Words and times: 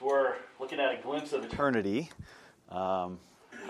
we're 0.00 0.34
looking 0.58 0.80
at 0.80 0.98
a 0.98 1.02
glimpse 1.02 1.32
of 1.32 1.44
eternity. 1.44 2.10
Um, 2.68 3.18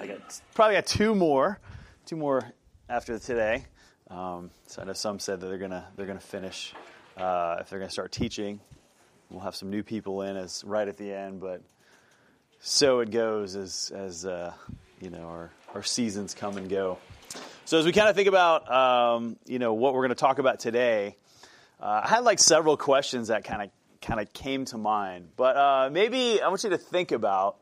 I 0.01 0.07
got 0.07 0.41
probably 0.54 0.77
got 0.77 0.87
two 0.87 1.14
more, 1.14 1.59
two 2.06 2.17
more 2.17 2.43
after 2.88 3.19
today. 3.19 3.64
Um, 4.09 4.51
so 4.66 4.82
I 4.82 4.85
know 4.85 4.93
some 4.93 5.19
said 5.19 5.40
that 5.40 5.46
they're 5.46 5.58
gonna 5.58 5.87
they're 5.96 6.06
gonna 6.06 6.21
finish 6.21 6.74
uh, 7.16 7.56
if 7.61 7.71
they're 7.71 7.79
gonna 7.79 7.90
start 7.90 8.12
teaching. 8.12 8.61
We'll 9.30 9.40
have 9.40 9.54
some 9.54 9.71
new 9.71 9.82
people 9.82 10.22
in 10.22 10.37
as 10.37 10.64
right 10.64 10.87
at 10.87 10.96
the 10.96 11.12
end, 11.12 11.41
but 11.41 11.62
so 12.61 13.01
it 13.01 13.11
goes 13.11 13.57
as 13.57 13.93
as 13.95 14.27
uh, 14.27 14.53
you 15.01 15.11
know 15.11 15.27
our 15.29 15.51
our 15.75 15.83
seasons 15.83 16.35
come 16.35 16.57
and 16.57 16.69
go. 16.69 16.99
So 17.65 17.79
as 17.79 17.87
we 17.87 17.93
kind 17.93 18.09
of 18.09 18.17
think 18.17 18.29
about 18.29 18.71
um, 18.71 19.37
you 19.47 19.59
know 19.59 19.75
what 19.75 19.95
we're 19.95 20.01
going 20.01 20.11
to 20.11 20.15
talk 20.15 20.39
about 20.39 20.59
today, 20.61 21.17
uh, 21.81 22.03
I 22.05 22.09
had 22.09 22.25
like 22.25 22.39
several 22.39 22.77
questions 22.77 23.29
that 23.29 23.45
kind 23.45 23.62
of 23.62 23.71
kind 24.01 24.21
of 24.21 24.32
came 24.32 24.64
to 24.67 24.79
mind, 24.79 25.29
but 25.37 25.57
uh, 25.57 25.91
maybe 25.93 26.41
I 26.41 26.48
want 26.48 26.64
you 26.64 26.71
to 26.71 26.79
think 26.79 27.12
about 27.12 27.56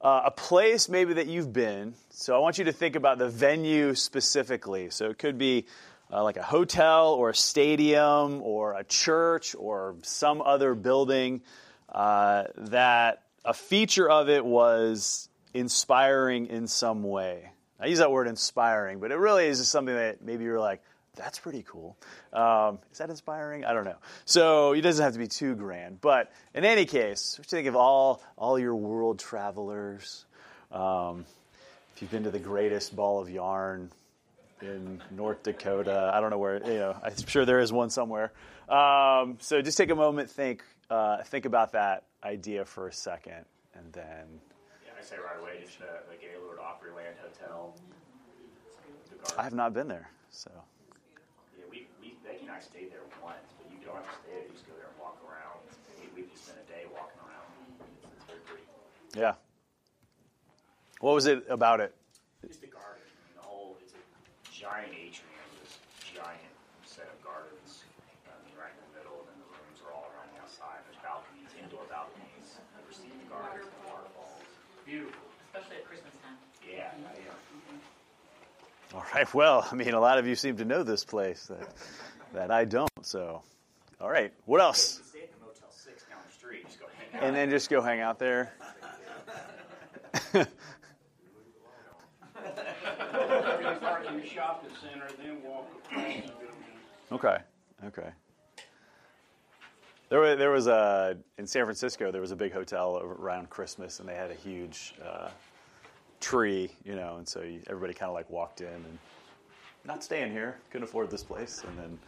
uh, 0.00 0.22
a 0.26 0.30
place 0.30 0.88
maybe 0.88 1.14
that 1.14 1.26
you've 1.26 1.52
been. 1.52 1.94
So 2.10 2.36
I 2.36 2.38
want 2.38 2.58
you 2.58 2.64
to 2.64 2.72
think 2.72 2.96
about 2.96 3.18
the 3.18 3.28
venue 3.28 3.94
specifically. 3.94 4.90
So 4.90 5.08
it 5.10 5.18
could 5.18 5.38
be 5.38 5.66
uh, 6.12 6.22
like 6.22 6.36
a 6.36 6.42
hotel 6.42 7.14
or 7.14 7.30
a 7.30 7.34
stadium 7.34 8.42
or 8.42 8.74
a 8.74 8.84
church 8.84 9.54
or 9.54 9.96
some 10.02 10.42
other 10.42 10.74
building 10.74 11.40
uh, 11.88 12.44
that 12.56 13.22
a 13.44 13.54
feature 13.54 14.08
of 14.08 14.28
it 14.28 14.44
was 14.44 15.28
inspiring 15.54 16.46
in 16.46 16.66
some 16.66 17.02
way. 17.02 17.50
I 17.80 17.86
use 17.86 17.98
that 17.98 18.10
word 18.10 18.28
inspiring, 18.28 19.00
but 19.00 19.10
it 19.10 19.16
really 19.16 19.46
is 19.46 19.58
just 19.58 19.70
something 19.70 19.94
that 19.94 20.22
maybe 20.22 20.44
you're 20.44 20.60
like, 20.60 20.82
that's 21.16 21.38
pretty 21.38 21.64
cool. 21.66 21.96
Um, 22.32 22.78
is 22.92 22.98
that 22.98 23.10
inspiring? 23.10 23.64
I 23.64 23.72
don't 23.72 23.84
know. 23.84 23.98
So 24.24 24.72
it 24.72 24.80
doesn't 24.80 25.02
have 25.02 25.12
to 25.14 25.18
be 25.18 25.28
too 25.28 25.54
grand. 25.54 26.00
But 26.00 26.32
in 26.54 26.64
any 26.64 26.84
case, 26.84 27.38
what 27.38 27.50
you 27.50 27.56
think 27.56 27.68
of 27.68 27.76
all, 27.76 28.22
all 28.36 28.58
your 28.58 28.74
world 28.74 29.18
travelers? 29.18 30.24
Um, 30.72 31.24
if 31.94 32.02
you've 32.02 32.10
been 32.10 32.24
to 32.24 32.30
the 32.30 32.40
greatest 32.40 32.96
ball 32.96 33.20
of 33.20 33.30
yarn 33.30 33.90
in 34.60 35.00
North 35.10 35.42
Dakota, 35.44 36.10
I 36.12 36.20
don't 36.20 36.30
know 36.30 36.38
where, 36.38 36.56
you 36.56 36.78
know, 36.78 36.96
I'm 37.02 37.14
sure 37.26 37.44
there 37.44 37.60
is 37.60 37.72
one 37.72 37.90
somewhere. 37.90 38.32
Um, 38.68 39.36
so 39.40 39.62
just 39.62 39.78
take 39.78 39.90
a 39.90 39.94
moment, 39.94 40.30
think, 40.30 40.64
uh, 40.90 41.22
think 41.22 41.44
about 41.44 41.72
that 41.72 42.04
idea 42.24 42.64
for 42.64 42.88
a 42.88 42.92
second, 42.92 43.44
and 43.74 43.92
then. 43.92 44.40
Yeah, 44.84 44.92
I 44.98 45.04
say 45.04 45.16
right 45.16 45.40
away, 45.40 45.62
just 45.64 45.80
uh, 45.80 45.84
the 46.10 46.16
Gaylord 46.16 46.58
Opryland 46.58 47.14
Hotel. 47.22 47.76
I 49.38 49.42
have 49.42 49.54
not 49.54 49.72
been 49.72 49.86
there, 49.86 50.10
so. 50.30 50.50
Yeah, 51.58 51.64
we, 51.70 51.86
we, 52.00 52.16
Becky 52.24 52.33
and 52.44 52.52
I 52.52 52.60
stayed 52.60 52.92
there 52.92 53.04
once, 53.24 53.48
but 53.56 53.72
you 53.72 53.80
don't 53.80 53.96
have 53.96 54.04
to 54.04 54.16
stay 54.20 54.36
there. 54.36 54.44
You 54.44 54.52
just 54.52 54.68
go 54.68 54.76
there 54.76 54.92
and 54.92 54.98
walk 55.00 55.16
around. 55.24 55.64
We, 55.96 56.12
we 56.12 56.28
just 56.28 56.44
spent 56.44 56.60
a 56.60 56.66
day 56.68 56.84
walking 56.92 57.16
around. 57.24 57.48
It's, 57.80 58.04
it's 58.04 58.26
very 58.28 58.44
pretty. 58.44 58.68
Yeah. 59.16 59.40
What 61.00 61.16
was 61.16 61.24
it 61.24 61.44
about 61.48 61.80
it? 61.80 61.96
Just 62.44 62.60
the 62.60 62.68
garden. 62.68 63.00
I 63.00 63.20
mean, 63.24 63.36
the 63.40 63.46
whole, 63.48 63.80
it's 63.80 63.96
a 63.96 64.02
giant 64.52 64.92
atrium, 64.92 65.48
this 65.64 65.80
giant 66.04 66.52
set 66.84 67.08
of 67.08 67.16
gardens. 67.24 67.88
I 68.28 68.36
mean, 68.44 68.52
right 68.60 68.72
in 68.76 68.80
the 68.92 69.00
middle, 69.00 69.24
and 69.24 69.32
then 69.32 69.40
the 69.40 69.50
rooms 69.56 69.80
are 69.88 69.92
all 69.96 70.04
around 70.12 70.28
the 70.36 70.44
outside. 70.44 70.84
There's 70.84 71.00
balconies, 71.00 71.48
indoor 71.56 71.88
balconies, 71.88 72.60
that 72.60 72.84
receive 72.84 73.16
the 73.16 73.28
gardens 73.32 73.64
and 73.64 73.76
the 73.80 73.88
waterfalls. 73.88 74.44
Beautiful. 74.84 75.24
especially 75.48 75.80
at 75.80 75.88
Christmas 75.88 76.12
time. 76.20 76.36
Yeah, 76.60 76.92
yeah. 76.92 77.32
Mm-hmm. 77.56 78.96
All 78.96 79.06
right. 79.16 79.28
Well, 79.32 79.64
I 79.64 79.74
mean, 79.74 79.92
a 79.96 80.00
lot 80.00 80.20
of 80.20 80.26
you 80.26 80.36
seem 80.36 80.56
to 80.58 80.64
know 80.64 80.84
this 80.84 81.04
place 81.04 81.48
that, 82.34 82.50
I 82.50 82.64
don't. 82.64 82.90
So, 83.02 83.42
all 84.00 84.10
right. 84.10 84.32
What 84.44 84.60
else? 84.60 85.00
Stay 85.08 85.22
at 85.22 85.32
the 85.32 85.40
Motel 85.40 85.70
6 85.70 86.04
down 86.04 86.18
the 86.26 86.32
street. 86.32 86.66
Just 86.66 86.80
go 86.80 86.86
hang 86.98 87.20
out. 87.20 87.26
And 87.26 87.36
then 87.36 87.50
just 87.50 87.70
go 87.70 87.80
hang 87.80 88.00
out 88.00 88.18
there. 88.18 88.52
You 90.34 90.44
park 93.80 94.06
in 94.08 94.20
the 94.20 94.26
shopping 94.26 94.70
center, 94.80 95.06
then 95.22 95.42
walk 95.42 95.68
across 95.84 96.04
the 96.14 96.32
building. 96.32 97.12
Okay. 97.12 97.38
Okay. 97.86 98.10
There 100.08 100.20
was, 100.20 100.38
there 100.38 100.50
was 100.50 100.66
a 100.66 101.16
in 101.38 101.46
San 101.46 101.64
Francisco. 101.64 102.12
There 102.12 102.20
was 102.20 102.30
a 102.30 102.36
big 102.36 102.52
hotel 102.52 102.98
around 102.98 103.50
Christmas, 103.50 104.00
and 104.00 104.08
they 104.08 104.14
had 104.14 104.30
a 104.30 104.34
huge 104.34 104.94
uh, 105.04 105.28
tree, 106.20 106.70
you 106.84 106.94
know, 106.94 107.16
and 107.16 107.28
so 107.28 107.40
you, 107.42 107.60
everybody 107.66 107.94
kind 107.94 108.08
of 108.08 108.14
like 108.14 108.30
walked 108.30 108.60
in 108.60 108.68
and 108.68 108.98
not 109.84 110.02
staying 110.02 110.32
here, 110.32 110.56
couldn't 110.70 110.84
afford 110.84 111.10
this 111.10 111.22
place, 111.22 111.62
and 111.66 111.78
then 111.78 111.98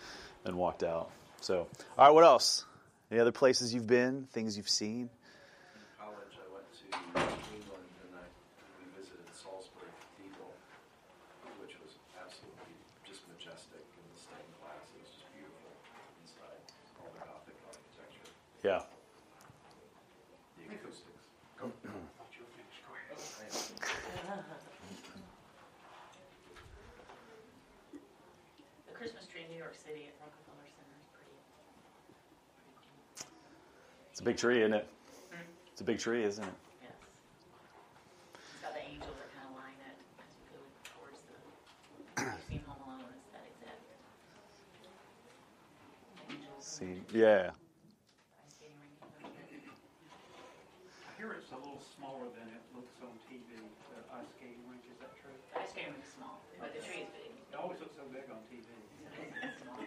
then 0.44 0.56
walked 0.56 0.82
out. 0.82 1.10
So, 1.40 1.66
all 1.98 2.06
right, 2.06 2.10
what 2.14 2.24
else? 2.24 2.64
Any 3.10 3.20
other 3.20 3.32
places 3.32 3.74
you've 3.74 3.86
been? 3.86 4.26
Things 4.32 4.56
you've 4.56 4.68
seen? 4.68 5.10
college, 5.98 6.34
I 6.38 6.46
went 6.54 6.66
to 6.70 6.86
England 7.54 7.86
and 8.06 8.10
I, 8.18 8.24
we 8.78 8.86
visited 8.98 9.26
Salisbury 9.34 9.90
Cathedral, 10.16 10.50
which 11.62 11.74
was 11.82 11.98
absolutely 12.18 12.74
just 13.06 13.22
majestic 13.30 13.82
and 13.82 14.06
the 14.10 14.18
stained 14.18 14.54
glass. 14.62 14.86
It 14.94 15.02
was 15.02 15.10
just 15.18 15.28
beautiful 15.34 15.70
inside, 16.22 16.62
all 16.98 17.10
the 17.14 17.22
Gothic 17.26 17.58
architecture, 17.66 18.26
Yeah. 18.66 18.82
the 20.58 20.74
acoustics. 20.74 21.22
You're 21.62 22.50
finished, 22.58 22.82
go 22.86 22.94
ahead. 22.98 24.42
The 28.86 28.94
Christmas 28.94 29.26
tree 29.30 29.42
in 29.46 29.50
New 29.54 29.55
York 29.66 29.82
City 29.82 30.06
at 30.06 30.14
Rockefeller 30.22 30.62
Center 30.78 30.94
is 30.94 31.10
pretty. 31.10 31.34
It's 34.14 34.22
a 34.22 34.24
big 34.30 34.38
tree, 34.38 34.62
isn't 34.62 34.78
it? 34.78 34.86
Mm-hmm. 34.86 35.42
It's 35.74 35.82
a 35.82 35.88
big 35.90 35.98
tree, 35.98 36.22
isn't 36.22 36.46
it? 36.46 36.54
Yes. 36.86 36.94
It's 38.46 38.62
got 38.62 38.78
the 38.78 38.86
angels 38.86 39.18
that 39.18 39.26
kind 39.34 39.50
of 39.50 39.58
line 39.58 39.74
it 39.90 39.98
as 40.22 40.30
you 40.38 40.46
go 40.54 40.62
towards 40.94 41.18
the. 41.26 41.34
You've 42.14 42.46
seen 42.46 42.62
Home 42.70 42.78
Alone, 42.78 43.10
it's 43.10 43.26
that 43.34 43.42
exact. 43.42 43.82
Angels. 46.30 46.62
See, 46.62 47.02
yeah. 47.10 47.50
ice 48.46 48.54
skating 48.54 48.78
rink. 48.78 48.94
I 49.02 51.10
hear 51.18 51.34
it's 51.34 51.50
a 51.50 51.58
little 51.58 51.82
smaller 51.82 52.30
than 52.38 52.54
it 52.54 52.62
looks 52.70 52.94
on 53.02 53.10
TV, 53.26 53.42
the 53.50 53.98
ice 54.14 54.30
skating 54.30 54.62
rink, 54.70 54.86
is 54.86 54.94
that 55.02 55.10
true? 55.18 55.34
The 55.34 55.58
ice 55.58 55.74
skating 55.74 55.90
rink 55.90 56.06
is 56.06 56.14
small, 56.14 56.38
but 56.62 56.70
the 56.70 56.86
tree 56.86 57.02
is 57.02 57.10
big. 57.10 57.34
It 57.34 57.58
always 57.58 57.82
looks 57.82 57.98
so 57.98 58.06
big 58.14 58.30
on 58.30 58.46
TV. 58.46 58.62
It's 59.42 59.62
small. 59.62 59.78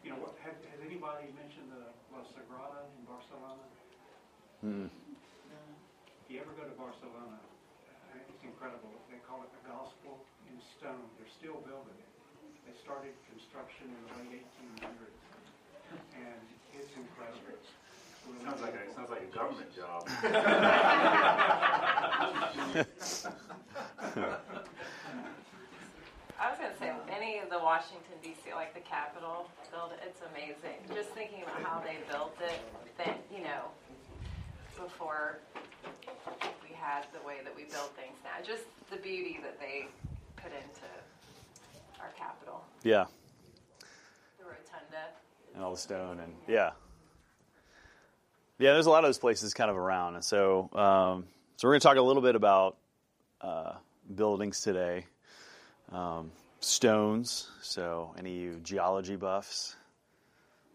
You 0.00 0.16
know, 0.16 0.20
what, 0.24 0.32
have, 0.40 0.56
has 0.72 0.80
anybody 1.10 1.34
mentioned 1.34 1.66
the 1.74 1.90
La 2.14 2.22
Sagrada 2.22 2.86
in 2.94 3.02
Barcelona? 3.02 3.66
Hmm. 4.62 4.86
If 4.86 6.30
you 6.30 6.38
ever 6.38 6.54
go 6.54 6.62
to 6.62 6.70
Barcelona, 6.78 7.42
it's 8.30 8.38
incredible. 8.46 8.94
They 9.10 9.18
call 9.26 9.42
it 9.42 9.50
the 9.50 9.58
gospel 9.66 10.22
in 10.46 10.54
stone. 10.78 11.02
They're 11.18 11.34
still 11.34 11.58
building 11.66 11.98
it. 11.98 12.06
They 12.62 12.70
started 12.78 13.10
construction 13.26 13.90
in 13.90 13.98
the 14.06 14.14
late 14.30 14.46
1800s, 14.86 15.18
and 16.14 16.38
it's 16.78 16.94
incredible. 16.94 17.58
Really 18.30 18.46
Sounds 18.46 18.62
like 18.62 18.70
a, 18.70 18.78
beautiful. 18.78 18.94
sounds 18.94 19.10
like 19.10 19.26
a 19.26 19.34
government 19.34 19.74
job. 19.74 20.06
I 26.40 26.48
was 26.48 26.58
gonna 26.58 26.72
say 26.78 26.90
any 27.10 27.29
of 27.42 27.50
the 27.50 27.58
Washington 27.58 28.16
D.C. 28.22 28.52
like 28.54 28.74
the 28.74 28.80
Capitol 28.80 29.48
build, 29.70 29.92
it's 30.06 30.20
amazing. 30.32 30.78
Just 30.94 31.10
thinking 31.10 31.42
about 31.42 31.62
how 31.62 31.80
they 31.80 31.96
built 32.10 32.36
it, 32.42 32.60
that 32.98 33.18
you 33.34 33.42
know, 33.42 33.70
before 34.76 35.38
we 36.62 36.74
had 36.74 37.04
the 37.12 37.26
way 37.26 37.36
that 37.44 37.54
we 37.54 37.64
build 37.64 37.90
things 37.96 38.16
now, 38.24 38.42
just 38.44 38.64
the 38.90 38.96
beauty 38.96 39.38
that 39.42 39.58
they 39.60 39.86
put 40.36 40.52
into 40.52 40.86
our 42.00 42.10
Capitol, 42.18 42.62
Yeah. 42.82 43.04
the 44.38 44.44
rotunda. 44.44 45.08
and 45.54 45.62
all 45.64 45.72
the 45.72 45.78
stone 45.78 46.18
and 46.20 46.32
yeah 46.48 46.70
yeah 48.58 48.72
there's 48.72 48.86
a 48.86 48.90
lot 48.90 49.04
of 49.04 49.08
those 49.08 49.18
places 49.18 49.52
kind 49.52 49.70
of 49.70 49.76
around 49.76 50.14
and 50.14 50.24
so 50.24 50.70
um, 50.74 51.24
so 51.56 51.68
we're 51.68 51.72
going 51.72 51.80
to 51.80 51.86
talk 51.86 51.96
a 51.98 52.02
little 52.02 52.22
bit 52.22 52.34
about 52.36 52.76
uh, 53.42 53.74
buildings 54.14 54.62
today 54.62 55.04
um, 55.92 56.30
stones 56.60 57.48
so 57.62 58.14
any 58.18 58.36
of 58.36 58.42
you 58.42 58.60
geology 58.62 59.16
buffs 59.16 59.76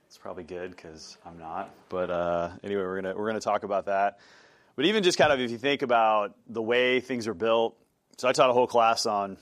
it's 0.08 0.18
probably 0.18 0.44
good 0.44 0.72
because 0.72 1.18
i'm 1.26 1.38
not 1.38 1.70
but 1.90 2.10
uh, 2.10 2.50
anyway 2.64 2.82
we're 2.82 3.02
to 3.02 3.14
we're 3.16 3.32
to 3.32 3.40
talk 3.40 3.64
about 3.64 3.86
that 3.86 4.20
but 4.76 4.86
even 4.86 5.04
just 5.04 5.18
kind 5.18 5.32
of 5.32 5.40
if 5.40 5.52
you 5.52 5.58
think 5.58 5.82
about 5.82 6.36
the 6.48 6.62
way 6.62 7.00
things 7.00 7.28
are 7.28 7.34
built 7.34 7.78
so 8.18 8.28
i 8.28 8.32
taught 8.32 8.50
a 8.50 8.54
whole 8.54 8.68
class 8.68 9.06
on 9.06 9.38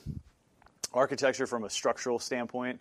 architecture 0.93 1.47
from 1.47 1.63
a 1.63 1.69
structural 1.69 2.19
standpoint 2.19 2.79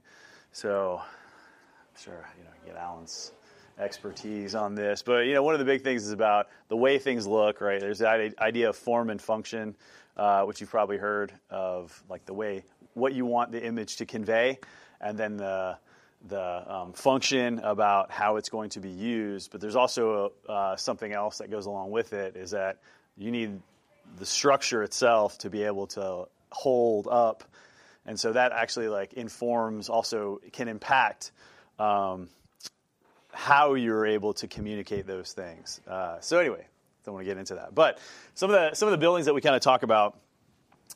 so 0.53 1.01
I'm 1.01 2.03
sure, 2.03 2.29
you 2.39 2.45
know, 2.45 2.51
get 2.67 2.77
Alan's 2.77 3.33
expertise 3.79 4.55
on 4.55 4.75
this. 4.75 5.03
But 5.03 5.27
you 5.27 5.35
know, 5.35 5.43
one 5.43 5.55
of 5.55 5.59
the 5.59 5.65
big 5.65 5.83
things 5.83 6.07
is 6.07 6.13
about 6.13 6.49
the 6.69 6.77
way 6.77 6.99
things 6.99 7.27
look. 7.27 7.61
Right? 7.61 7.81
There's 7.81 7.99
that 7.99 8.35
idea 8.39 8.69
of 8.69 8.77
form 8.77 9.11
and 9.11 9.21
function, 9.21 9.75
uh, 10.17 10.45
which 10.45 10.61
you've 10.61 10.71
probably 10.71 10.99
heard 10.99 11.33
of, 11.51 12.03
like 12.09 12.27
the 12.27 12.35
way 12.35 12.65
what 12.95 13.13
you 13.13 13.27
want 13.27 13.53
the 13.53 13.65
image 13.65 13.97
to 13.97 14.07
convey, 14.07 14.59
and 15.01 15.19
then 15.19 15.37
the 15.37 15.79
the 16.29 16.73
um, 16.73 16.93
function, 16.93 17.59
about 17.59 18.13
how 18.13 18.37
it's 18.37 18.49
going 18.49 18.71
to 18.71 18.81
be 18.81 18.91
used. 18.91 19.51
But 19.51 19.61
there's 19.61 19.75
also 19.75 20.33
uh, 20.49 20.77
something 20.77 21.13
else 21.13 21.39
that 21.39 21.51
goes 21.51 21.67
along 21.67 21.91
with 21.91 22.13
it 22.13 22.37
is 22.37 22.53
that 22.53 22.79
you 23.17 23.33
need 23.33 23.61
the 24.19 24.27
structure 24.27 24.85
itself 24.85 25.39
to 25.39 25.51
be 25.51 25.65
able 25.65 25.89
to 25.89 26.27
hold 26.51 27.09
up, 27.09 27.45
and 28.07 28.19
so 28.19 28.33
that 28.33 28.53
actually 28.53 28.89
like 28.89 29.15
informs 29.15 29.89
also 29.89 30.41
can 30.53 30.69
impact. 30.69 31.33
Um, 31.79 32.29
how 33.33 33.75
you're 33.75 34.07
able 34.07 34.35
to 34.35 34.47
communicate 34.47 35.07
those 35.07 35.33
things. 35.33 35.81
Uh, 35.89 36.21
so 36.21 36.39
anyway, 36.39 36.67
don't 37.05 37.15
want 37.15 37.27
to 37.27 37.31
get 37.31 37.39
into 37.39 37.55
that. 37.57 37.75
But 37.75 37.99
some 38.35 38.51
of 38.51 38.55
the 38.55 38.75
some 38.75 38.89
of 38.89 38.93
the 38.93 38.99
buildings 38.99 39.27
that 39.27 39.35
we 39.35 39.41
kind 39.41 39.57
of 39.57 39.63
talk 39.63 39.83
about, 39.83 40.19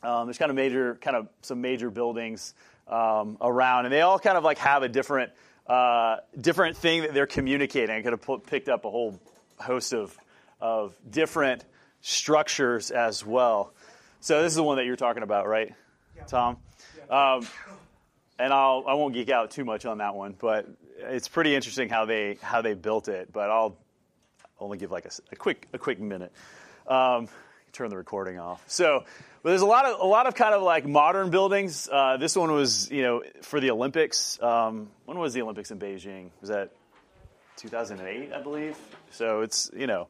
um, 0.02 0.26
there's 0.26 0.38
kind 0.38 0.50
of 0.50 0.56
major 0.56 0.96
kind 1.00 1.16
of 1.16 1.28
some 1.42 1.60
major 1.60 1.90
buildings 1.90 2.54
um, 2.88 3.36
around, 3.40 3.86
and 3.86 3.92
they 3.92 4.02
all 4.02 4.18
kind 4.18 4.36
of 4.36 4.44
like 4.44 4.58
have 4.58 4.82
a 4.82 4.88
different 4.88 5.32
uh, 5.66 6.16
different 6.40 6.76
thing 6.76 7.02
that 7.02 7.14
they're 7.14 7.26
communicating. 7.26 7.94
I 7.94 8.02
could 8.02 8.12
have 8.12 8.22
put, 8.22 8.46
picked 8.46 8.68
up 8.68 8.84
a 8.84 8.90
whole 8.90 9.18
host 9.58 9.92
of 9.92 10.16
of 10.60 10.94
different 11.10 11.64
structures 12.00 12.90
as 12.90 13.24
well. 13.24 13.72
So 14.20 14.42
this 14.42 14.52
is 14.52 14.56
the 14.56 14.62
one 14.62 14.76
that 14.76 14.86
you're 14.86 14.96
talking 14.96 15.22
about, 15.22 15.46
right, 15.46 15.74
Tom? 16.26 16.56
Um, 17.10 17.46
and 18.38 18.52
I'll 18.52 18.84
I 18.86 18.94
won't 18.94 19.14
geek 19.14 19.30
out 19.30 19.50
too 19.50 19.64
much 19.64 19.86
on 19.86 19.98
that 19.98 20.14
one, 20.14 20.34
but 20.38 20.68
it's 20.98 21.28
pretty 21.28 21.54
interesting 21.54 21.88
how 21.88 22.04
they 22.04 22.38
how 22.42 22.62
they 22.62 22.74
built 22.74 23.08
it. 23.08 23.32
But 23.32 23.50
I'll 23.50 23.76
only 24.60 24.78
give 24.78 24.90
like 24.90 25.06
a, 25.06 25.10
a 25.32 25.36
quick 25.36 25.68
a 25.72 25.78
quick 25.78 26.00
minute. 26.00 26.32
Um, 26.86 27.28
turn 27.76 27.90
the 27.90 27.96
recording 27.96 28.38
off. 28.38 28.62
So, 28.66 29.04
there's 29.42 29.62
a 29.62 29.66
lot 29.66 29.84
of 29.84 30.00
a 30.00 30.06
lot 30.06 30.26
of 30.26 30.34
kind 30.34 30.54
of 30.54 30.62
like 30.62 30.86
modern 30.86 31.30
buildings. 31.30 31.88
Uh, 31.90 32.16
this 32.16 32.34
one 32.34 32.50
was 32.52 32.90
you 32.90 33.02
know 33.02 33.22
for 33.42 33.60
the 33.60 33.70
Olympics. 33.70 34.42
Um, 34.42 34.88
when 35.04 35.18
was 35.18 35.34
the 35.34 35.42
Olympics 35.42 35.70
in 35.70 35.78
Beijing? 35.78 36.30
Was 36.40 36.50
that 36.50 36.72
2008, 37.58 38.32
I 38.32 38.42
believe? 38.42 38.76
So 39.10 39.42
it's 39.42 39.70
you 39.76 39.86
know. 39.86 40.08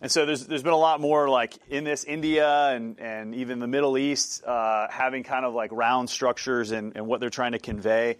And 0.00 0.10
so 0.12 0.26
there's, 0.26 0.46
there's 0.46 0.62
been 0.62 0.72
a 0.72 0.76
lot 0.76 1.00
more 1.00 1.28
like 1.28 1.54
in 1.68 1.82
this 1.82 2.04
India 2.04 2.68
and, 2.68 3.00
and 3.00 3.34
even 3.34 3.58
the 3.58 3.66
Middle 3.66 3.98
East 3.98 4.44
uh, 4.44 4.86
having 4.88 5.24
kind 5.24 5.44
of 5.44 5.54
like 5.54 5.72
round 5.72 6.08
structures 6.08 6.70
and, 6.70 6.96
and 6.96 7.08
what 7.08 7.18
they're 7.18 7.30
trying 7.30 7.50
to 7.50 7.58
convey 7.58 8.16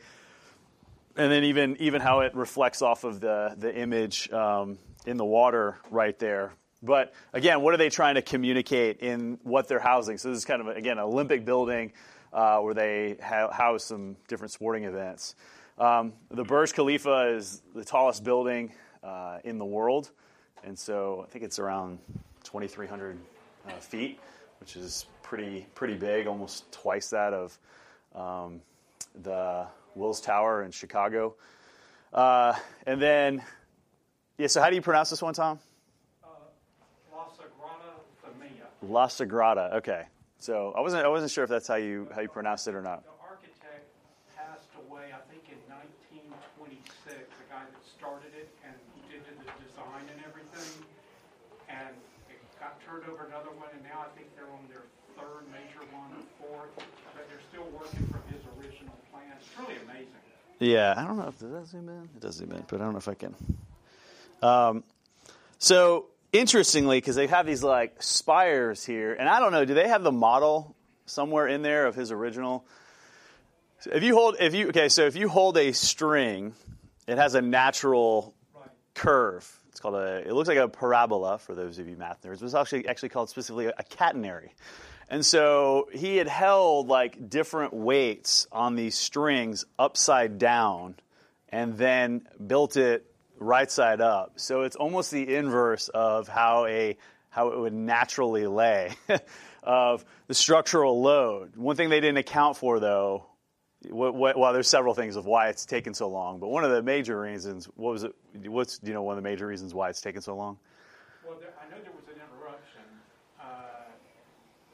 and 1.19 1.33
then 1.33 1.45
even 1.45 1.77
even 1.81 2.00
how 2.00 2.21
it 2.21 2.35
reflects 2.35 2.81
off 2.81 3.05
of 3.05 3.21
the 3.21 3.55
the 3.59 3.75
image 3.75 4.31
um, 4.33 4.79
in 5.05 5.17
the 5.19 5.25
water 5.25 5.77
right 5.91 6.19
there. 6.19 6.53
But 6.83 7.13
again, 7.33 7.63
what 7.63 7.75
are 7.75 7.77
they 7.77 7.91
trying 7.91 8.15
to 8.15 8.23
communicate 8.23 9.01
in 9.01 9.39
what 9.43 9.69
they're 9.69 9.81
housing? 9.81 10.19
So 10.19 10.29
this 10.31 10.39
is 10.39 10.45
kind 10.45 10.61
of 10.61 10.69
again 10.69 10.99
an 10.99 11.05
Olympic 11.05 11.45
building 11.45 11.93
uh, 12.33 12.59
where 12.61 12.75
they 12.75 13.17
ha- 13.23 13.51
house 13.51 13.85
some 13.85 14.17
different 14.29 14.53
sporting 14.53 14.85
events. 14.85 15.35
Um, 15.79 16.13
the 16.31 16.45
Burj 16.45 16.75
Khalifa 16.75 17.35
is 17.37 17.63
the 17.75 17.85
tallest 17.85 18.25
building 18.25 18.73
uh, 19.03 19.39
in 19.45 19.59
the 19.59 19.65
world, 19.65 20.11
and 20.65 20.79
so 20.79 21.25
I 21.27 21.31
think 21.31 21.45
it's 21.45 21.59
around 21.59 21.99
2,300 22.45 23.19
uh, 23.67 23.73
feet, 23.73 24.19
which 24.61 24.77
is 24.77 25.07
pretty 25.23 25.67
pretty 25.75 25.95
big, 25.95 26.27
almost 26.27 26.71
twice 26.73 27.11
that 27.11 27.33
of 27.33 27.59
um, 28.15 28.61
the 29.23 29.67
Willis 29.95 30.21
Tower 30.21 30.63
in 30.63 30.71
Chicago. 30.71 31.35
Uh, 32.13 32.55
and 32.87 33.01
then, 33.03 33.43
yeah, 34.39 34.47
so 34.47 34.61
how 34.61 34.71
do 34.71 34.77
you 34.77 34.83
pronounce 34.83 35.11
this 35.11 35.21
one, 35.21 35.35
Tom? 35.35 35.59
Uh, 36.25 36.29
La 37.13 37.25
Sagrada 37.25 38.01
Familia. 38.23 38.69
La 38.88 39.06
Sagrada. 39.06 39.75
Okay. 39.75 40.05
So 40.38 40.73
I 40.76 40.81
wasn't 40.81 41.05
I 41.05 41.08
wasn't 41.08 41.31
sure 41.31 41.44
if 41.44 41.50
that's 41.50 41.67
how 41.67 41.76
you 41.76 42.08
how 42.14 42.20
you 42.20 42.29
pronounced 42.29 42.69
it 42.69 42.75
or 42.75 42.82
not. 42.82 43.02
The 43.05 43.11
architect 43.26 43.90
passed 44.37 44.70
away, 44.87 45.11
I 45.11 45.20
think, 45.31 45.44
in 45.50 45.58
1926. 45.67 46.87
The 47.11 47.46
guy 47.50 47.67
that 47.67 47.85
started 47.99 48.31
it 48.38 48.49
and 48.62 48.75
he 48.94 49.02
did 49.11 49.26
the 49.26 49.35
design 49.61 50.06
and 50.06 50.19
everything. 50.23 50.87
And 51.69 51.90
it 52.31 52.38
got 52.62 52.79
turned 52.87 53.05
over 53.11 53.26
another 53.26 53.50
one, 53.58 53.69
and 53.75 53.82
now 53.82 54.06
I 54.06 54.11
think 54.14 54.31
they're 54.38 54.49
on 54.49 54.62
their 54.70 54.87
third 55.19 55.43
major 55.50 55.82
one 55.90 56.14
or 56.14 56.25
fourth. 56.38 56.73
But 57.12 57.26
they're 57.26 57.44
still 57.50 57.67
working 57.75 58.06
from 58.08 58.23
his 58.31 58.40
original 58.56 58.94
plan. 59.11 59.35
It's 59.37 59.50
really 59.58 59.82
amazing. 59.85 60.23
Yeah, 60.62 60.94
I 60.96 61.02
don't 61.02 61.19
know 61.19 61.29
if 61.29 61.38
does 61.38 61.50
that 61.50 61.67
zoom 61.67 61.88
in. 61.90 62.08
It 62.14 62.20
does 62.23 62.37
zoom 62.38 62.52
in, 62.55 62.62
but 62.67 62.81
I 62.81 62.85
don't 62.87 62.93
know 62.94 63.02
if 63.02 63.08
I 63.11 63.14
can. 63.14 63.35
Um, 64.43 64.85
so 65.58 66.06
interestingly, 66.33 66.99
because 66.99 67.17
they 67.17 67.27
have 67.27 67.47
these 67.47 67.63
like 67.63 68.03
spires 68.03 68.85
here, 68.85 69.15
and 69.15 69.29
I 69.29 69.41
don't 69.41 69.53
know, 69.53 69.65
do 69.65 69.75
they 69.75 69.89
have 69.89 70.03
the 70.03 70.13
model 70.13 70.77
somewhere 71.07 71.47
in 71.47 71.63
there 71.63 71.87
of 71.87 71.95
his 71.95 72.13
original? 72.13 72.67
So 73.81 73.91
if 73.93 74.03
you 74.03 74.15
hold, 74.15 74.37
if 74.41 74.55
you 74.55 74.69
okay, 74.69 74.89
so 74.89 75.07
if 75.07 75.17
you 75.17 75.29
hold 75.29 75.57
a 75.57 75.73
string, 75.73 76.55
it 77.07 77.19
has 77.19 77.35
a 77.35 77.41
natural 77.41 78.35
Right. 78.55 78.69
curve. 78.95 79.61
It's 79.69 79.81
called 79.81 79.95
a. 79.95 80.27
It 80.27 80.33
looks 80.33 80.49
like 80.49 80.59
a 80.59 80.69
parabola 80.69 81.39
for 81.39 81.55
those 81.55 81.79
of 81.79 81.89
you 81.89 81.97
math 81.97 82.23
nerds. 82.23 82.41
But 82.41 82.47
it's 82.47 82.55
actually 82.55 82.89
actually 82.89 83.11
called 83.11 83.31
specifically 83.31 83.67
a 83.67 83.85
catenary. 83.85 84.51
And 85.09 85.25
so 85.25 85.89
he 85.93 86.17
had 86.17 86.29
held 86.29 86.89
like 86.89 87.31
different 87.31 87.73
weights 87.73 88.47
on 88.51 88.75
these 88.75 88.97
strings 88.97 89.65
upside 89.79 90.39
down, 90.39 90.97
and 91.49 91.79
then 91.79 92.27
built 92.45 92.77
it 92.77 93.08
right 93.38 93.70
side 93.70 94.00
up. 94.00 94.32
So 94.37 94.62
it's 94.62 94.76
almost 94.76 95.11
the 95.11 95.35
inverse 95.35 95.88
of 95.88 96.29
how 96.29 96.67
a 96.67 96.96
how 97.31 97.49
it 97.49 97.58
would 97.58 97.75
naturally 97.75 98.46
lay 98.46 98.93
of 99.62 100.05
the 100.26 100.35
structural 100.35 101.00
load. 101.02 101.56
One 101.56 101.76
thing 101.76 101.88
they 101.90 102.00
didn't 102.00 102.19
account 102.19 102.56
for 102.56 102.81
though 102.81 103.26
what, 103.87 104.14
what, 104.14 104.38
well, 104.38 104.52
there's 104.52 104.69
several 104.69 104.94
things 104.94 105.17
of 105.17 105.26
why 105.26 105.49
it's 105.49 105.64
taken 105.64 105.94
so 105.94 106.08
long, 106.08 106.40
but 106.40 106.49
one 106.49 106.64
of 106.64 106.70
the 106.70 106.82
major 106.82 107.20
reasons, 107.20 107.67
what 107.76 107.93
was 107.93 108.05
it? 108.05 108.14
What's 108.46 108.81
you 108.82 108.93
know 108.93 109.02
one 109.02 109.17
of 109.17 109.23
the 109.23 109.29
major 109.29 109.46
reasons 109.46 109.73
why 109.73 109.88
it's 109.88 110.00
taken 110.00 110.20
so 110.20 110.35
long? 110.35 110.58
Well, 111.26 111.37
there, 111.38 111.50
I 111.61 111.70
know 111.70 111.81
there 111.82 111.93
was 111.93 112.05
an 112.08 112.20
interruption. 112.20 112.82
Uh, 113.40 113.44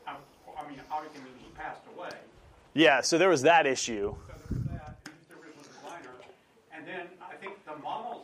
I, 0.06 0.16
I 0.58 0.68
mean, 0.68 0.80
obviously, 0.90 1.20
I 1.20 1.24
mean, 1.24 1.34
he 1.38 1.50
passed 1.54 1.82
away. 1.94 2.10
Yeah, 2.72 3.02
so 3.02 3.18
there 3.18 3.28
was 3.28 3.42
that 3.42 3.66
issue. 3.66 4.14
So 4.16 4.32
there 4.32 4.58
was 4.58 4.66
that, 4.68 4.96
and 5.04 5.14
he's 5.18 5.28
the 5.28 5.34
original 5.36 5.64
designer. 5.64 6.16
And 6.72 6.86
then 6.88 7.06
I 7.20 7.36
think 7.36 7.62
the 7.66 7.76
models 7.82 8.23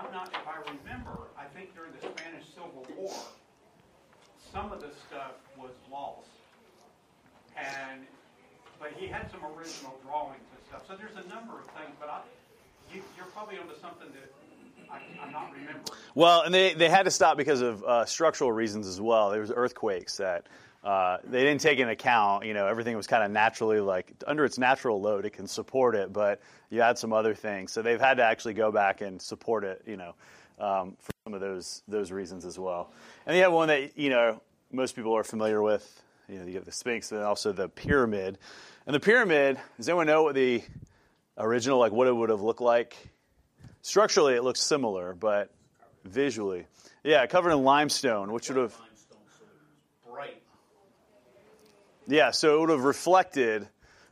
I'm 0.00 0.12
not, 0.12 0.32
if 0.32 0.48
I 0.48 0.56
remember, 0.64 1.28
I 1.36 1.44
think 1.52 1.76
during 1.76 1.92
the 1.92 2.00
Spanish 2.00 2.48
Civil 2.56 2.86
War, 2.96 3.12
some 4.52 4.72
of 4.72 4.80
the 4.80 4.88
stuff 5.06 5.36
was 5.60 5.76
lost. 5.92 6.32
And, 7.52 8.08
but 8.80 8.96
he 8.96 9.06
had 9.06 9.30
some 9.30 9.44
original 9.44 10.00
drawings 10.00 10.48
and 10.56 10.60
stuff. 10.72 10.88
So 10.88 10.96
there's 10.96 11.20
a 11.20 11.28
number 11.28 11.60
of 11.60 11.68
things, 11.76 11.92
but 12.00 12.08
I, 12.08 12.24
you, 12.88 13.04
you're 13.12 13.28
probably 13.36 13.60
onto 13.60 13.76
something 13.76 14.08
that 14.08 14.32
Well, 16.14 16.42
and 16.42 16.52
they, 16.52 16.74
they 16.74 16.88
had 16.88 17.04
to 17.04 17.10
stop 17.10 17.36
because 17.36 17.60
of 17.60 17.84
uh, 17.84 18.04
structural 18.04 18.50
reasons 18.50 18.86
as 18.86 19.00
well. 19.00 19.30
There 19.30 19.40
was 19.40 19.52
earthquakes 19.54 20.16
that 20.16 20.46
uh, 20.82 21.18
they 21.24 21.42
didn't 21.42 21.60
take 21.60 21.78
into 21.78 21.92
account. 21.92 22.46
You 22.46 22.54
know, 22.54 22.66
everything 22.66 22.96
was 22.96 23.06
kind 23.06 23.22
of 23.22 23.30
naturally 23.30 23.80
like 23.80 24.12
under 24.26 24.44
its 24.44 24.58
natural 24.58 25.00
load, 25.00 25.24
it 25.24 25.32
can 25.32 25.46
support 25.46 25.94
it, 25.94 26.12
but 26.12 26.40
you 26.70 26.80
add 26.80 26.98
some 26.98 27.12
other 27.12 27.34
things, 27.34 27.72
so 27.72 27.82
they've 27.82 28.00
had 28.00 28.16
to 28.16 28.24
actually 28.24 28.54
go 28.54 28.72
back 28.72 29.00
and 29.00 29.20
support 29.20 29.64
it. 29.64 29.82
You 29.86 29.96
know, 29.96 30.14
um, 30.58 30.96
for 31.00 31.12
some 31.24 31.34
of 31.34 31.40
those 31.40 31.82
those 31.86 32.10
reasons 32.10 32.44
as 32.44 32.58
well. 32.58 32.92
And 33.26 33.36
you 33.36 33.42
have 33.42 33.52
one 33.52 33.68
that 33.68 33.98
you 33.98 34.10
know 34.10 34.40
most 34.72 34.96
people 34.96 35.16
are 35.16 35.24
familiar 35.24 35.60
with. 35.60 36.02
You 36.28 36.38
know, 36.38 36.46
you 36.46 36.54
have 36.54 36.64
the 36.64 36.72
Sphinx, 36.72 37.12
and 37.12 37.22
also 37.22 37.52
the 37.52 37.68
pyramid. 37.68 38.38
And 38.86 38.94
the 38.94 39.00
pyramid. 39.00 39.58
Does 39.76 39.88
anyone 39.88 40.06
know 40.06 40.22
what 40.22 40.34
the 40.34 40.62
original 41.36 41.78
like 41.78 41.92
what 41.92 42.06
it 42.06 42.14
would 42.14 42.30
have 42.30 42.40
looked 42.40 42.60
like? 42.60 42.96
Structurally, 43.82 44.34
it 44.34 44.42
looks 44.42 44.60
similar, 44.60 45.14
but 45.14 45.50
visually, 46.04 46.66
yeah, 47.02 47.26
covered 47.26 47.52
in 47.52 47.64
limestone, 47.64 48.32
which 48.32 48.48
would 48.48 48.58
have 48.58 48.76
bright. 50.06 50.42
Yeah, 52.06 52.30
so 52.30 52.56
it 52.56 52.60
would 52.60 52.70
have 52.70 52.84
reflected, 52.84 53.68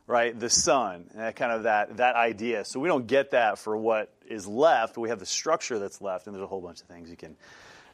right, 0.07 0.37
the 0.37 0.49
sun, 0.49 1.07
and 1.11 1.19
that 1.19 1.35
kind 1.35 1.51
of 1.51 1.63
that 1.63 1.97
that 1.97 2.15
idea. 2.15 2.65
So 2.65 2.79
we 2.79 2.87
don't 2.87 3.07
get 3.07 3.31
that 3.31 3.59
for 3.59 3.77
what 3.77 4.11
is 4.27 4.47
left. 4.47 4.97
We 4.97 5.09
have 5.09 5.19
the 5.19 5.25
structure 5.25 5.77
that's 5.77 6.01
left, 6.01 6.27
and 6.27 6.35
there's 6.35 6.43
a 6.43 6.47
whole 6.47 6.61
bunch 6.61 6.81
of 6.81 6.87
things 6.87 7.09
you 7.09 7.17
can 7.17 7.35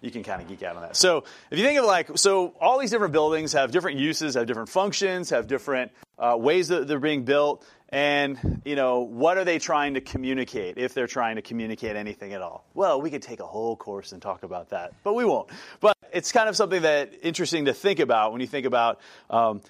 you 0.01 0.11
can 0.11 0.23
kind 0.23 0.41
of 0.41 0.47
geek 0.47 0.63
out 0.63 0.75
on 0.75 0.83
that. 0.83 0.95
So 0.95 1.23
if 1.51 1.57
you 1.57 1.65
think 1.65 1.79
of 1.79 1.85
like, 1.85 2.17
so 2.17 2.53
all 2.61 2.79
these 2.79 2.91
different 2.91 3.13
buildings 3.13 3.53
have 3.53 3.71
different 3.71 3.97
uses, 3.97 4.35
have 4.35 4.45
different 4.45 4.69
functions, 4.69 5.31
have 5.31 5.47
different 5.47 5.91
uh, 6.17 6.35
ways 6.39 6.69
that 6.69 6.87
they're 6.87 6.99
being 6.99 7.23
built, 7.23 7.65
and 7.89 8.61
you 8.65 8.75
know 8.75 9.01
what 9.01 9.37
are 9.37 9.43
they 9.43 9.59
trying 9.59 9.95
to 9.95 10.01
communicate? 10.01 10.77
If 10.77 10.93
they're 10.93 11.07
trying 11.07 11.35
to 11.35 11.41
communicate 11.41 11.95
anything 11.95 12.33
at 12.33 12.41
all, 12.41 12.65
well, 12.73 13.01
we 13.01 13.09
could 13.09 13.21
take 13.21 13.39
a 13.39 13.45
whole 13.45 13.75
course 13.75 14.11
and 14.11 14.21
talk 14.21 14.43
about 14.43 14.69
that, 14.69 14.93
but 15.03 15.13
we 15.13 15.25
won't. 15.25 15.49
But 15.79 15.97
it's 16.11 16.31
kind 16.31 16.49
of 16.49 16.55
something 16.55 16.81
that 16.83 17.13
interesting 17.21 17.65
to 17.65 17.73
think 17.73 17.99
about 17.99 18.31
when 18.31 18.41
you 18.41 18.47
think 18.47 18.65
about. 18.65 18.99
Um, 19.29 19.61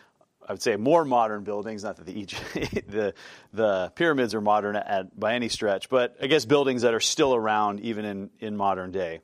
I 0.47 0.53
would 0.53 0.61
say 0.61 0.75
more 0.75 1.03
modern 1.05 1.43
buildings. 1.43 1.83
Not 1.83 1.97
that 1.97 2.05
the 2.05 2.19
Egypt, 2.19 2.43
the 2.87 3.13
the 3.51 3.91
pyramids 3.95 4.35
are 4.35 4.41
modern 4.41 4.75
at, 4.75 5.19
by 5.19 5.33
any 5.33 5.49
stretch, 5.49 5.89
but 5.89 6.15
I 6.21 6.27
guess 6.27 6.45
buildings 6.45 6.83
that 6.83 6.93
are 6.93 6.99
still 6.99 7.33
around 7.33 7.79
even 7.79 8.05
in 8.05 8.29
in 8.39 8.55
modern 8.55 8.91
day. 8.91 9.21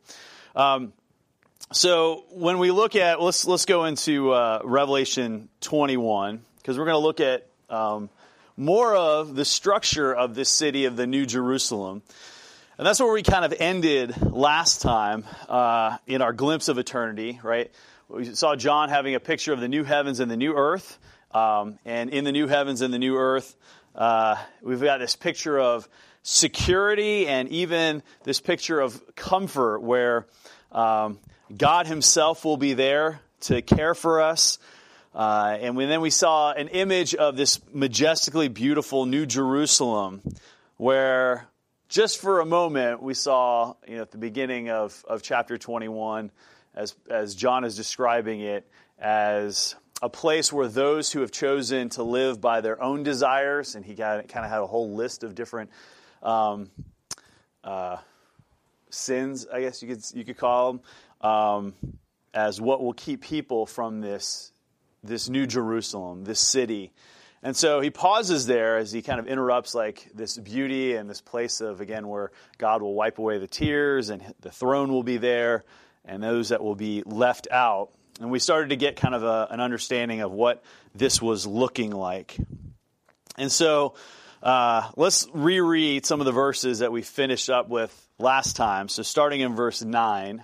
Um, 0.55 0.93
so 1.71 2.25
when 2.31 2.57
we 2.57 2.71
look 2.71 2.95
at 2.95 3.21
let's 3.21 3.45
let's 3.45 3.65
go 3.65 3.85
into 3.85 4.31
uh, 4.31 4.61
Revelation 4.63 5.47
21 5.61 6.41
because 6.61 6.77
we're 6.77 6.85
going 6.85 6.95
to 6.95 6.99
look 6.99 7.19
at 7.19 7.47
um, 7.69 8.09
more 8.55 8.95
of 8.95 9.35
the 9.35 9.45
structure 9.45 10.13
of 10.13 10.35
this 10.35 10.49
city 10.49 10.85
of 10.85 10.95
the 10.95 11.07
New 11.07 11.25
Jerusalem. 11.25 12.03
And 12.77 12.85
that's 12.85 12.99
where 12.99 13.11
we 13.11 13.23
kind 13.23 13.45
of 13.45 13.53
ended 13.59 14.15
last 14.21 14.81
time 14.81 15.25
uh, 15.49 15.97
in 16.07 16.21
our 16.21 16.33
glimpse 16.33 16.67
of 16.67 16.77
eternity, 16.77 17.39
right? 17.43 17.71
We 18.09 18.25
saw 18.35 18.55
John 18.55 18.89
having 18.89 19.15
a 19.15 19.19
picture 19.19 19.53
of 19.53 19.59
the 19.59 19.67
new 19.67 19.83
heavens 19.83 20.19
and 20.19 20.29
the 20.29 20.37
new 20.37 20.53
earth. 20.53 20.97
Um, 21.31 21.79
and 21.85 22.09
in 22.09 22.23
the 22.23 22.31
new 22.31 22.47
heavens 22.47 22.81
and 22.81 22.93
the 22.93 22.99
new 22.99 23.17
earth, 23.17 23.55
uh, 23.95 24.35
we've 24.61 24.81
got 24.81 24.99
this 24.99 25.15
picture 25.15 25.59
of 25.59 25.87
security 26.23 27.27
and 27.27 27.49
even 27.49 28.03
this 28.23 28.39
picture 28.39 28.79
of 28.79 29.01
comfort 29.15 29.79
where 29.81 30.27
um, 30.71 31.19
God 31.55 31.87
Himself 31.87 32.45
will 32.45 32.57
be 32.57 32.73
there 32.73 33.21
to 33.41 33.61
care 33.61 33.95
for 33.95 34.21
us. 34.21 34.59
Uh, 35.13 35.57
and 35.59 35.77
then 35.77 36.01
we 36.01 36.09
saw 36.09 36.53
an 36.53 36.69
image 36.69 37.15
of 37.15 37.35
this 37.35 37.59
majestically 37.73 38.47
beautiful 38.47 39.05
New 39.05 39.25
Jerusalem, 39.25 40.21
where 40.77 41.47
just 41.89 42.21
for 42.21 42.39
a 42.39 42.45
moment 42.45 43.03
we 43.03 43.13
saw, 43.13 43.75
you 43.85 43.97
know, 43.97 44.03
at 44.03 44.11
the 44.11 44.17
beginning 44.17 44.69
of, 44.69 45.03
of 45.07 45.21
chapter 45.21 45.57
21, 45.57 46.31
as, 46.73 46.95
as 47.09 47.35
John 47.35 47.65
is 47.65 47.75
describing 47.75 48.39
it, 48.39 48.65
as 48.97 49.75
a 50.01 50.09
place 50.09 50.53
where 50.53 50.69
those 50.69 51.11
who 51.11 51.19
have 51.19 51.31
chosen 51.31 51.89
to 51.89 52.03
live 52.03 52.39
by 52.39 52.61
their 52.61 52.81
own 52.81 53.03
desires, 53.03 53.75
and 53.75 53.85
he 53.85 53.95
kind 53.95 54.23
of 54.25 54.31
had 54.31 54.61
a 54.61 54.67
whole 54.67 54.93
list 54.95 55.23
of 55.23 55.35
different 55.35 55.69
um, 56.23 56.69
uh, 57.65 57.97
sins, 58.89 59.45
I 59.51 59.61
guess 59.61 59.81
you 59.81 59.89
could 59.89 60.03
you 60.13 60.23
could 60.23 60.37
call 60.37 60.73
them, 60.73 60.81
um, 61.29 61.73
as 62.33 62.61
what 62.61 62.81
will 62.81 62.93
keep 62.93 63.21
people 63.21 63.65
from 63.65 63.99
this 63.99 64.51
this 65.03 65.29
new 65.29 65.47
Jerusalem, 65.47 66.23
this 66.23 66.39
city. 66.39 66.91
And 67.43 67.55
so 67.55 67.79
he 67.79 67.89
pauses 67.89 68.45
there 68.45 68.77
as 68.77 68.91
he 68.91 69.01
kind 69.01 69.19
of 69.19 69.27
interrupts 69.27 69.73
like 69.73 70.07
this 70.13 70.37
beauty 70.37 70.95
and 70.95 71.09
this 71.09 71.21
place 71.21 71.59
of 71.59 71.81
again 71.81 72.07
where 72.07 72.31
God 72.57 72.81
will 72.81 72.93
wipe 72.93 73.17
away 73.17 73.39
the 73.39 73.47
tears 73.47 74.09
and 74.09 74.21
the 74.41 74.51
throne 74.51 74.91
will 74.91 75.03
be 75.03 75.17
there 75.17 75.63
and 76.05 76.21
those 76.21 76.49
that 76.49 76.63
will 76.63 76.75
be 76.75 77.03
left 77.05 77.47
out. 77.49 77.89
And 78.19 78.29
we 78.29 78.37
started 78.37 78.69
to 78.69 78.75
get 78.75 78.95
kind 78.95 79.15
of 79.15 79.23
a, 79.23 79.47
an 79.49 79.59
understanding 79.59 80.21
of 80.21 80.31
what 80.31 80.63
this 80.93 81.21
was 81.21 81.47
looking 81.47 81.91
like. 81.91 82.37
And 83.37 83.51
so 83.51 83.95
uh, 84.43 84.89
let's 84.95 85.27
reread 85.33 86.05
some 86.05 86.19
of 86.19 86.25
the 86.25 86.31
verses 86.31 86.79
that 86.79 86.91
we 86.91 87.01
finished 87.01 87.49
up 87.49 87.69
with 87.69 87.91
last 88.19 88.55
time. 88.55 88.87
So 88.87 89.01
starting 89.01 89.41
in 89.41 89.55
verse 89.55 89.81
9 89.81 90.43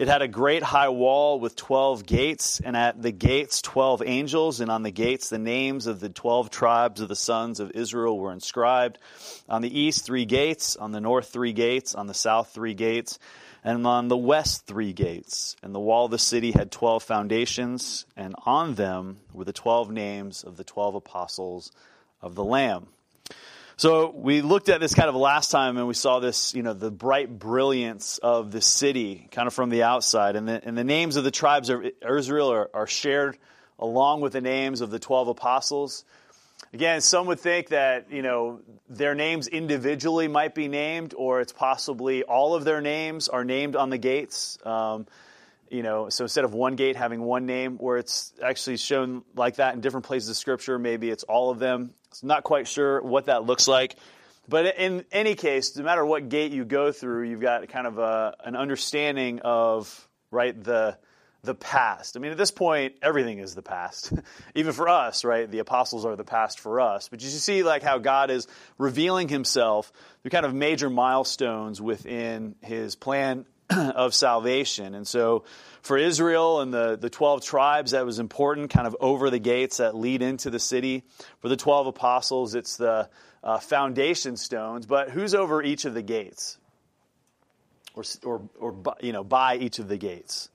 It 0.00 0.08
had 0.08 0.22
a 0.22 0.28
great 0.28 0.62
high 0.62 0.88
wall 0.88 1.38
with 1.38 1.56
12 1.56 2.06
gates, 2.06 2.58
and 2.58 2.74
at 2.74 3.02
the 3.02 3.12
gates 3.12 3.60
12 3.60 4.02
angels, 4.06 4.60
and 4.60 4.70
on 4.70 4.82
the 4.82 4.90
gates 4.90 5.28
the 5.28 5.38
names 5.38 5.86
of 5.86 6.00
the 6.00 6.08
12 6.08 6.48
tribes 6.48 7.02
of 7.02 7.08
the 7.08 7.14
sons 7.14 7.60
of 7.60 7.72
Israel 7.72 8.18
were 8.18 8.32
inscribed. 8.32 8.96
On 9.46 9.60
the 9.60 9.78
east, 9.78 10.06
three 10.06 10.24
gates, 10.24 10.74
on 10.74 10.92
the 10.92 11.02
north, 11.02 11.28
three 11.28 11.52
gates, 11.52 11.94
on 11.94 12.06
the 12.06 12.14
south, 12.14 12.48
three 12.54 12.72
gates, 12.72 13.18
and 13.62 13.86
on 13.86 14.08
the 14.08 14.16
west, 14.16 14.64
three 14.66 14.94
gates. 14.94 15.54
And 15.62 15.74
the 15.74 15.80
wall 15.80 16.06
of 16.06 16.12
the 16.12 16.18
city 16.18 16.52
had 16.52 16.72
12 16.72 17.02
foundations, 17.02 18.06
and 18.16 18.34
on 18.46 18.76
them 18.76 19.20
were 19.34 19.44
the 19.44 19.52
12 19.52 19.90
names 19.90 20.44
of 20.44 20.56
the 20.56 20.64
12 20.64 20.94
apostles 20.94 21.72
of 22.22 22.34
the 22.34 22.44
Lamb. 22.44 22.86
So 23.80 24.10
we 24.14 24.42
looked 24.42 24.68
at 24.68 24.78
this 24.78 24.92
kind 24.92 25.08
of 25.08 25.14
last 25.14 25.50
time 25.50 25.78
and 25.78 25.88
we 25.88 25.94
saw 25.94 26.20
this, 26.20 26.54
you 26.54 26.62
know, 26.62 26.74
the 26.74 26.90
bright 26.90 27.38
brilliance 27.38 28.18
of 28.18 28.50
the 28.50 28.60
city 28.60 29.26
kind 29.30 29.46
of 29.46 29.54
from 29.54 29.70
the 29.70 29.84
outside. 29.84 30.36
And 30.36 30.46
the, 30.46 30.62
and 30.62 30.76
the 30.76 30.84
names 30.84 31.16
of 31.16 31.24
the 31.24 31.30
tribes 31.30 31.70
of 31.70 31.86
Israel 32.06 32.52
are, 32.52 32.68
are 32.74 32.86
shared 32.86 33.38
along 33.78 34.20
with 34.20 34.34
the 34.34 34.42
names 34.42 34.82
of 34.82 34.90
the 34.90 34.98
12 34.98 35.28
apostles. 35.28 36.04
Again, 36.74 37.00
some 37.00 37.26
would 37.28 37.40
think 37.40 37.68
that, 37.68 38.12
you 38.12 38.20
know, 38.20 38.60
their 38.90 39.14
names 39.14 39.48
individually 39.48 40.28
might 40.28 40.54
be 40.54 40.68
named, 40.68 41.14
or 41.16 41.40
it's 41.40 41.54
possibly 41.54 42.22
all 42.22 42.54
of 42.54 42.64
their 42.64 42.82
names 42.82 43.30
are 43.30 43.46
named 43.46 43.76
on 43.76 43.88
the 43.88 43.96
gates. 43.96 44.58
Um, 44.62 45.06
you 45.70 45.82
know, 45.82 46.08
so 46.08 46.24
instead 46.24 46.44
of 46.44 46.52
one 46.52 46.76
gate 46.76 46.96
having 46.96 47.22
one 47.22 47.46
name, 47.46 47.78
where 47.78 47.96
it's 47.96 48.32
actually 48.42 48.76
shown 48.76 49.22
like 49.34 49.56
that 49.56 49.74
in 49.74 49.80
different 49.80 50.06
places 50.06 50.28
of 50.28 50.36
Scripture, 50.36 50.78
maybe 50.78 51.08
it's 51.08 51.22
all 51.24 51.50
of 51.50 51.58
them 51.58 51.94
I'm 52.22 52.28
not 52.28 52.44
quite 52.44 52.66
sure 52.66 53.00
what 53.02 53.26
that 53.26 53.44
looks 53.44 53.68
like. 53.68 53.96
But 54.48 54.76
in 54.78 55.04
any 55.12 55.36
case, 55.36 55.76
no 55.76 55.84
matter 55.84 56.04
what 56.04 56.28
gate 56.28 56.52
you 56.52 56.64
go 56.64 56.90
through, 56.90 57.28
you've 57.28 57.40
got 57.40 57.68
kind 57.68 57.86
of 57.86 57.98
a, 57.98 58.34
an 58.44 58.56
understanding 58.56 59.40
of 59.44 60.08
right 60.30 60.60
the 60.62 60.98
the 61.42 61.54
past. 61.54 62.18
I 62.18 62.20
mean, 62.20 62.32
at 62.32 62.36
this 62.36 62.50
point, 62.50 62.96
everything 63.00 63.38
is 63.38 63.54
the 63.54 63.62
past, 63.62 64.12
even 64.54 64.74
for 64.74 64.90
us, 64.90 65.24
right? 65.24 65.50
The 65.50 65.60
apostles 65.60 66.04
are 66.04 66.14
the 66.14 66.24
past 66.24 66.60
for 66.60 66.80
us. 66.80 67.08
But 67.08 67.22
you 67.22 67.30
see, 67.30 67.62
like 67.62 67.82
how 67.82 67.96
God 67.96 68.30
is 68.30 68.46
revealing 68.76 69.28
Himself 69.28 69.90
through 70.20 70.32
kind 70.32 70.44
of 70.44 70.52
major 70.52 70.90
milestones 70.90 71.80
within 71.80 72.56
His 72.60 72.94
plan 72.94 73.46
of 73.94 74.14
salvation, 74.14 74.94
and 74.94 75.06
so 75.06 75.44
for 75.82 75.96
Israel 75.96 76.60
and 76.60 76.72
the, 76.72 76.96
the 77.00 77.10
12 77.10 77.42
tribes, 77.42 77.92
that 77.92 78.04
was 78.04 78.18
important, 78.18 78.70
kind 78.70 78.86
of 78.86 78.96
over 79.00 79.30
the 79.30 79.38
gates 79.38 79.78
that 79.78 79.94
lead 79.94 80.22
into 80.22 80.50
the 80.50 80.58
city. 80.58 81.04
For 81.40 81.48
the 81.48 81.56
12 81.56 81.88
apostles, 81.88 82.54
it's 82.54 82.76
the 82.76 83.08
uh, 83.42 83.58
foundation 83.58 84.36
stones. 84.36 84.86
But 84.86 85.10
who's 85.10 85.34
over 85.34 85.62
each 85.62 85.86
of 85.86 85.94
the 85.94 86.02
gates? 86.02 86.58
Or, 87.94 88.04
or, 88.24 88.42
or 88.58 88.96
you 89.00 89.12
know, 89.12 89.24
by 89.24 89.56
each 89.56 89.78
of 89.78 89.88
the 89.88 89.96
gates? 89.96 90.48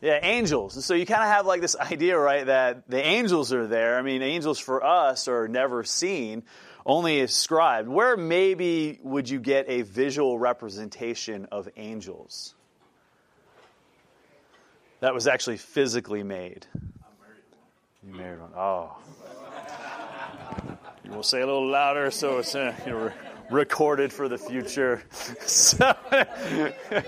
Yeah, 0.00 0.20
angels. 0.22 0.76
And 0.76 0.84
so 0.84 0.94
you 0.94 1.04
kind 1.04 1.22
of 1.22 1.28
have 1.28 1.44
like 1.44 1.60
this 1.60 1.76
idea, 1.76 2.16
right, 2.16 2.46
that 2.46 2.88
the 2.88 3.04
angels 3.04 3.52
are 3.52 3.66
there. 3.66 3.98
I 3.98 4.02
mean, 4.02 4.22
angels 4.22 4.58
for 4.58 4.84
us 4.84 5.26
are 5.26 5.48
never 5.48 5.82
seen, 5.82 6.44
only 6.88 7.20
ascribed. 7.20 7.88
Where 7.88 8.16
maybe 8.16 8.98
would 9.04 9.28
you 9.28 9.38
get 9.38 9.66
a 9.68 9.82
visual 9.82 10.38
representation 10.38 11.46
of 11.52 11.68
angels? 11.76 12.56
that 15.00 15.14
was 15.14 15.26
actually 15.26 15.56
physically 15.58 16.22
made. 16.22 16.66
You 18.06 18.14
married 18.14 18.40
one. 18.40 18.52
Oh. 18.56 18.96
You 21.04 21.10
will 21.12 21.22
say 21.22 21.40
a 21.40 21.46
little 21.46 21.66
louder 21.66 22.10
so 22.10 22.38
it's 22.38 22.54
uh, 22.54 22.74
you 22.84 22.92
know, 22.92 22.98
re- 22.98 23.12
recorded 23.50 24.12
for 24.12 24.28
the 24.28 24.38
future. 24.38 25.02
so, 25.40 25.94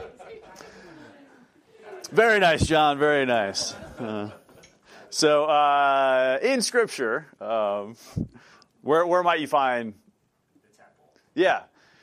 very 2.12 2.38
nice, 2.38 2.64
John. 2.66 2.98
Very 2.98 3.26
nice. 3.26 3.74
Uh, 3.98 4.30
so, 5.10 5.44
uh, 5.46 6.38
in 6.42 6.62
Scripture, 6.62 7.26
um, 7.40 7.96
where 8.82 9.06
where 9.06 9.22
might 9.22 9.40
you 9.40 9.46
find? 9.46 9.94
Yeah, 11.34 11.62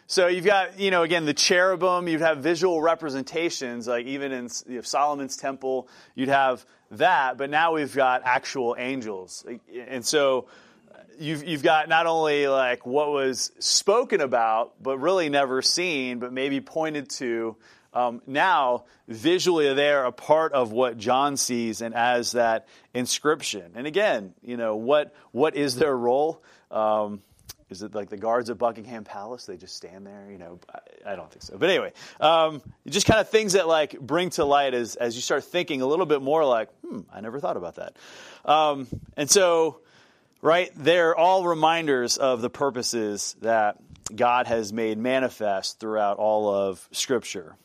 so 0.09 0.27
you've 0.27 0.45
got, 0.45 0.79
you 0.79 0.89
know, 0.89 1.03
again, 1.03 1.25
the 1.25 1.33
cherubim, 1.33 2.07
you'd 2.07 2.21
have 2.21 2.37
visual 2.37 2.81
representations, 2.81 3.89
like 3.89 4.05
even 4.05 4.31
in 4.31 4.47
you 4.65 4.75
know, 4.77 4.81
Solomon's 4.81 5.35
temple, 5.35 5.89
you'd 6.15 6.29
have 6.29 6.65
that, 6.91 7.37
but 7.37 7.49
now 7.49 7.73
we've 7.73 7.93
got 7.93 8.21
actual 8.23 8.77
angels. 8.79 9.45
And 9.89 10.05
so 10.05 10.47
uh, 10.89 10.99
you've, 11.19 11.43
you've 11.43 11.61
got 11.61 11.89
not 11.89 12.05
only 12.05 12.47
like 12.47 12.85
what 12.85 13.09
was 13.09 13.51
spoken 13.59 14.21
about, 14.21 14.81
but 14.81 14.97
really 14.97 15.27
never 15.27 15.61
seen, 15.61 16.19
but 16.19 16.31
maybe 16.31 16.61
pointed 16.61 17.09
to. 17.09 17.57
Um, 17.93 18.21
now, 18.27 18.85
visually, 19.07 19.73
they're 19.73 20.05
a 20.05 20.11
part 20.11 20.53
of 20.53 20.71
what 20.71 20.97
John 20.97 21.37
sees 21.37 21.81
and 21.81 21.95
as 21.95 22.33
that 22.33 22.67
inscription. 22.93 23.71
And 23.75 23.87
again, 23.87 24.33
you 24.41 24.57
know, 24.57 24.75
what, 24.75 25.15
what 25.31 25.55
is 25.55 25.75
their 25.75 25.95
role? 25.95 26.43
Um, 26.69 27.21
is 27.69 27.81
it 27.81 27.93
like 27.93 28.09
the 28.09 28.17
guards 28.17 28.49
at 28.49 28.57
Buckingham 28.57 29.03
Palace? 29.03 29.45
They 29.45 29.57
just 29.57 29.75
stand 29.75 30.07
there, 30.07 30.27
you 30.31 30.37
know? 30.37 30.59
I, 30.73 31.13
I 31.13 31.15
don't 31.15 31.29
think 31.29 31.43
so. 31.43 31.57
But 31.57 31.69
anyway, 31.69 31.91
um, 32.19 32.61
just 32.87 33.05
kind 33.05 33.19
of 33.19 33.29
things 33.29 33.53
that 33.53 33.67
like 33.67 33.99
bring 33.99 34.29
to 34.31 34.45
light 34.45 34.73
as 34.73 34.95
as 34.95 35.15
you 35.15 35.21
start 35.21 35.43
thinking 35.43 35.81
a 35.81 35.85
little 35.85 36.05
bit 36.05 36.21
more. 36.21 36.45
Like, 36.45 36.69
hmm, 36.81 37.01
I 37.11 37.19
never 37.19 37.39
thought 37.39 37.57
about 37.57 37.75
that. 37.75 37.97
Um, 38.45 38.87
and 39.17 39.29
so, 39.29 39.81
right, 40.41 40.71
they're 40.75 41.15
all 41.15 41.45
reminders 41.45 42.17
of 42.17 42.41
the 42.41 42.49
purposes 42.49 43.35
that 43.41 43.77
God 44.15 44.47
has 44.47 44.71
made 44.71 44.97
manifest 44.97 45.79
throughout 45.79 46.17
all 46.17 46.49
of 46.49 46.87
Scripture. 46.91 47.57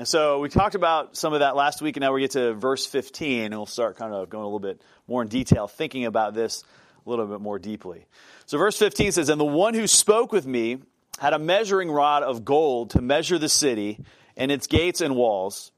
And 0.00 0.08
so 0.08 0.38
we 0.38 0.48
talked 0.48 0.76
about 0.76 1.14
some 1.14 1.34
of 1.34 1.40
that 1.40 1.56
last 1.56 1.82
week, 1.82 1.98
and 1.98 2.00
now 2.00 2.14
we 2.14 2.22
get 2.22 2.30
to 2.30 2.54
verse 2.54 2.86
15, 2.86 3.42
and 3.42 3.54
we'll 3.54 3.66
start 3.66 3.98
kind 3.98 4.14
of 4.14 4.30
going 4.30 4.44
a 4.44 4.46
little 4.46 4.58
bit 4.58 4.80
more 5.06 5.20
in 5.20 5.28
detail, 5.28 5.68
thinking 5.68 6.06
about 6.06 6.32
this 6.32 6.64
a 7.04 7.10
little 7.10 7.26
bit 7.26 7.42
more 7.42 7.58
deeply. 7.58 8.06
So 8.46 8.56
verse 8.56 8.78
15 8.78 9.12
says, 9.12 9.28
And 9.28 9.38
the 9.38 9.44
one 9.44 9.74
who 9.74 9.86
spoke 9.86 10.32
with 10.32 10.46
me 10.46 10.78
had 11.18 11.34
a 11.34 11.38
measuring 11.38 11.90
rod 11.90 12.22
of 12.22 12.46
gold 12.46 12.92
to 12.92 13.02
measure 13.02 13.36
the 13.36 13.50
city 13.50 14.02
and 14.38 14.50
its 14.50 14.66
gates 14.66 15.02
and 15.02 15.16
walls. 15.16 15.70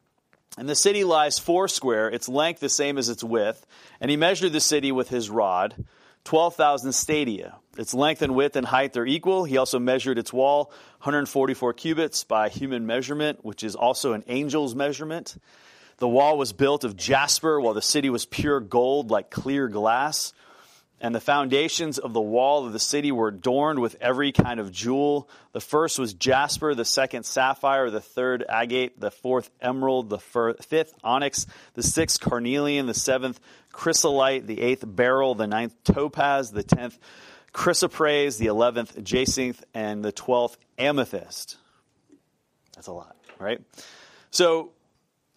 And 0.57 0.69
the 0.69 0.77
city 0.77 1.03
lies 1.03 1.41
foursquare, 1.41 2.09
its 2.09 2.29
length 2.29 2.61
the 2.61 2.69
same 2.69 2.99
as 2.99 3.09
its 3.09 3.25
width. 3.25 3.67
And 4.01 4.09
he 4.09 4.17
measured 4.17 4.53
the 4.53 4.61
city 4.61 4.93
with 4.93 5.09
his 5.09 5.31
rod, 5.31 5.85
12,000 6.23 6.93
stadia. 6.93 7.57
Its 7.79 7.95
length 7.95 8.21
and 8.21 8.35
width 8.35 8.57
and 8.57 8.67
height 8.67 8.97
are 8.97 9.07
equal. 9.07 9.45
He 9.45 9.57
also 9.57 9.79
measured 9.79 10.19
its 10.19 10.33
wall, 10.33 10.67
144 11.01 11.73
cubits 11.73 12.25
by 12.25 12.51
human 12.51 12.87
measurement, 12.87 13.45
which 13.45 13.65
is 13.65 13.75
also 13.75 14.13
an 14.13 14.25
angel's 14.27 14.75
measurement. 14.75 15.37
The 15.97 16.09
wall 16.09 16.37
was 16.37 16.53
built 16.53 16.85
of 16.85 16.97
jasper, 16.97 17.61
while 17.61 17.75
the 17.75 17.81
city 17.81 18.11
was 18.11 18.27
pure 18.27 18.61
gold, 18.61 19.11
like 19.11 19.31
clear 19.31 19.69
glass. 19.69 20.35
And 21.01 21.15
the 21.15 21.21
foundations 21.21 21.99
of 21.99 22.13
the 22.13 22.21
wall 22.21 22.65
of 22.65 22.73
the 22.73 22.79
city 22.79 23.11
were 23.11 23.29
adorned 23.29 23.81
with 23.81 23.97
every 24.01 24.31
kind 24.31 24.61
of 24.61 24.71
jewel. 24.71 25.29
The 25.53 25.61
first 25.61 25.99
was 25.99 26.15
jasper, 26.15 26.77
the 26.77 26.85
second 26.85 27.25
sapphire, 27.25 27.91
the 27.91 28.01
third 28.01 28.45
agate, 28.49 29.01
the 29.01 29.11
fourth 29.11 29.51
emerald, 29.61 30.11
the 30.11 30.19
fifth 30.19 30.95
onyx, 31.03 31.47
the 31.75 31.83
sixth 31.83 32.21
carnelian, 32.21 32.87
the 32.87 32.95
seventh 32.95 33.41
chrysolite, 33.73 34.47
the 34.47 34.61
eighth 34.61 34.85
beryl, 34.87 35.35
the 35.35 35.49
ninth 35.49 35.75
topaz, 35.83 36.53
the 36.53 36.63
tenth 36.63 36.97
chrysoprase, 37.53 38.39
the 38.39 38.47
eleventh 38.47 39.03
jacinth, 39.03 39.65
and 39.75 40.05
the 40.05 40.13
twelfth 40.13 40.59
amethyst. 40.79 41.57
That's 42.75 42.87
a 42.87 42.93
lot, 42.93 43.17
right? 43.39 43.61
So 44.31 44.73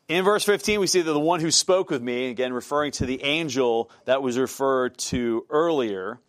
in 0.07 0.23
verse 0.23 0.43
15, 0.43 0.79
we 0.79 0.87
see 0.87 1.01
that 1.01 1.11
the 1.11 1.19
one 1.19 1.39
who 1.39 1.51
spoke 1.51 1.89
with 1.89 2.01
me, 2.01 2.29
again 2.29 2.53
referring 2.53 2.91
to 2.93 3.05
the 3.05 3.23
angel 3.23 3.89
that 4.05 4.21
was 4.21 4.37
referred 4.37 4.97
to 4.97 5.45
earlier, 5.49 6.19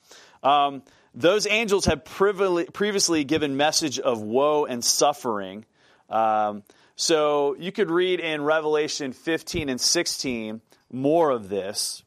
um, 0.43 0.83
those 1.15 1.47
angels 1.47 1.85
had 1.85 2.05
previously 2.05 3.25
given 3.25 3.57
message 3.57 3.99
of 3.99 4.21
woe 4.21 4.65
and 4.67 4.85
suffering. 4.85 5.65
Um, 6.11 6.63
so 6.95 7.57
you 7.59 7.73
could 7.73 7.91
read 7.91 8.21
in 8.21 8.43
Revelation 8.43 9.13
15 9.13 9.69
and 9.69 9.81
16 9.81 10.61
more 10.91 11.31
of 11.31 11.49
this. 11.49 12.03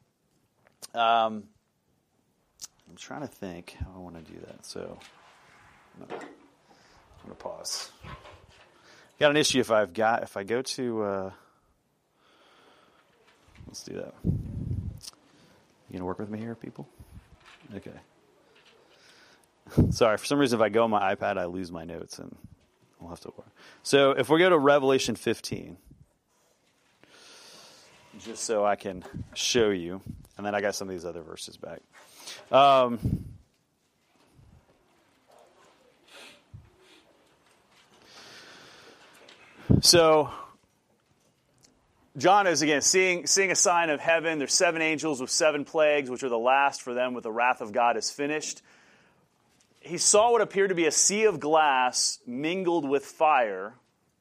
Um, 0.93 1.43
trying 2.99 3.21
to 3.21 3.27
think 3.27 3.75
how 3.79 3.91
I 3.95 3.99
want 3.99 4.23
to 4.23 4.31
do 4.31 4.39
that. 4.47 4.65
So 4.65 4.99
I'm 6.01 6.07
going 6.07 6.21
to 7.29 7.35
pause. 7.35 7.91
Got 9.19 9.31
an 9.31 9.37
issue 9.37 9.59
if 9.59 9.71
I've 9.71 9.93
got 9.93 10.23
if 10.23 10.37
I 10.37 10.43
go 10.43 10.61
to. 10.61 11.03
Uh, 11.03 11.31
Let's 13.69 13.83
do 13.83 13.93
that. 13.93 14.15
You 14.23 15.93
gonna 15.93 16.05
work 16.05 16.17
with 16.17 16.31
me 16.31 16.39
here, 16.39 16.55
people? 16.55 16.89
Okay. 17.75 17.91
Sorry, 19.91 20.17
for 20.17 20.25
some 20.25 20.39
reason, 20.39 20.59
if 20.59 20.63
I 20.63 20.69
go 20.69 20.85
on 20.85 20.89
my 20.89 21.13
iPad, 21.13 21.37
I 21.37 21.45
lose 21.45 21.71
my 21.71 21.85
notes, 21.85 22.17
and 22.17 22.35
we'll 22.99 23.11
have 23.11 23.19
to 23.19 23.27
work. 23.37 23.51
So, 23.83 24.11
if 24.11 24.27
we 24.27 24.39
go 24.39 24.49
to 24.49 24.57
Revelation 24.57 25.15
15, 25.15 25.77
just 28.17 28.43
so 28.43 28.65
I 28.65 28.75
can 28.75 29.03
show 29.35 29.69
you, 29.69 30.01
and 30.35 30.43
then 30.43 30.55
I 30.55 30.61
got 30.61 30.73
some 30.73 30.89
of 30.89 30.95
these 30.95 31.05
other 31.05 31.21
verses 31.21 31.55
back. 31.55 31.81
Um, 32.51 32.99
so 39.81 40.31
John 42.17 42.47
is 42.47 42.61
again 42.61 42.81
seeing, 42.81 43.27
seeing 43.27 43.51
a 43.51 43.55
sign 43.55 43.89
of 43.89 43.99
heaven. 43.99 44.39
There's 44.39 44.53
seven 44.53 44.81
angels 44.81 45.21
with 45.21 45.29
seven 45.29 45.63
plagues, 45.63 46.09
which 46.09 46.23
are 46.23 46.29
the 46.29 46.37
last 46.37 46.81
for 46.81 46.93
them, 46.93 47.13
with 47.13 47.23
the 47.23 47.31
wrath 47.31 47.61
of 47.61 47.71
God 47.71 47.95
is 47.95 48.11
finished. 48.11 48.61
He 49.79 49.97
saw 49.97 50.31
what 50.31 50.41
appeared 50.41 50.69
to 50.69 50.75
be 50.75 50.85
a 50.85 50.91
sea 50.91 51.23
of 51.25 51.39
glass 51.39 52.19
mingled 52.27 52.87
with 52.87 53.05
fire. 53.05 53.73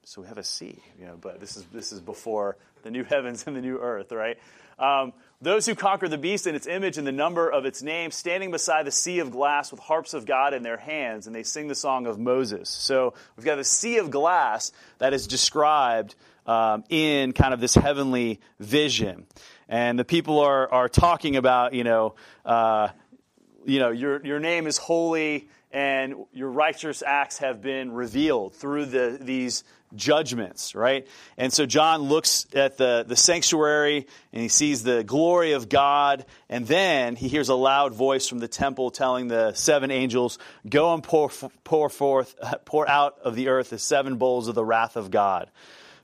So 0.05 0.23
we 0.23 0.29
have 0.29 0.39
a 0.39 0.45
sea, 0.45 0.79
you 0.99 1.07
know, 1.07 1.19
but 1.21 1.41
this 1.41 1.57
is 1.57 1.65
this 1.73 1.93
is 1.93 2.01
before 2.01 2.57
the 2.83 2.91
new 2.91 3.05
heavens 3.09 3.45
and 3.47 3.57
the 3.57 3.61
new 3.61 3.79
earth, 3.79 4.13
right? 4.13 4.39
Um, 4.79 5.13
those 5.41 5.67
who 5.67 5.75
conquer 5.75 6.09
the 6.09 6.19
beast 6.19 6.47
and 6.47 6.57
its 6.57 6.67
image 6.67 6.99
and 6.99 7.07
the 7.07 7.13
number 7.13 7.49
of 7.49 7.65
its 7.65 7.83
name, 7.83 8.11
standing 8.11 8.51
beside 8.51 8.87
the 8.87 8.91
sea 8.91 9.21
of 9.21 9.31
glass 9.31 9.71
with 9.71 9.81
harps 9.81 10.13
of 10.13 10.27
God 10.27 10.53
in 10.53 10.63
their 10.63 10.77
hands, 10.77 11.27
and 11.27 11.35
they 11.35 11.45
sing 11.45 11.69
the 11.69 11.77
song 11.77 12.07
of 12.07 12.19
Moses. 12.19 12.69
So 12.69 13.15
we've 13.37 13.47
got 13.47 13.59
a 13.59 13.65
sea 13.65 13.99
of 13.99 14.11
glass 14.11 14.73
that 14.99 15.13
is 15.13 15.27
described 15.29 16.17
um, 16.47 16.83
in 16.89 17.33
kind 17.33 17.55
of 17.55 17.61
this 17.61 17.75
heavenly 17.75 18.41
vision. 18.59 19.27
And 19.69 19.99
the 19.99 20.05
people 20.05 20.41
are, 20.41 20.73
are 20.73 20.89
talking 20.89 21.37
about, 21.37 21.73
you 21.73 21.85
know, 21.85 22.15
uh, 22.45 22.89
you 23.65 23.79
know, 23.79 23.91
your, 23.91 24.25
your 24.25 24.41
name 24.41 24.67
is 24.67 24.79
holy 24.79 25.49
and 25.71 26.15
your 26.33 26.51
righteous 26.51 27.03
acts 27.07 27.39
have 27.39 27.61
been 27.61 27.93
revealed 27.93 28.55
through 28.55 28.87
the, 28.87 29.19
these 29.21 29.63
judgments, 29.95 30.75
right? 30.75 31.07
And 31.37 31.53
so 31.53 31.67
John 31.67 32.03
looks 32.03 32.47
at 32.55 32.77
the, 32.77 33.05
the 33.07 33.17
sanctuary 33.17 34.07
and 34.33 34.43
he 34.43 34.49
sees 34.49 34.83
the 34.83 35.05
glory 35.05 35.53
of 35.53 35.69
God, 35.69 36.27
and 36.49 36.67
then 36.67 37.17
he 37.17 37.29
hears 37.29 37.49
a 37.49 37.55
loud 37.55 37.95
voice 37.95 38.29
from 38.29 38.39
the 38.39 38.49
temple 38.49 38.91
telling 38.91 39.29
the 39.29 39.55
seven 39.55 39.91
angels, 39.91 40.39
Go 40.69 40.95
and 40.95 41.03
pour, 41.03 41.31
pour 41.65 41.89
forth, 41.89 42.35
pour 42.65 42.89
out 42.89 43.19
of 43.23 43.35
the 43.35 43.49
earth 43.49 43.71
the 43.71 43.79
seven 43.79 44.17
bowls 44.17 44.49
of 44.49 44.55
the 44.55 44.65
wrath 44.65 44.97
of 44.97 45.11
God. 45.11 45.51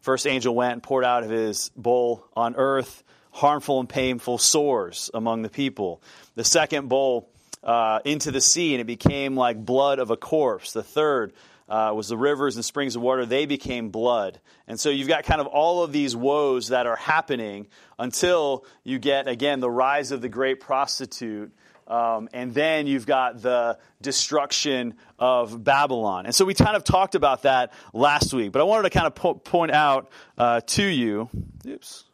First 0.01 0.27
angel 0.27 0.55
went 0.55 0.75
and 0.75 0.83
poured 0.83 1.05
out 1.05 1.25
of 1.25 1.31
his 1.31 1.71
bowl 1.77 2.27
on 2.37 2.57
earth 2.57 3.03
harmful 3.31 3.81
and 3.81 3.89
painful 3.89 4.39
sores 4.39 5.11
among 5.13 5.43
the 5.43 5.49
people. 5.49 6.01
The 6.37 6.45
second 6.45 6.89
bowl 6.89 7.29
uh, 7.65 8.01
into 8.05 8.31
the 8.31 8.41
sea, 8.41 8.75
and 8.75 8.81
it 8.81 8.87
became 8.87 9.37
like 9.37 9.65
blood 9.65 9.99
of 9.99 10.11
a 10.11 10.17
corpse. 10.17 10.73
The 10.73 10.83
third 10.83 11.33
uh, 11.69 11.93
was 11.95 12.09
the 12.09 12.17
rivers 12.17 12.57
and 12.57 12.65
springs 12.65 12.97
of 12.97 13.03
water. 13.03 13.27
They 13.27 13.47
became 13.47 13.91
blood. 13.91 14.41
And 14.69 14.79
so 14.79 14.91
you've 14.91 15.09
got 15.09 15.25
kind 15.25 15.41
of 15.41 15.47
all 15.47 15.83
of 15.83 15.93
these 15.93 16.15
woes 16.15 16.69
that 16.69 16.87
are 16.87 16.97
happening 16.97 17.69
until 17.99 18.65
you 18.83 18.99
get, 18.99 19.29
again, 19.29 19.61
the 19.61 19.71
rise 19.71 20.11
of 20.11 20.21
the 20.21 20.29
great 20.29 20.61
prostitute 20.61 21.53
um, 21.87 22.29
and 22.33 22.55
then 22.55 22.87
you've 22.87 23.07
got 23.07 23.43
the 23.43 23.79
destruction 24.01 24.95
of 25.19 25.63
Babylon. 25.63 26.27
And 26.27 26.35
so 26.35 26.45
we 26.45 26.55
kind 26.55 26.77
of 26.77 26.85
talked 26.85 27.15
about 27.15 27.43
that 27.43 27.73
last 27.93 28.33
week, 28.33 28.53
but 28.53 28.61
I 28.61 28.65
wanted 28.65 28.85
to 28.85 28.91
kind 28.91 29.07
of 29.07 29.15
po- 29.15 29.35
point 29.35 29.71
out 29.71 30.11
uh, 30.39 30.61
to 30.61 30.83
you, 30.83 31.29
oops, 31.67 32.05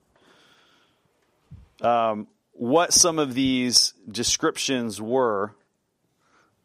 um, 1.80 2.26
what 2.52 2.92
some 2.92 3.18
of 3.18 3.32
these 3.32 3.94
descriptions 4.10 5.00
were 5.00 5.54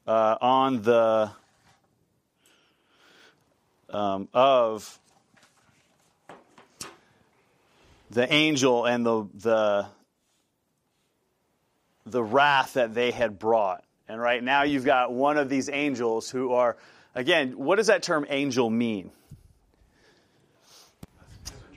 uh, 0.07 0.37
on 0.41 0.81
the 0.81 1.31
um, 3.95 4.27
of 4.34 4.99
the 8.12 8.31
angel 8.31 8.86
and 8.86 9.05
the 9.05 9.27
the 9.36 9.86
the 12.05 12.23
wrath 12.23 12.73
that 12.73 12.93
they 12.93 13.12
had 13.12 13.39
brought. 13.39 13.84
And 14.08 14.21
right 14.21 14.43
now 14.43 14.63
you've 14.63 14.86
got 14.86 15.12
one 15.12 15.38
of 15.38 15.49
these 15.49 15.69
angels 15.69 16.29
who 16.29 16.53
are, 16.53 16.77
again, 17.15 17.53
what 17.58 17.77
does 17.77 17.88
that 17.88 18.03
term 18.03 18.27
angel 18.29 18.69
mean? 18.69 19.10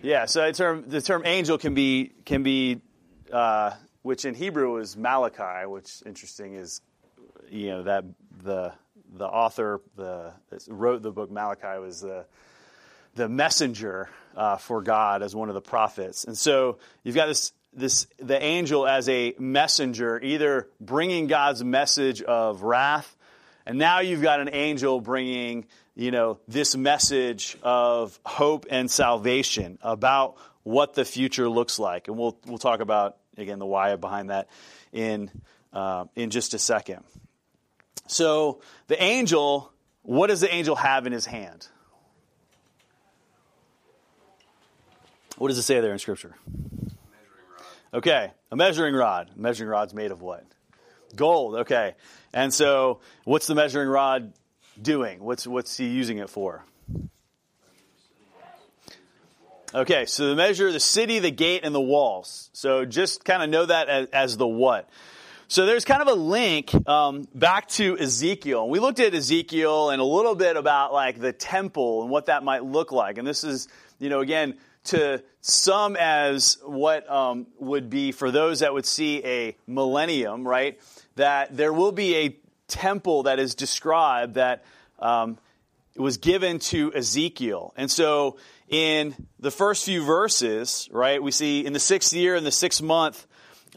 Yeah, 0.02 0.26
so 0.26 0.46
the 0.46 0.52
term, 0.52 0.84
the 0.86 1.00
term 1.00 1.22
angel 1.24 1.56
can 1.56 1.72
be, 1.72 2.12
can 2.26 2.42
be 2.42 2.82
uh, 3.32 3.70
which 4.02 4.26
in 4.26 4.34
Hebrew 4.34 4.76
is 4.76 4.96
Malachi, 4.96 5.66
which 5.66 6.02
interesting 6.04 6.54
is, 6.54 6.82
you 7.48 7.68
know, 7.68 7.82
that 7.84 8.04
the, 8.42 8.74
the 9.12 9.26
author 9.26 9.80
the, 9.96 10.32
that 10.50 10.64
wrote 10.68 11.02
the 11.02 11.10
book 11.10 11.30
Malachi 11.30 11.78
was 11.80 12.00
the, 12.00 12.26
the 13.14 13.28
messenger 13.28 14.08
uh, 14.36 14.56
for 14.56 14.82
God 14.82 15.22
as 15.22 15.34
one 15.34 15.48
of 15.48 15.54
the 15.54 15.60
prophets. 15.60 16.24
And 16.24 16.36
so 16.36 16.78
you've 17.02 17.14
got 17.14 17.26
this 17.26 17.52
this 17.72 18.06
the 18.18 18.42
angel 18.42 18.86
as 18.86 19.08
a 19.08 19.34
messenger, 19.38 20.20
either 20.22 20.68
bringing 20.80 21.26
God's 21.26 21.62
message 21.62 22.22
of 22.22 22.62
wrath, 22.62 23.14
and 23.66 23.78
now 23.78 24.00
you've 24.00 24.22
got 24.22 24.40
an 24.40 24.50
angel 24.52 25.00
bringing 25.00 25.66
you 25.94 26.10
know 26.10 26.38
this 26.48 26.76
message 26.76 27.56
of 27.62 28.18
hope 28.24 28.66
and 28.70 28.90
salvation 28.90 29.78
about 29.82 30.36
what 30.62 30.94
the 30.94 31.04
future 31.04 31.48
looks 31.48 31.78
like, 31.78 32.08
and 32.08 32.16
we'll 32.16 32.38
we'll 32.46 32.58
talk 32.58 32.80
about 32.80 33.16
again 33.36 33.58
the 33.58 33.66
why 33.66 33.94
behind 33.96 34.30
that 34.30 34.48
in 34.92 35.30
uh, 35.72 36.06
in 36.16 36.30
just 36.30 36.54
a 36.54 36.58
second. 36.58 37.04
So 38.08 38.60
the 38.88 39.00
angel, 39.00 39.72
what 40.02 40.26
does 40.26 40.40
the 40.40 40.52
angel 40.52 40.74
have 40.74 41.06
in 41.06 41.12
his 41.12 41.26
hand? 41.26 41.68
What 45.36 45.48
does 45.48 45.58
it 45.58 45.62
say 45.62 45.80
there 45.80 45.92
in 45.92 45.98
Scripture? 45.98 46.34
Okay, 47.94 48.32
a 48.50 48.56
measuring 48.56 48.94
rod. 48.94 49.30
A 49.36 49.40
measuring 49.40 49.70
rod's 49.70 49.94
made 49.94 50.10
of 50.10 50.20
what? 50.20 50.44
Gold. 51.14 51.54
Okay. 51.60 51.94
And 52.34 52.52
so, 52.52 53.00
what's 53.24 53.46
the 53.46 53.54
measuring 53.54 53.88
rod 53.88 54.32
doing? 54.80 55.20
What's 55.20 55.46
what's 55.46 55.76
he 55.76 55.86
using 55.86 56.18
it 56.18 56.28
for? 56.28 56.64
Okay, 59.74 60.06
so 60.06 60.28
the 60.28 60.34
measure 60.34 60.72
the 60.72 60.80
city, 60.80 61.18
the 61.18 61.30
gate, 61.30 61.60
and 61.62 61.74
the 61.74 61.80
walls. 61.80 62.50
So 62.52 62.84
just 62.84 63.24
kind 63.24 63.42
of 63.42 63.50
know 63.50 63.66
that 63.66 63.88
as, 63.88 64.08
as 64.08 64.36
the 64.36 64.46
what. 64.46 64.88
So 65.50 65.64
there's 65.64 65.86
kind 65.86 66.02
of 66.02 66.08
a 66.08 66.14
link 66.14 66.74
um, 66.86 67.26
back 67.34 67.68
to 67.68 67.98
Ezekiel. 67.98 68.68
We 68.68 68.80
looked 68.80 69.00
at 69.00 69.14
Ezekiel 69.14 69.88
and 69.88 69.98
a 69.98 70.04
little 70.04 70.34
bit 70.34 70.58
about 70.58 70.92
like 70.92 71.18
the 71.18 71.32
temple 71.32 72.02
and 72.02 72.10
what 72.10 72.26
that 72.26 72.44
might 72.44 72.64
look 72.64 72.92
like. 72.92 73.16
And 73.16 73.26
this 73.26 73.44
is, 73.44 73.66
you 73.98 74.10
know, 74.10 74.20
again, 74.20 74.58
to 74.84 75.22
some 75.40 75.96
as 75.96 76.58
what 76.66 77.10
um, 77.10 77.46
would 77.58 77.88
be 77.88 78.12
for 78.12 78.30
those 78.30 78.60
that 78.60 78.74
would 78.74 78.84
see 78.84 79.24
a 79.24 79.56
millennium, 79.66 80.46
right? 80.46 80.78
That 81.16 81.56
there 81.56 81.72
will 81.72 81.92
be 81.92 82.16
a 82.16 82.36
temple 82.66 83.22
that 83.22 83.38
is 83.38 83.54
described 83.54 84.34
that 84.34 84.66
um, 84.98 85.38
was 85.96 86.18
given 86.18 86.58
to 86.58 86.92
Ezekiel. 86.92 87.72
And 87.74 87.90
so 87.90 88.36
in 88.68 89.14
the 89.40 89.50
first 89.50 89.86
few 89.86 90.04
verses, 90.04 90.90
right, 90.92 91.22
we 91.22 91.30
see 91.30 91.64
in 91.64 91.72
the 91.72 91.80
sixth 91.80 92.12
year, 92.12 92.36
in 92.36 92.44
the 92.44 92.52
sixth 92.52 92.82
month, 92.82 93.26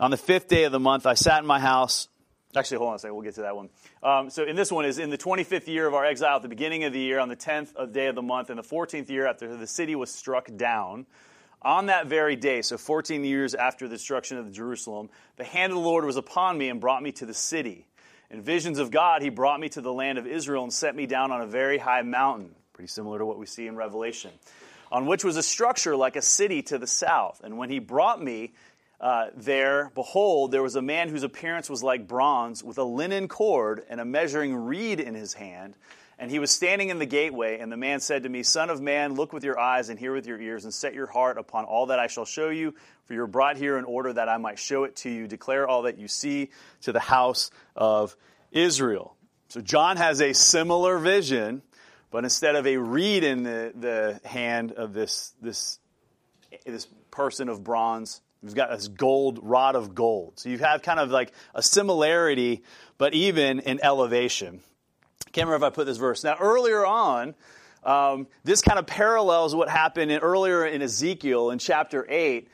on 0.01 0.09
the 0.09 0.17
fifth 0.17 0.47
day 0.47 0.63
of 0.63 0.71
the 0.71 0.79
month, 0.79 1.05
I 1.05 1.13
sat 1.13 1.39
in 1.39 1.45
my 1.45 1.59
house. 1.59 2.07
Actually, 2.55 2.77
hold 2.77 2.89
on 2.89 2.95
a 2.95 2.99
second. 2.99 3.15
We'll 3.15 3.23
get 3.23 3.35
to 3.35 3.41
that 3.41 3.55
one. 3.55 3.69
Um, 4.03 4.29
so, 4.31 4.43
in 4.43 4.55
this 4.55 4.71
one 4.71 4.83
is 4.83 4.97
in 4.97 5.11
the 5.11 5.17
25th 5.17 5.67
year 5.67 5.87
of 5.87 5.93
our 5.93 6.03
exile, 6.03 6.37
at 6.37 6.41
the 6.41 6.49
beginning 6.49 6.83
of 6.83 6.91
the 6.91 6.99
year, 6.99 7.19
on 7.19 7.29
the 7.29 7.35
10th 7.35 7.75
of 7.75 7.93
day 7.93 8.07
of 8.07 8.15
the 8.15 8.21
month, 8.21 8.49
in 8.49 8.57
the 8.57 8.63
14th 8.63 9.09
year 9.09 9.27
after 9.27 9.55
the 9.55 9.67
city 9.67 9.95
was 9.95 10.11
struck 10.11 10.49
down. 10.57 11.05
On 11.61 11.85
that 11.85 12.07
very 12.07 12.35
day, 12.35 12.63
so 12.63 12.77
14 12.77 13.23
years 13.23 13.53
after 13.53 13.87
the 13.87 13.95
destruction 13.95 14.37
of 14.37 14.51
Jerusalem, 14.51 15.11
the 15.37 15.43
hand 15.43 15.71
of 15.71 15.77
the 15.77 15.83
Lord 15.83 16.03
was 16.03 16.17
upon 16.17 16.57
me 16.57 16.69
and 16.69 16.81
brought 16.81 17.03
me 17.03 17.11
to 17.13 17.27
the 17.27 17.35
city. 17.35 17.85
In 18.31 18.41
visions 18.41 18.79
of 18.79 18.89
God, 18.89 19.21
he 19.21 19.29
brought 19.29 19.59
me 19.59 19.69
to 19.69 19.81
the 19.81 19.93
land 19.93 20.17
of 20.17 20.25
Israel 20.25 20.63
and 20.63 20.73
set 20.73 20.95
me 20.95 21.05
down 21.05 21.31
on 21.31 21.41
a 21.41 21.45
very 21.45 21.77
high 21.77 22.01
mountain, 22.01 22.55
pretty 22.73 22.87
similar 22.87 23.19
to 23.19 23.25
what 23.25 23.37
we 23.37 23.45
see 23.45 23.67
in 23.67 23.75
Revelation, 23.75 24.31
on 24.91 25.05
which 25.05 25.23
was 25.23 25.37
a 25.37 25.43
structure 25.43 25.95
like 25.95 26.15
a 26.15 26.21
city 26.23 26.63
to 26.63 26.79
the 26.79 26.87
south. 26.87 27.41
And 27.43 27.59
when 27.59 27.69
he 27.69 27.77
brought 27.77 28.21
me, 28.21 28.53
uh, 29.01 29.31
there, 29.35 29.91
behold, 29.95 30.51
there 30.51 30.61
was 30.61 30.75
a 30.75 30.81
man 30.81 31.09
whose 31.09 31.23
appearance 31.23 31.69
was 31.71 31.81
like 31.81 32.07
bronze, 32.07 32.63
with 32.63 32.77
a 32.77 32.83
linen 32.83 33.27
cord 33.27 33.83
and 33.89 33.99
a 33.99 34.05
measuring 34.05 34.53
reed 34.55 34.99
in 34.99 35.15
his 35.15 35.33
hand. 35.33 35.75
And 36.19 36.29
he 36.29 36.37
was 36.37 36.51
standing 36.51 36.89
in 36.89 36.99
the 36.99 37.07
gateway, 37.07 37.57
and 37.57 37.71
the 37.71 37.77
man 37.77 37.99
said 37.99 38.23
to 38.23 38.29
me, 38.29 38.43
Son 38.43 38.69
of 38.69 38.79
man, 38.79 39.15
look 39.15 39.33
with 39.33 39.43
your 39.43 39.59
eyes 39.59 39.89
and 39.89 39.97
hear 39.97 40.13
with 40.13 40.27
your 40.27 40.39
ears, 40.39 40.65
and 40.65 40.73
set 40.73 40.93
your 40.93 41.07
heart 41.07 41.39
upon 41.39 41.65
all 41.65 41.87
that 41.87 41.97
I 41.97 42.05
shall 42.05 42.25
show 42.25 42.49
you, 42.49 42.75
for 43.05 43.15
you 43.15 43.23
are 43.23 43.27
brought 43.27 43.57
here 43.57 43.79
in 43.79 43.85
order 43.85 44.13
that 44.13 44.29
I 44.29 44.37
might 44.37 44.59
show 44.59 44.83
it 44.83 44.95
to 44.97 45.09
you. 45.09 45.27
Declare 45.27 45.67
all 45.67 45.81
that 45.83 45.97
you 45.97 46.07
see 46.07 46.51
to 46.81 46.91
the 46.91 46.99
house 46.99 47.49
of 47.75 48.15
Israel. 48.51 49.15
So 49.47 49.61
John 49.61 49.97
has 49.97 50.21
a 50.21 50.33
similar 50.33 50.99
vision, 50.99 51.63
but 52.11 52.23
instead 52.23 52.55
of 52.55 52.67
a 52.67 52.77
reed 52.77 53.23
in 53.23 53.41
the, 53.41 53.73
the 53.75 54.21
hand 54.23 54.73
of 54.73 54.93
this, 54.93 55.33
this, 55.41 55.79
this 56.67 56.85
person 57.09 57.49
of 57.49 57.63
bronze, 57.63 58.21
We've 58.43 58.55
got 58.55 58.71
this 58.71 58.87
gold 58.87 59.39
rod 59.43 59.75
of 59.75 59.93
gold. 59.93 60.39
So 60.39 60.49
you 60.49 60.57
have 60.57 60.81
kind 60.81 60.99
of 60.99 61.11
like 61.11 61.31
a 61.53 61.61
similarity, 61.61 62.63
but 62.97 63.13
even 63.13 63.59
in 63.59 63.83
elevation. 63.83 64.61
Can't 65.31 65.47
remember 65.47 65.67
if 65.67 65.73
I 65.73 65.75
put 65.75 65.85
this 65.85 65.97
verse. 65.97 66.23
Now, 66.23 66.37
earlier 66.39 66.85
on, 66.85 67.35
um, 67.83 68.27
this 68.43 68.61
kind 68.61 68.79
of 68.79 68.87
parallels 68.87 69.55
what 69.55 69.69
happened 69.69 70.11
in, 70.11 70.19
earlier 70.19 70.65
in 70.65 70.81
Ezekiel 70.81 71.51
in 71.51 71.59
chapter 71.59 72.05
8, 72.09 72.49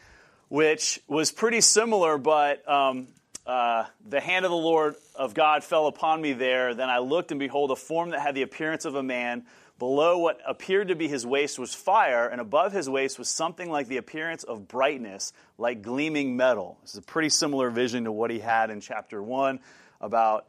which 0.50 1.02
was 1.08 1.32
pretty 1.32 1.62
similar, 1.62 2.18
but 2.18 2.68
um, 2.70 3.08
uh, 3.46 3.86
the 4.08 4.20
hand 4.20 4.46
of 4.46 4.52
the 4.52 4.58
Lord 4.58 4.96
of 5.16 5.34
God 5.34 5.64
fell 5.64 5.88
upon 5.88 6.22
me 6.22 6.34
there. 6.34 6.74
Then 6.74 6.90
I 6.90 7.00
looked, 7.00 7.32
and 7.32 7.40
behold, 7.40 7.72
a 7.72 7.76
form 7.76 8.10
that 8.12 8.20
had 8.20 8.36
the 8.36 8.42
appearance 8.42 8.86
of 8.86 8.96
a 8.96 9.04
man 9.04 9.46
Below 9.80 10.18
what 10.18 10.40
appeared 10.48 10.88
to 10.88 10.96
be 10.96 11.08
his 11.08 11.26
waist 11.26 11.60
was 11.60 11.76
fire, 11.76 12.28
and 12.28 12.42
above 12.42 12.74
his 12.74 12.90
waist 12.90 13.20
was 13.20 13.30
something 13.30 13.70
like 13.70 13.88
the 13.88 13.98
appearance 13.98 14.44
of 14.44 14.68
brightness, 14.68 15.34
like 15.60 15.84
gleaming 15.84 16.36
metal. 16.36 16.80
This 16.82 16.94
is 16.94 16.98
a 16.98 17.04
pretty 17.04 17.30
similar 17.30 17.70
vision 17.70 18.06
to 18.06 18.12
what 18.12 18.32
he 18.32 18.40
had 18.40 18.72
in 18.72 18.82
chapter 18.82 19.22
1 19.22 19.60
about 20.02 20.48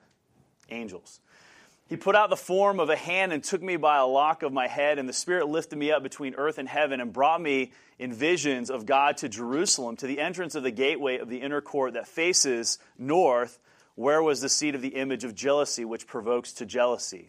angels. 0.70 1.20
He 1.88 1.96
put 1.96 2.14
out 2.14 2.30
the 2.30 2.36
form 2.36 2.80
of 2.80 2.90
a 2.90 2.96
hand 2.96 3.32
and 3.32 3.42
took 3.42 3.62
me 3.62 3.76
by 3.76 3.98
a 3.98 4.06
lock 4.06 4.42
of 4.42 4.52
my 4.52 4.66
head, 4.66 4.98
and 4.98 5.06
the 5.08 5.14
Spirit 5.14 5.48
lifted 5.48 5.78
me 5.78 5.90
up 5.90 6.02
between 6.02 6.34
earth 6.34 6.58
and 6.58 6.68
heaven 6.68 7.00
and 7.00 7.12
brought 7.12 7.40
me 7.40 7.72
in 7.98 8.12
visions 8.12 8.70
of 8.70 8.86
God 8.86 9.18
to 9.18 9.28
Jerusalem, 9.28 9.96
to 9.96 10.06
the 10.06 10.20
entrance 10.20 10.54
of 10.54 10.62
the 10.62 10.70
gateway 10.70 11.18
of 11.18 11.28
the 11.28 11.38
inner 11.38 11.60
court 11.60 11.94
that 11.94 12.06
faces 12.06 12.78
north, 12.98 13.58
where 13.94 14.22
was 14.22 14.40
the 14.40 14.48
seat 14.48 14.74
of 14.74 14.80
the 14.80 14.88
image 14.88 15.24
of 15.24 15.34
jealousy, 15.34 15.84
which 15.84 16.06
provokes 16.06 16.52
to 16.54 16.66
jealousy. 16.66 17.26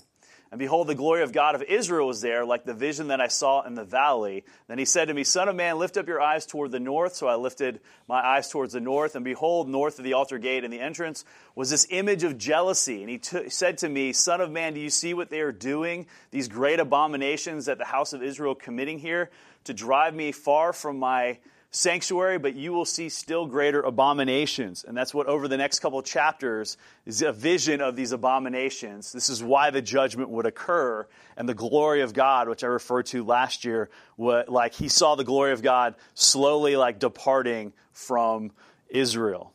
And 0.52 0.58
behold, 0.58 0.88
the 0.88 0.96
glory 0.96 1.22
of 1.22 1.32
God 1.32 1.54
of 1.54 1.62
Israel 1.62 2.08
was 2.08 2.22
there, 2.22 2.44
like 2.44 2.64
the 2.64 2.74
vision 2.74 3.10
that 3.10 3.22
I 3.22 3.28
saw 3.28 3.62
in 3.62 3.76
the 3.76 3.84
valley. 3.84 4.44
Then 4.68 4.80
he 4.80 4.86
said 4.86 5.06
to 5.06 5.14
me, 5.14 5.24
Son 5.24 5.48
of 5.48 5.56
man, 5.56 5.78
lift 5.78 5.96
up 5.96 6.08
your 6.08 6.20
eyes 6.20 6.48
toward 6.48 6.72
the 6.72 6.80
north. 6.80 7.16
So 7.16 7.28
I 7.28 7.36
lifted 7.36 7.82
my 8.08 8.20
eyes 8.20 8.50
towards 8.50 8.74
the 8.74 8.80
north, 8.80 9.16
and 9.16 9.24
behold, 9.24 9.70
north 9.70 10.00
of 10.00 10.06
the 10.06 10.14
altar 10.14 10.40
gate 10.40 10.64
and 10.64 10.74
the 10.74 10.80
entrance 10.80 11.24
was 11.54 11.70
this 11.70 11.86
image 11.92 12.24
of 12.24 12.40
jealousy. 12.40 13.02
And 13.02 13.12
he 13.12 13.20
t- 13.20 13.50
said 13.50 13.78
to 13.80 13.90
me, 13.90 14.12
Son 14.12 14.42
of 14.42 14.50
man, 14.50 14.74
do 14.74 14.80
you 14.80 14.90
see 14.90 15.14
what 15.14 15.30
they 15.30 15.42
are 15.42 15.52
doing? 15.52 16.08
These 16.32 16.48
great 16.48 16.80
abominations 16.80 17.68
that 17.68 17.78
the 17.78 17.86
house 17.86 18.14
of 18.14 18.24
Israel 18.24 18.56
committing 18.56 18.98
here 18.98 19.30
to 19.66 19.74
drive 19.76 20.16
me 20.16 20.32
far 20.32 20.74
from 20.74 20.98
my 20.98 21.38
sanctuary, 21.72 22.40
but 22.40 22.56
you 22.56 22.74
will 22.74 22.86
see 22.86 23.10
still 23.10 23.46
greater 23.46 23.82
abominations. 23.82 24.84
And 24.88 24.98
that's 24.98 25.14
what 25.14 25.28
over 25.28 25.48
the 25.48 25.58
next 25.58 25.80
couple 25.80 26.02
chapters 26.02 26.78
is 27.06 27.22
a 27.22 27.32
vision 27.32 27.80
of 27.82 27.96
these 27.96 28.12
abominations. 28.12 29.12
This 29.12 29.30
is 29.30 29.44
why 29.44 29.70
the 29.70 29.82
judgment 29.82 30.30
would 30.30 30.46
occur 30.46 31.08
and 31.38 31.48
the 31.48 31.54
glory 31.54 32.02
of 32.02 32.14
God, 32.14 32.50
which 32.50 32.64
I 32.64 32.68
referred 32.68 33.06
to 33.08 33.24
last 33.24 33.66
year, 33.66 33.90
what, 34.16 34.50
like 34.50 34.74
he 34.74 34.88
saw 34.88 35.16
the 35.16 35.24
glory 35.24 35.52
of 35.52 35.62
God 35.62 35.96
slowly 36.16 36.76
like 36.76 37.00
departing 37.00 37.74
from 37.92 38.52
Israel, 38.90 39.54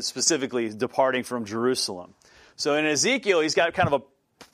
specifically 0.00 0.68
departing 0.70 1.22
from 1.22 1.44
Jerusalem. 1.44 2.14
So 2.56 2.74
in 2.74 2.84
Ezekiel, 2.84 3.40
he's 3.40 3.54
got 3.54 3.72
kind 3.74 3.92
of 3.92 4.00
a 4.00 4.04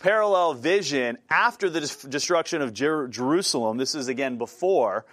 parallel 0.02 0.54
vision 0.54 1.18
after 1.30 1.70
the 1.70 1.80
destruction 2.08 2.60
of 2.60 2.74
Jer- 2.74 3.08
Jerusalem. 3.08 3.78
This 3.78 3.94
is 3.94 4.08
again 4.08 4.36
before 4.36 5.06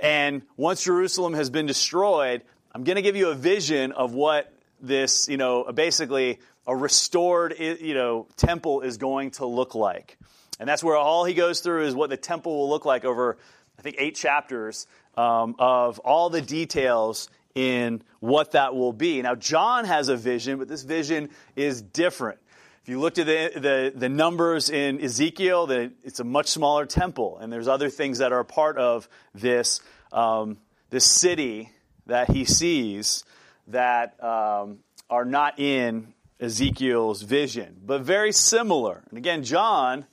and 0.00 0.42
once 0.56 0.82
Jerusalem 0.84 1.34
has 1.34 1.50
been 1.50 1.66
destroyed, 1.66 2.42
I'm 2.72 2.84
going 2.84 2.96
to 2.96 3.02
give 3.02 3.16
you 3.16 3.30
a 3.30 3.34
vision 3.34 3.92
of 3.92 4.12
what 4.12 4.52
this, 4.80 5.28
you 5.28 5.36
know, 5.36 5.64
basically 5.72 6.38
a 6.66 6.76
restored, 6.76 7.54
you 7.58 7.94
know, 7.94 8.26
temple 8.36 8.82
is 8.82 8.98
going 8.98 9.30
to 9.32 9.46
look 9.46 9.74
like. 9.74 10.18
And 10.58 10.68
that's 10.68 10.82
where 10.82 10.96
all 10.96 11.24
he 11.24 11.34
goes 11.34 11.60
through 11.60 11.84
is 11.84 11.94
what 11.94 12.10
the 12.10 12.16
temple 12.16 12.56
will 12.58 12.68
look 12.68 12.84
like 12.84 13.04
over, 13.04 13.36
I 13.78 13.82
think, 13.82 13.96
eight 13.98 14.14
chapters 14.14 14.86
um, 15.16 15.54
of 15.58 15.98
all 16.00 16.30
the 16.30 16.42
details 16.42 17.28
in 17.54 18.02
what 18.20 18.52
that 18.52 18.74
will 18.74 18.92
be. 18.92 19.22
Now, 19.22 19.34
John 19.34 19.84
has 19.86 20.08
a 20.08 20.16
vision, 20.16 20.58
but 20.58 20.68
this 20.68 20.82
vision 20.82 21.30
is 21.54 21.80
different. 21.80 22.38
If 22.86 22.90
you 22.90 23.00
looked 23.00 23.18
at 23.18 23.26
the, 23.26 23.50
the, 23.58 23.92
the 23.96 24.08
numbers 24.08 24.70
in 24.70 25.00
Ezekiel, 25.00 25.66
the, 25.66 25.90
it's 26.04 26.20
a 26.20 26.24
much 26.24 26.46
smaller 26.46 26.86
temple, 26.86 27.36
and 27.40 27.52
there's 27.52 27.66
other 27.66 27.90
things 27.90 28.18
that 28.18 28.30
are 28.30 28.44
part 28.44 28.78
of 28.78 29.08
this, 29.34 29.80
um, 30.12 30.58
this 30.90 31.04
city 31.04 31.72
that 32.06 32.30
he 32.30 32.44
sees 32.44 33.24
that 33.66 34.22
um, 34.22 34.78
are 35.10 35.24
not 35.24 35.58
in 35.58 36.14
Ezekiel's 36.38 37.22
vision, 37.22 37.74
but 37.84 38.02
very 38.02 38.30
similar. 38.30 39.02
And 39.08 39.18
again, 39.18 39.42
John, 39.42 40.06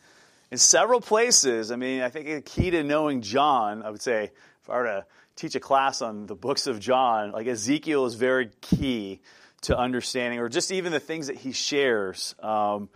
in 0.50 0.58
several 0.58 1.00
places, 1.00 1.70
I 1.70 1.76
mean, 1.76 2.02
I 2.02 2.10
think 2.10 2.26
the 2.26 2.42
key 2.42 2.72
to 2.72 2.82
knowing 2.82 3.22
John, 3.22 3.84
I 3.84 3.92
would 3.92 4.02
say, 4.02 4.32
if 4.64 4.70
I 4.72 4.78
were 4.78 4.86
to 4.86 5.06
teach 5.36 5.54
a 5.54 5.60
class 5.60 6.02
on 6.02 6.26
the 6.26 6.34
books 6.34 6.66
of 6.66 6.80
John, 6.80 7.34
like 7.34 7.46
Ezekiel 7.46 8.08
is 8.08 8.16
very 8.16 8.50
key 8.62 9.22
to 9.64 9.78
understanding, 9.78 10.40
or 10.40 10.50
just 10.50 10.72
even 10.72 10.92
the 10.92 11.00
things 11.00 11.28
that 11.28 11.38
he 11.38 11.52
shares. 11.52 12.36
Um, 12.40 12.90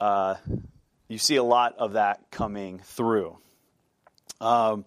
uh, 0.00 0.36
you 1.08 1.18
see 1.18 1.36
a 1.36 1.42
lot 1.42 1.76
of 1.78 1.94
that 1.94 2.30
coming 2.30 2.80
through. 2.80 3.36
Um, 4.40 4.84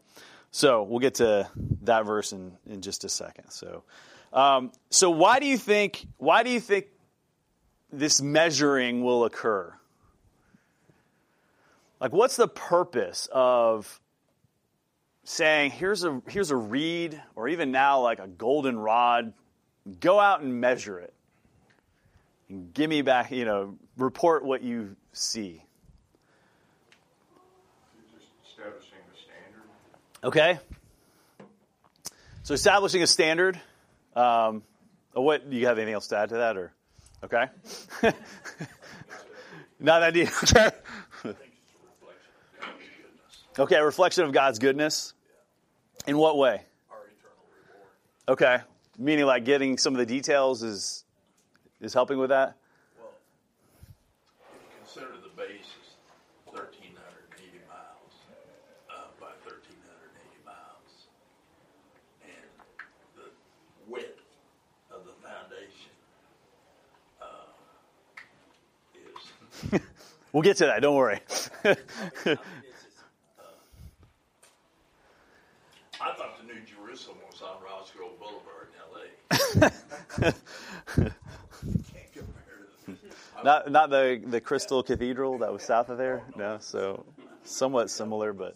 so 0.51 0.83
we'll 0.83 0.99
get 0.99 1.15
to 1.15 1.49
that 1.83 2.05
verse 2.05 2.31
in, 2.31 2.53
in 2.69 2.81
just 2.81 3.03
a 3.03 3.09
second. 3.09 3.49
So, 3.49 3.83
um, 4.33 4.71
so 4.89 5.09
why 5.09 5.39
do 5.39 5.45
you 5.45 5.57
think 5.57 6.05
why 6.17 6.43
do 6.43 6.49
you 6.49 6.59
think 6.59 6.87
this 7.91 8.21
measuring 8.21 9.03
will 9.03 9.25
occur? 9.25 9.73
Like, 11.99 12.13
what's 12.13 12.35
the 12.35 12.47
purpose 12.47 13.29
of 13.31 13.99
saying 15.23 15.71
here's 15.71 16.03
a 16.03 16.21
here's 16.27 16.51
a 16.51 16.55
reed, 16.55 17.21
or 17.35 17.47
even 17.47 17.71
now 17.71 18.01
like 18.01 18.19
a 18.19 18.27
golden 18.27 18.77
rod 18.77 19.33
Go 19.99 20.19
out 20.19 20.41
and 20.41 20.61
measure 20.61 20.99
it. 20.99 21.13
And 22.49 22.73
give 22.73 22.89
me 22.89 23.01
back, 23.01 23.31
you 23.31 23.45
know, 23.45 23.75
report 23.97 24.43
what 24.43 24.61
you 24.61 24.95
see. 25.13 25.63
establishing 28.61 28.97
the 29.11 29.17
standard. 29.17 29.63
Okay. 30.23 30.59
So 32.43 32.53
establishing 32.53 33.01
a 33.01 33.07
standard. 33.07 33.59
Um, 34.15 34.63
what 35.13 35.49
do 35.49 35.57
you 35.57 35.67
have 35.67 35.77
anything 35.77 35.93
else 35.93 36.07
to 36.07 36.17
add 36.17 36.29
to 36.29 36.35
that, 36.35 36.57
or 36.57 36.73
okay? 37.23 37.45
Not 39.79 39.99
that 39.99 40.03
idea. 40.03 40.29
Okay. 41.23 41.37
okay, 43.59 43.75
a 43.75 43.85
reflection 43.85 44.23
of 44.23 44.31
God's 44.31 44.59
goodness. 44.59 45.13
In 46.07 46.17
what 46.17 46.37
way? 46.37 46.61
Our 46.89 46.97
eternal 46.97 47.37
reward. 48.27 48.29
Okay. 48.29 48.57
Meaning, 49.01 49.25
like 49.25 49.45
getting 49.45 49.79
some 49.79 49.95
of 49.95 49.97
the 49.97 50.05
details 50.05 50.61
is 50.61 51.05
is 51.81 51.91
helping 51.91 52.19
with 52.19 52.29
that? 52.29 52.55
Well, 52.99 53.09
consider 54.77 55.07
the 55.23 55.29
base 55.35 55.73
is 55.81 55.95
thirteen 56.53 56.93
hundred 56.93 57.25
and 57.31 57.39
eighty 57.41 57.61
miles, 57.67 58.13
uh, 58.91 59.09
by 59.19 59.31
thirteen 59.43 59.81
hundred 59.89 60.13
and 60.13 60.21
eighty 60.21 60.45
miles. 60.45 61.09
And 62.21 62.45
the 63.15 63.31
width 63.87 64.21
of 64.91 65.03
the 65.05 65.13
foundation, 65.27 65.93
uh, 67.23 67.49
is, 69.73 69.81
We'll 70.31 70.43
get 70.43 70.57
to 70.57 70.67
that. 70.67 70.83
Don't 70.83 70.95
worry. 70.95 71.21
I 71.63 71.69
mean, 71.69 71.75
it's, 71.89 72.99
uh, 73.39 73.45
I 75.99 76.13
thought 76.15 76.37
the 76.39 76.45
New 76.53 76.61
Jerusalem 76.65 77.17
was 77.31 77.41
on 77.41 77.63
Ross 77.63 77.91
Grove 77.95 78.19
Boulevard 78.19 78.69
in 78.73 78.79
LA. 78.91 79.05
Can't 79.29 79.29
compare 79.29 79.37
to 79.37 79.37
the. 79.37 79.40
not 83.43 83.71
not 83.71 83.89
the 83.89 84.21
the 84.25 84.41
Crystal 84.41 84.83
Cathedral 84.83 85.39
that 85.39 85.51
was 85.51 85.63
south 85.63 85.89
of 85.89 85.97
there. 85.97 86.23
No, 86.35 86.57
so 86.59 87.05
somewhat 87.43 87.89
similar, 87.89 88.33
but 88.33 88.55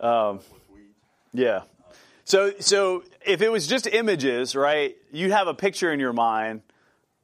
um, 0.00 0.40
yeah. 1.32 1.62
So 2.24 2.52
so 2.60 3.04
if 3.24 3.42
it 3.42 3.50
was 3.50 3.66
just 3.66 3.86
images, 3.86 4.54
right? 4.56 4.96
You 5.12 5.32
have 5.32 5.48
a 5.48 5.54
picture 5.54 5.92
in 5.92 6.00
your 6.00 6.12
mind, 6.12 6.62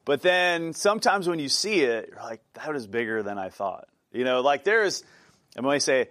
but 0.04 0.22
then 0.22 0.72
sometimes 0.72 1.28
when 1.28 1.38
you 1.38 1.48
see 1.48 1.80
it, 1.80 2.08
you're 2.10 2.22
like, 2.22 2.42
that 2.54 2.74
is 2.74 2.86
bigger 2.86 3.22
than 3.22 3.38
I 3.38 3.48
thought. 3.48 3.88
You 4.12 4.24
know, 4.24 4.40
like 4.40 4.64
there's, 4.64 5.04
I'm 5.56 5.62
going 5.62 5.76
to 5.76 5.84
say, 5.84 6.08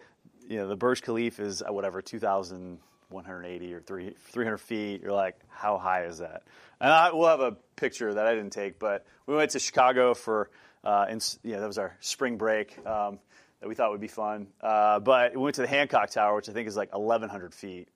you 0.47 0.57
know, 0.57 0.67
the 0.67 0.75
Burj 0.75 1.01
Khalifa 1.01 1.43
is 1.43 1.61
whatever 1.67 2.01
whatever 2.01 2.79
2,180 3.09 3.73
or 3.73 3.81
3, 3.81 4.13
300 4.31 4.57
feet. 4.57 5.01
You're 5.01 5.13
like, 5.13 5.35
how 5.49 5.77
high 5.77 6.05
is 6.05 6.19
that? 6.19 6.43
And 6.79 6.91
I, 6.91 7.11
we'll 7.11 7.27
have 7.27 7.39
a 7.39 7.57
picture 7.75 8.13
that 8.13 8.25
I 8.25 8.35
didn't 8.35 8.51
take, 8.51 8.77
but 8.77 9.05
we 9.25 9.35
went 9.35 9.51
to 9.51 9.59
Chicago 9.59 10.13
for, 10.13 10.49
uh, 10.83 11.05
and 11.09 11.37
yeah, 11.43 11.59
that 11.59 11.67
was 11.67 11.77
our 11.77 11.97
spring 12.01 12.37
break 12.37 12.77
um, 12.85 13.19
that 13.61 13.67
we 13.67 13.73
thought 13.73 13.91
would 13.91 13.99
be 13.99 14.07
fun. 14.07 14.47
Uh, 14.61 14.99
but 14.99 15.35
we 15.35 15.41
went 15.41 15.55
to 15.55 15.61
the 15.61 15.67
Hancock 15.67 16.11
Tower, 16.11 16.35
which 16.35 16.49
I 16.49 16.53
think 16.53 16.67
is 16.67 16.77
like 16.77 16.95
1,100 16.95 17.53
feet. 17.53 17.89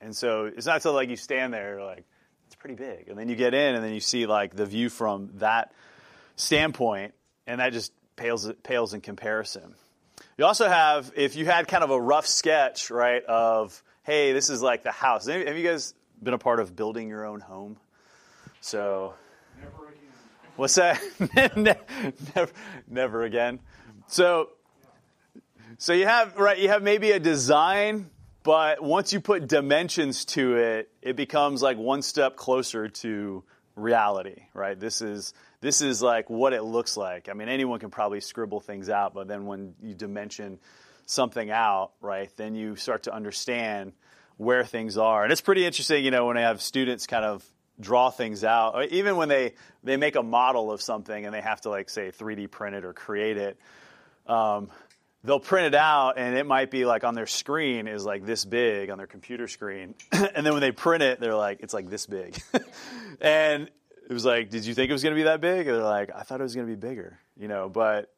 And 0.00 0.16
so 0.16 0.46
it's 0.46 0.66
not 0.66 0.82
so 0.82 0.92
like 0.92 1.08
you 1.08 1.16
stand 1.16 1.54
there, 1.54 1.82
like, 1.84 2.04
it's 2.46 2.56
pretty 2.56 2.74
big. 2.74 3.08
And 3.08 3.16
then 3.16 3.28
you 3.28 3.36
get 3.36 3.54
in 3.54 3.76
and 3.76 3.84
then 3.84 3.94
you 3.94 4.00
see 4.00 4.26
like 4.26 4.56
the 4.56 4.66
view 4.66 4.88
from 4.88 5.30
that 5.34 5.72
standpoint, 6.34 7.14
and 7.46 7.60
that 7.60 7.72
just 7.72 7.92
pales, 8.16 8.50
pales 8.64 8.94
in 8.94 9.00
comparison. 9.00 9.74
You 10.36 10.44
also 10.46 10.68
have, 10.68 11.12
if 11.14 11.36
you 11.36 11.44
had 11.44 11.68
kind 11.68 11.84
of 11.84 11.90
a 11.90 12.00
rough 12.00 12.26
sketch, 12.26 12.90
right, 12.90 13.22
of, 13.24 13.82
hey, 14.10 14.32
this 14.32 14.50
is 14.50 14.60
like 14.60 14.82
the 14.82 14.90
house. 14.90 15.26
Have 15.26 15.56
you 15.56 15.62
guys 15.62 15.94
been 16.20 16.34
a 16.34 16.38
part 16.38 16.58
of 16.58 16.74
building 16.74 17.08
your 17.08 17.24
own 17.24 17.38
home? 17.38 17.76
So, 18.60 19.14
Never 19.56 19.86
again. 19.86 20.10
what's 20.56 20.74
that? 20.74 21.00
never, 22.34 22.50
never 22.88 23.22
again. 23.22 23.60
So, 24.08 24.48
so 25.78 25.92
you 25.92 26.08
have 26.08 26.36
right, 26.36 26.58
you 26.58 26.70
have 26.70 26.82
maybe 26.82 27.12
a 27.12 27.20
design, 27.20 28.10
but 28.42 28.82
once 28.82 29.12
you 29.12 29.20
put 29.20 29.46
dimensions 29.46 30.24
to 30.24 30.56
it, 30.56 30.90
it 31.00 31.14
becomes 31.14 31.62
like 31.62 31.76
one 31.78 32.02
step 32.02 32.34
closer 32.34 32.88
to 32.88 33.44
reality, 33.76 34.42
right? 34.54 34.78
This 34.78 35.02
is 35.02 35.34
this 35.60 35.82
is 35.82 36.02
like 36.02 36.28
what 36.28 36.52
it 36.52 36.64
looks 36.64 36.96
like. 36.96 37.28
I 37.28 37.34
mean, 37.34 37.48
anyone 37.48 37.78
can 37.78 37.90
probably 37.90 38.20
scribble 38.20 38.58
things 38.58 38.90
out, 38.90 39.14
but 39.14 39.28
then 39.28 39.46
when 39.46 39.74
you 39.80 39.94
dimension 39.94 40.58
something 41.06 41.48
out, 41.48 41.92
right, 42.00 42.28
then 42.36 42.56
you 42.56 42.74
start 42.74 43.04
to 43.04 43.14
understand 43.14 43.92
where 44.40 44.64
things 44.64 44.96
are. 44.96 45.22
And 45.22 45.30
it's 45.30 45.42
pretty 45.42 45.66
interesting, 45.66 46.02
you 46.02 46.10
know, 46.10 46.24
when 46.24 46.38
I 46.38 46.40
have 46.40 46.62
students 46.62 47.06
kind 47.06 47.26
of 47.26 47.44
draw 47.78 48.08
things 48.08 48.42
out, 48.42 48.90
even 48.90 49.16
when 49.16 49.28
they 49.28 49.52
they 49.84 49.98
make 49.98 50.16
a 50.16 50.22
model 50.22 50.72
of 50.72 50.80
something 50.80 51.26
and 51.26 51.34
they 51.34 51.42
have 51.42 51.60
to 51.62 51.68
like 51.68 51.90
say 51.90 52.10
3D 52.10 52.50
print 52.50 52.74
it 52.74 52.86
or 52.86 52.94
create 52.94 53.36
it. 53.36 53.58
Um, 54.26 54.70
they'll 55.24 55.40
print 55.40 55.66
it 55.66 55.74
out 55.74 56.16
and 56.16 56.38
it 56.38 56.46
might 56.46 56.70
be 56.70 56.86
like 56.86 57.04
on 57.04 57.14
their 57.14 57.26
screen 57.26 57.86
is 57.86 58.06
like 58.06 58.24
this 58.24 58.46
big 58.46 58.88
on 58.88 58.96
their 58.96 59.06
computer 59.06 59.46
screen 59.46 59.94
and 60.12 60.46
then 60.46 60.54
when 60.54 60.62
they 60.62 60.72
print 60.72 61.02
it 61.02 61.20
they're 61.20 61.34
like 61.34 61.60
it's 61.60 61.74
like 61.74 61.90
this 61.90 62.06
big 62.06 62.40
and 63.20 63.70
it 64.08 64.12
was 64.12 64.24
like 64.24 64.48
did 64.48 64.64
you 64.64 64.72
think 64.72 64.88
it 64.88 64.92
was 64.94 65.02
going 65.02 65.14
to 65.14 65.18
be 65.20 65.24
that 65.24 65.42
big 65.42 65.66
and 65.66 65.76
they're 65.76 65.82
like 65.82 66.10
i 66.14 66.22
thought 66.22 66.40
it 66.40 66.42
was 66.42 66.54
going 66.54 66.66
to 66.66 66.74
be 66.74 66.88
bigger 66.88 67.18
you 67.36 67.48
know 67.48 67.68
but 67.68 68.10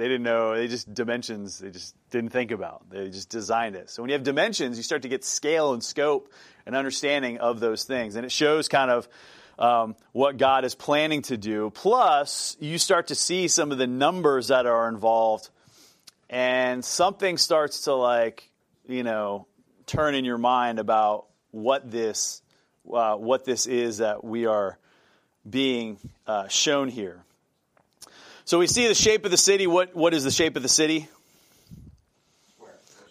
they 0.00 0.08
didn't 0.08 0.22
know 0.22 0.56
they 0.56 0.66
just 0.66 0.92
dimensions 0.94 1.58
they 1.58 1.70
just 1.70 1.94
didn't 2.10 2.30
think 2.30 2.52
about. 2.52 2.88
They 2.88 3.10
just 3.10 3.28
designed 3.28 3.76
it. 3.76 3.90
So 3.90 4.02
when 4.02 4.08
you 4.08 4.14
have 4.14 4.22
dimensions 4.22 4.78
you 4.78 4.82
start 4.82 5.02
to 5.02 5.08
get 5.08 5.24
scale 5.24 5.74
and 5.74 5.84
scope 5.84 6.32
and 6.64 6.74
understanding 6.74 7.36
of 7.36 7.60
those 7.60 7.84
things. 7.84 8.16
And 8.16 8.24
it 8.24 8.32
shows 8.32 8.66
kind 8.68 8.90
of 8.90 9.08
um, 9.58 9.94
what 10.12 10.38
god 10.38 10.64
is 10.64 10.74
planning 10.74 11.20
to 11.22 11.36
do. 11.36 11.68
Plus 11.68 12.56
you 12.60 12.78
start 12.78 13.08
to 13.08 13.14
see 13.14 13.46
some 13.46 13.72
of 13.72 13.78
the 13.78 13.86
numbers 13.86 14.48
that 14.48 14.64
are 14.64 14.88
involved. 14.88 15.50
And 16.30 16.82
something 16.82 17.36
starts 17.36 17.82
to 17.82 17.94
like 17.94 18.48
you 18.86 19.02
know 19.02 19.46
turn 19.84 20.14
in 20.14 20.24
your 20.24 20.38
mind 20.38 20.78
about 20.78 21.26
what 21.50 21.90
this 21.90 22.40
uh, 22.90 23.16
what 23.16 23.44
this 23.44 23.66
is 23.66 23.98
that 23.98 24.24
we 24.24 24.46
are 24.46 24.78
being 25.48 25.98
uh, 26.26 26.48
shown 26.48 26.88
here 26.88 27.22
so 28.50 28.58
we 28.58 28.66
see 28.66 28.88
the 28.88 28.96
shape 28.96 29.24
of 29.24 29.30
the 29.30 29.36
city 29.36 29.68
what 29.68 29.94
what 29.94 30.12
is 30.12 30.24
the 30.24 30.30
shape 30.32 30.56
of 30.56 30.64
the 30.64 30.68
city 30.68 31.08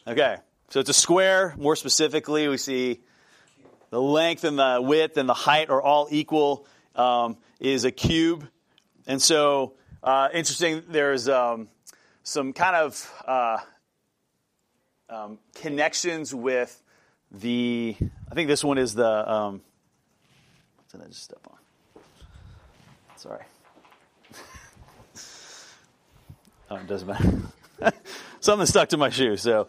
okay 0.05 0.35
so 0.67 0.81
it's 0.81 0.89
a 0.89 0.93
square 0.93 1.55
more 1.57 1.77
specifically 1.77 2.49
we 2.49 2.57
see 2.57 2.99
the 3.89 4.01
length 4.01 4.43
and 4.43 4.59
the 4.59 4.81
width 4.83 5.15
and 5.15 5.29
the 5.29 5.33
height 5.33 5.69
are 5.69 5.81
all 5.81 6.09
equal 6.11 6.67
um, 6.93 7.37
is 7.61 7.85
a 7.85 7.91
cube 7.91 8.49
and 9.07 9.21
so 9.21 9.75
uh, 10.03 10.27
interesting 10.33 10.83
there's 10.89 11.29
um, 11.29 11.69
some 12.21 12.51
kind 12.51 12.75
of 12.75 13.23
uh, 13.25 13.59
um, 15.07 15.39
connections 15.55 16.35
with 16.35 16.83
the. 17.31 17.95
I 18.29 18.35
think 18.35 18.49
this 18.49 18.63
one 18.63 18.77
is 18.77 18.93
the. 18.93 19.31
Um, 19.31 19.61
what 20.75 20.89
did 20.91 21.01
I 21.01 21.07
just 21.07 21.23
step 21.23 21.47
on? 21.49 21.57
Sorry. 23.15 23.43
Oh, 26.69 26.75
it 26.75 26.87
doesn't 26.87 27.07
matter. 27.07 27.41
Something 28.39 28.67
stuck 28.67 28.89
to 28.89 28.97
my 28.97 29.09
shoe, 29.09 29.37
so 29.37 29.67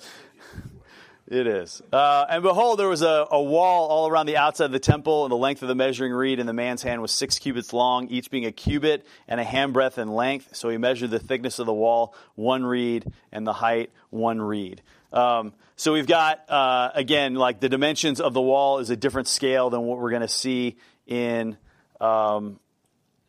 it 1.31 1.47
is. 1.47 1.81
Uh, 1.93 2.27
and 2.29 2.43
behold, 2.43 2.79
there 2.79 2.89
was 2.89 3.03
a, 3.03 3.27
a 3.31 3.41
wall 3.41 3.89
all 3.89 4.09
around 4.09 4.27
the 4.27 4.37
outside 4.37 4.67
of 4.67 4.73
the 4.73 4.81
temple, 4.81 5.25
and 5.25 5.33
the 5.33 5.37
length 5.37 5.63
of 5.63 5.69
the 5.69 5.75
measuring 5.75 6.13
reed 6.13 6.41
in 6.41 6.47
the 6.47 6.53
man's 6.53 6.83
hand 6.83 7.01
was 7.01 7.13
six 7.13 7.39
cubits 7.39 7.73
long, 7.73 8.09
each 8.09 8.31
being 8.31 8.47
a 8.47 8.53
cubit 8.53 9.07
and 9.29 9.41
a 9.41 9.45
handbreadth 9.45 9.99
in 9.99 10.13
length. 10.13 10.57
So 10.57 10.69
he 10.69 10.77
measured 10.77 11.11
the 11.11 11.21
thickness 11.21 11.59
of 11.59 11.67
the 11.67 11.73
wall, 11.73 12.15
one 12.35 12.65
reed, 12.65 13.07
and 13.31 13.47
the 13.47 13.53
height, 13.53 13.91
one 14.11 14.43
reed. 14.43 14.83
Um, 15.13 15.53
so 15.77 15.93
we've 15.93 16.07
got, 16.07 16.49
uh, 16.51 16.91
again, 16.95 17.35
like 17.35 17.61
the 17.61 17.69
dimensions 17.69 18.21
of 18.21 18.35
the 18.35 18.43
wall 18.43 18.79
is 18.79 18.91
a 18.91 18.97
different 18.97 19.29
scale 19.29 19.71
than 19.71 19.83
what 19.83 19.99
we're 19.99 20.11
going 20.11 20.23
to 20.23 20.29
see 20.29 20.77
in, 21.07 21.57
um, 22.01 22.59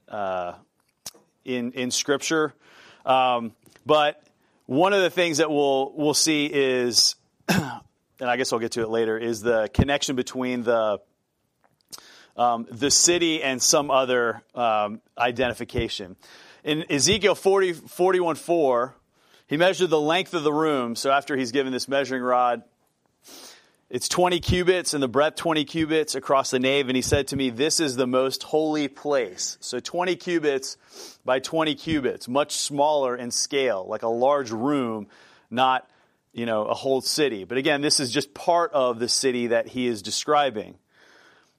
uh, 0.10 0.53
in, 1.45 1.71
in 1.73 1.91
Scripture. 1.91 2.53
Um, 3.05 3.53
but 3.86 4.22
one 4.65 4.94
of 4.94 5.02
the 5.02 5.10
things 5.10 5.38
that 5.38 5.50
we'll, 5.50 5.91
we'll 5.96 6.13
see 6.13 6.46
is 6.46 7.15
and 8.22 8.30
I 8.30 8.38
guess 8.38 8.54
I'll 8.54 8.60
get 8.60 8.74
to 8.74 8.84
it 8.84 8.89
later, 8.89 9.17
is 9.17 9.41
the 9.41 9.67
connection 9.74 10.15
between 10.15 10.63
the 10.63 11.00
um, 12.38 12.65
the 12.72 12.89
city 12.89 13.44
and 13.44 13.62
some 13.62 13.91
other 13.91 14.41
um, 14.56 15.02
identification. 15.17 16.15
In 16.63 16.86
Ezekiel 16.89 17.36
40, 17.36 17.74
41 17.74 18.36
4, 18.36 18.96
he 19.48 19.58
measured 19.58 19.89
the 19.89 20.00
length 20.00 20.34
of 20.34 20.44
the 20.44 20.54
room. 20.54 20.96
So 20.96 21.12
after 21.12 21.36
he's 21.36 21.52
given 21.52 21.74
this 21.74 21.89
measuring 21.89 22.22
rod, 22.22 22.62
it's 23.91 24.08
20 24.08 24.39
cubits 24.39 24.93
and 24.93 25.04
the 25.04 25.10
breadth 25.10 25.36
20 25.36 25.65
cubits 25.65 26.15
across 26.15 26.49
the 26.49 26.60
nave. 26.60 26.88
And 26.88 26.95
he 26.95 27.01
said 27.01 27.27
to 27.27 27.36
me, 27.36 27.49
This 27.49 27.80
is 27.82 27.97
the 27.97 28.08
most 28.08 28.41
holy 28.41 28.88
place. 28.88 29.58
So 29.60 29.80
20 29.80 30.15
cubits 30.15 30.77
by 31.25 31.39
20 31.39 31.75
cubits, 31.75 32.30
much 32.30 32.54
smaller 32.54 33.15
in 33.15 33.32
scale, 33.32 33.86
like 33.88 34.04
a 34.04 34.08
large 34.08 34.49
room, 34.49 35.08
not 35.49 35.89
you 36.34 36.45
know, 36.45 36.65
a 36.65 36.73
whole 36.73 37.01
city. 37.01 37.43
But 37.43 37.58
again, 37.58 37.82
this 37.82 37.99
is 37.99 38.12
just 38.12 38.34
part 38.34 38.71
of 38.71 38.99
the 38.99 39.10
city 39.10 39.47
that 39.47 39.67
he 39.67 39.88
is 39.88 40.01
describing. 40.01 40.75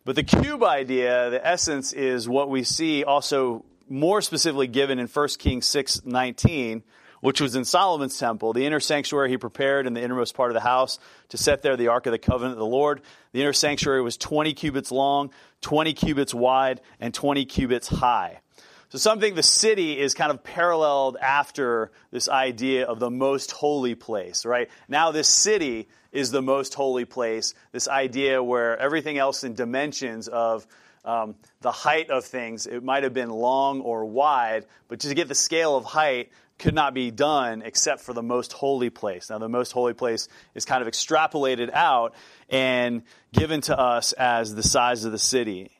But 0.04 0.16
the 0.16 0.24
cube 0.24 0.64
idea, 0.64 1.30
the 1.30 1.46
essence 1.46 1.92
is 1.92 2.28
what 2.28 2.48
we 2.48 2.64
see 2.64 3.04
also 3.04 3.64
more 3.88 4.22
specifically 4.22 4.68
given 4.68 4.98
in 4.98 5.06
1 5.06 5.28
Kings 5.38 5.66
6 5.66 6.06
19, 6.06 6.82
which 7.22 7.40
was 7.40 7.54
in 7.54 7.64
Solomon's 7.64 8.18
temple, 8.18 8.52
the 8.52 8.66
inner 8.66 8.80
sanctuary 8.80 9.30
he 9.30 9.36
prepared 9.38 9.86
in 9.86 9.94
the 9.94 10.02
innermost 10.02 10.34
part 10.34 10.50
of 10.50 10.54
the 10.54 10.60
house 10.60 10.98
to 11.28 11.38
set 11.38 11.62
there 11.62 11.76
the 11.76 11.86
Ark 11.86 12.06
of 12.06 12.10
the 12.10 12.18
Covenant 12.18 12.54
of 12.54 12.58
the 12.58 12.66
Lord. 12.66 13.00
The 13.30 13.40
inner 13.40 13.52
sanctuary 13.52 14.02
was 14.02 14.16
20 14.16 14.52
cubits 14.54 14.90
long, 14.90 15.30
20 15.60 15.92
cubits 15.92 16.34
wide, 16.34 16.80
and 16.98 17.14
20 17.14 17.44
cubits 17.44 17.86
high. 17.86 18.40
So 18.88 18.98
something 18.98 19.36
the 19.36 19.42
city 19.44 20.00
is 20.00 20.14
kind 20.14 20.32
of 20.32 20.42
paralleled 20.42 21.16
after 21.16 21.92
this 22.10 22.28
idea 22.28 22.86
of 22.86 22.98
the 22.98 23.08
most 23.08 23.52
holy 23.52 23.94
place, 23.94 24.44
right? 24.44 24.68
Now 24.88 25.12
this 25.12 25.28
city 25.28 25.86
is 26.10 26.32
the 26.32 26.42
most 26.42 26.74
holy 26.74 27.04
place, 27.04 27.54
this 27.70 27.86
idea 27.86 28.42
where 28.42 28.76
everything 28.76 29.16
else 29.16 29.44
in 29.44 29.54
dimensions 29.54 30.26
of 30.26 30.66
um, 31.04 31.34
the 31.60 31.72
height 31.72 32.10
of 32.10 32.24
things. 32.24 32.66
It 32.66 32.82
might 32.82 33.02
have 33.02 33.14
been 33.14 33.30
long 33.30 33.80
or 33.80 34.04
wide, 34.04 34.66
but 34.88 35.00
to 35.00 35.14
get 35.14 35.28
the 35.28 35.34
scale 35.34 35.76
of 35.76 35.84
height 35.84 36.30
could 36.62 36.74
not 36.74 36.94
be 36.94 37.10
done 37.10 37.62
except 37.62 38.02
for 38.02 38.12
the 38.12 38.22
most 38.22 38.52
holy 38.52 38.88
place. 38.88 39.30
Now, 39.30 39.38
the 39.38 39.48
most 39.48 39.72
holy 39.72 39.94
place 39.94 40.28
is 40.54 40.64
kind 40.64 40.80
of 40.80 40.88
extrapolated 40.88 41.70
out 41.72 42.14
and 42.48 43.02
given 43.32 43.60
to 43.62 43.78
us 43.78 44.12
as 44.12 44.54
the 44.54 44.62
size 44.62 45.04
of 45.04 45.10
the 45.10 45.18
city. 45.18 45.72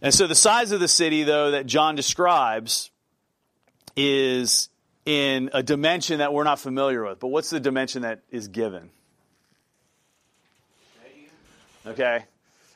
And 0.00 0.14
so, 0.14 0.26
the 0.28 0.34
size 0.36 0.70
of 0.70 0.80
the 0.80 0.88
city, 0.88 1.24
though, 1.24 1.50
that 1.50 1.66
John 1.66 1.96
describes 1.96 2.90
is 3.96 4.68
in 5.04 5.50
a 5.52 5.62
dimension 5.62 6.18
that 6.18 6.32
we're 6.32 6.44
not 6.44 6.60
familiar 6.60 7.04
with. 7.04 7.18
But 7.18 7.28
what's 7.28 7.50
the 7.50 7.60
dimension 7.60 8.02
that 8.02 8.22
is 8.30 8.48
given? 8.48 8.90
Okay. 11.84 12.24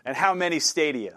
And 0.05 0.16
how 0.16 0.35
many 0.35 0.59
stadia? 0.59 1.16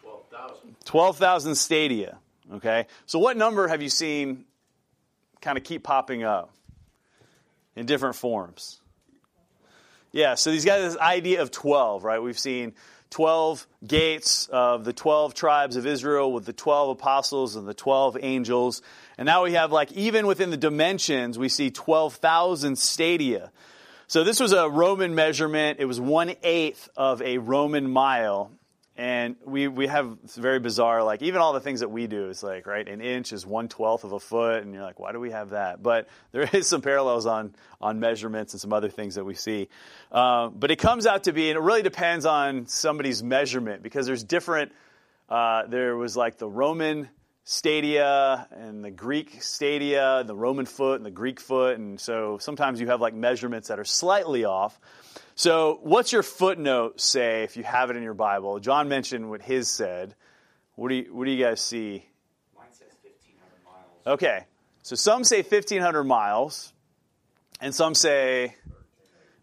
12,000. 0.00 0.76
12,000 0.84 1.54
stadia. 1.56 2.18
Okay. 2.54 2.86
So 3.06 3.18
what 3.18 3.36
number 3.36 3.66
have 3.68 3.82
you 3.82 3.88
seen 3.88 4.44
kind 5.40 5.56
of 5.56 5.64
keep 5.64 5.82
popping 5.82 6.22
up 6.22 6.52
in 7.74 7.86
different 7.86 8.16
forms? 8.16 8.80
Yeah, 10.12 10.34
so 10.34 10.50
these 10.50 10.66
guys, 10.66 10.92
this 10.92 11.00
idea 11.00 11.40
of 11.40 11.50
12, 11.50 12.04
right? 12.04 12.22
We've 12.22 12.38
seen 12.38 12.74
12 13.10 13.66
gates 13.86 14.46
of 14.48 14.84
the 14.84 14.92
12 14.92 15.32
tribes 15.32 15.76
of 15.76 15.86
Israel 15.86 16.32
with 16.32 16.44
the 16.44 16.52
12 16.52 16.90
apostles 16.90 17.56
and 17.56 17.66
the 17.66 17.72
12 17.72 18.18
angels. 18.20 18.82
And 19.16 19.24
now 19.24 19.44
we 19.44 19.52
have, 19.52 19.72
like, 19.72 19.90
even 19.92 20.26
within 20.26 20.50
the 20.50 20.58
dimensions, 20.58 21.38
we 21.38 21.48
see 21.48 21.70
12,000 21.70 22.76
stadia. 22.76 23.50
So 24.06 24.24
this 24.24 24.38
was 24.38 24.52
a 24.52 24.68
Roman 24.68 25.14
measurement. 25.14 25.78
It 25.80 25.86
was 25.86 25.98
one 25.98 26.34
eighth 26.42 26.90
of 26.94 27.22
a 27.22 27.38
Roman 27.38 27.90
mile. 27.90 28.50
And 29.02 29.34
we, 29.44 29.66
we 29.66 29.88
have 29.88 30.16
very 30.36 30.60
bizarre, 30.60 31.02
like 31.02 31.22
even 31.22 31.40
all 31.40 31.54
the 31.54 31.60
things 31.60 31.80
that 31.80 31.88
we 31.88 32.06
do 32.06 32.28
is 32.28 32.40
like, 32.44 32.68
right, 32.68 32.86
an 32.86 33.00
inch 33.00 33.32
is 33.32 33.44
one 33.44 33.66
twelfth 33.66 34.04
of 34.04 34.12
a 34.12 34.20
foot, 34.20 34.62
and 34.62 34.72
you're 34.72 34.84
like, 34.84 35.00
why 35.00 35.10
do 35.10 35.18
we 35.18 35.32
have 35.32 35.50
that? 35.50 35.82
But 35.82 36.06
there 36.30 36.48
is 36.52 36.68
some 36.68 36.82
parallels 36.82 37.26
on, 37.26 37.52
on 37.80 37.98
measurements 37.98 38.54
and 38.54 38.60
some 38.60 38.72
other 38.72 38.90
things 38.90 39.16
that 39.16 39.24
we 39.24 39.34
see. 39.34 39.68
Uh, 40.12 40.50
but 40.50 40.70
it 40.70 40.76
comes 40.76 41.08
out 41.08 41.24
to 41.24 41.32
be, 41.32 41.50
and 41.50 41.56
it 41.56 41.62
really 41.62 41.82
depends 41.82 42.24
on 42.26 42.68
somebody's 42.68 43.24
measurement 43.24 43.82
because 43.82 44.06
there's 44.06 44.22
different, 44.22 44.70
uh, 45.28 45.66
there 45.66 45.96
was 45.96 46.16
like 46.16 46.38
the 46.38 46.48
Roman 46.48 47.08
stadia 47.42 48.46
and 48.52 48.84
the 48.84 48.92
Greek 48.92 49.42
stadia, 49.42 50.22
the 50.24 50.36
Roman 50.36 50.64
foot 50.64 50.98
and 50.98 51.04
the 51.04 51.10
Greek 51.10 51.40
foot, 51.40 51.76
and 51.76 51.98
so 51.98 52.38
sometimes 52.38 52.80
you 52.80 52.86
have 52.86 53.00
like 53.00 53.14
measurements 53.14 53.66
that 53.66 53.80
are 53.80 53.84
slightly 53.84 54.44
off. 54.44 54.78
So, 55.34 55.78
what's 55.82 56.12
your 56.12 56.22
footnote 56.22 57.00
say 57.00 57.42
if 57.42 57.56
you 57.56 57.64
have 57.64 57.90
it 57.90 57.96
in 57.96 58.02
your 58.02 58.14
Bible? 58.14 58.60
John 58.60 58.88
mentioned 58.88 59.30
what 59.30 59.40
his 59.40 59.68
said. 59.68 60.14
What 60.74 60.90
do 60.90 60.96
you, 60.96 61.14
what 61.14 61.24
do 61.24 61.30
you 61.30 61.42
guys 61.42 61.60
see? 61.60 62.06
Mine 62.56 62.66
says 62.70 62.88
1,500 63.02 63.64
miles. 63.64 64.14
Okay, 64.18 64.44
so 64.82 64.94
some 64.94 65.24
say 65.24 65.42
1,500 65.42 66.04
miles, 66.04 66.72
and 67.60 67.74
some 67.74 67.94
say 67.94 68.56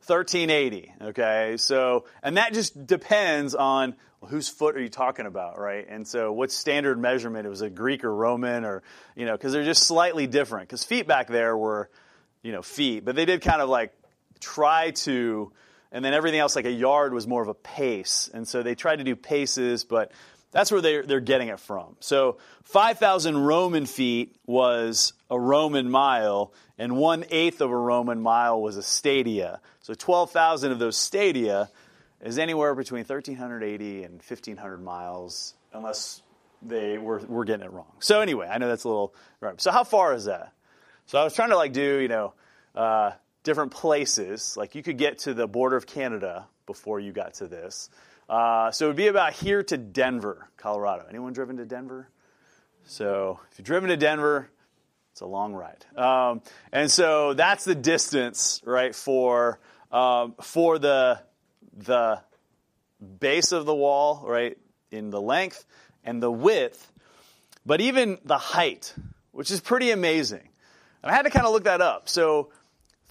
1380. 0.05 0.93
Okay, 1.01 1.55
so, 1.57 2.05
and 2.21 2.37
that 2.37 2.53
just 2.53 2.85
depends 2.85 3.55
on 3.55 3.95
well, 4.21 4.29
whose 4.29 4.49
foot 4.49 4.75
are 4.75 4.81
you 4.81 4.89
talking 4.89 5.25
about, 5.25 5.59
right? 5.59 5.87
And 5.87 6.07
so, 6.07 6.31
what 6.31 6.51
standard 6.51 6.99
measurement? 6.99 7.45
It 7.47 7.49
was 7.49 7.61
a 7.61 7.69
Greek 7.69 8.03
or 8.03 8.13
Roman, 8.13 8.65
or, 8.65 8.83
you 9.15 9.25
know, 9.25 9.31
because 9.31 9.53
they're 9.53 9.63
just 9.63 9.83
slightly 9.83 10.27
different. 10.27 10.67
Because 10.67 10.83
feet 10.83 11.07
back 11.07 11.27
there 11.27 11.57
were, 11.57 11.89
you 12.43 12.51
know, 12.51 12.61
feet, 12.61 13.05
but 13.05 13.15
they 13.15 13.25
did 13.25 13.41
kind 13.41 13.61
of 13.61 13.69
like 13.69 13.93
try 14.39 14.91
to, 14.91 15.51
and 15.91 16.05
then 16.05 16.13
everything 16.13 16.39
else, 16.39 16.55
like 16.55 16.65
a 16.65 16.71
yard, 16.71 17.13
was 17.13 17.27
more 17.27 17.41
of 17.41 17.47
a 17.47 17.53
pace. 17.53 18.29
And 18.33 18.47
so 18.47 18.63
they 18.63 18.75
tried 18.75 18.97
to 18.97 19.03
do 19.03 19.15
paces, 19.15 19.83
but 19.83 20.11
that's 20.51 20.71
where 20.71 20.81
they're, 20.81 21.03
they're 21.03 21.19
getting 21.19 21.49
it 21.49 21.59
from. 21.59 21.95
So 21.99 22.37
5,000 22.63 23.37
Roman 23.37 23.85
feet 23.85 24.35
was 24.45 25.13
a 25.29 25.39
Roman 25.39 25.89
mile, 25.89 26.53
and 26.77 26.97
one 26.97 27.25
eighth 27.29 27.61
of 27.61 27.71
a 27.71 27.77
Roman 27.77 28.21
mile 28.21 28.61
was 28.61 28.77
a 28.77 28.83
stadia. 28.83 29.61
So 29.81 29.93
12,000 29.93 30.71
of 30.71 30.79
those 30.79 30.97
stadia 30.97 31.69
is 32.21 32.37
anywhere 32.37 32.75
between 32.75 33.03
1,380 33.05 34.03
and 34.03 34.13
1,500 34.15 34.77
miles, 34.83 35.53
unless 35.73 36.21
they 36.61 36.97
were, 36.97 37.19
were 37.19 37.45
getting 37.45 37.65
it 37.65 37.71
wrong. 37.71 37.91
So 37.99 38.21
anyway, 38.21 38.47
I 38.47 38.57
know 38.57 38.67
that's 38.67 38.83
a 38.83 38.89
little. 38.89 39.13
So 39.57 39.71
how 39.71 39.83
far 39.83 40.13
is 40.13 40.25
that? 40.25 40.51
So 41.05 41.17
I 41.17 41.23
was 41.23 41.33
trying 41.33 41.49
to 41.49 41.57
like 41.57 41.73
do, 41.73 41.97
you 41.99 42.07
know, 42.07 42.33
uh, 42.75 43.11
different 43.49 43.71
places. 43.71 44.55
Like 44.55 44.75
you 44.75 44.83
could 44.83 44.99
get 44.99 45.17
to 45.19 45.33
the 45.33 45.47
border 45.47 45.75
of 45.75 45.87
Canada 45.87 46.45
before 46.67 46.99
you 46.99 47.11
got 47.11 47.33
to 47.35 47.47
this. 47.47 47.89
Uh, 48.29 48.69
so 48.69 48.85
it 48.85 48.89
would 48.89 48.95
be 48.95 49.07
about 49.07 49.33
here 49.33 49.63
to 49.63 49.75
Denver, 49.75 50.47
Colorado. 50.55 51.07
Anyone 51.09 51.33
driven 51.33 51.57
to 51.57 51.65
Denver? 51.65 52.07
So 52.83 53.39
if 53.51 53.57
you've 53.57 53.65
driven 53.65 53.89
to 53.89 53.97
Denver, 53.97 54.51
it's 55.11 55.21
a 55.21 55.25
long 55.25 55.53
ride. 55.53 55.83
Um, 55.95 56.43
and 56.71 56.91
so 56.91 57.33
that's 57.33 57.65
the 57.65 57.73
distance, 57.73 58.61
right, 58.65 58.93
for 58.93 59.59
um, 59.91 60.35
for 60.43 60.77
the 60.77 61.19
the 61.75 62.21
base 63.19 63.51
of 63.51 63.65
the 63.65 63.73
wall, 63.73 64.25
right, 64.27 64.59
in 64.91 65.09
the 65.09 65.19
length 65.19 65.65
and 66.03 66.21
the 66.21 66.31
width, 66.31 66.91
but 67.65 67.81
even 67.81 68.19
the 68.25 68.37
height, 68.37 68.93
which 69.31 69.49
is 69.49 69.59
pretty 69.59 69.89
amazing. 69.89 70.47
And 71.01 71.11
I 71.11 71.15
had 71.15 71.23
to 71.23 71.31
kind 71.31 71.47
of 71.47 71.51
look 71.51 71.63
that 71.63 71.81
up. 71.81 72.09
So 72.09 72.51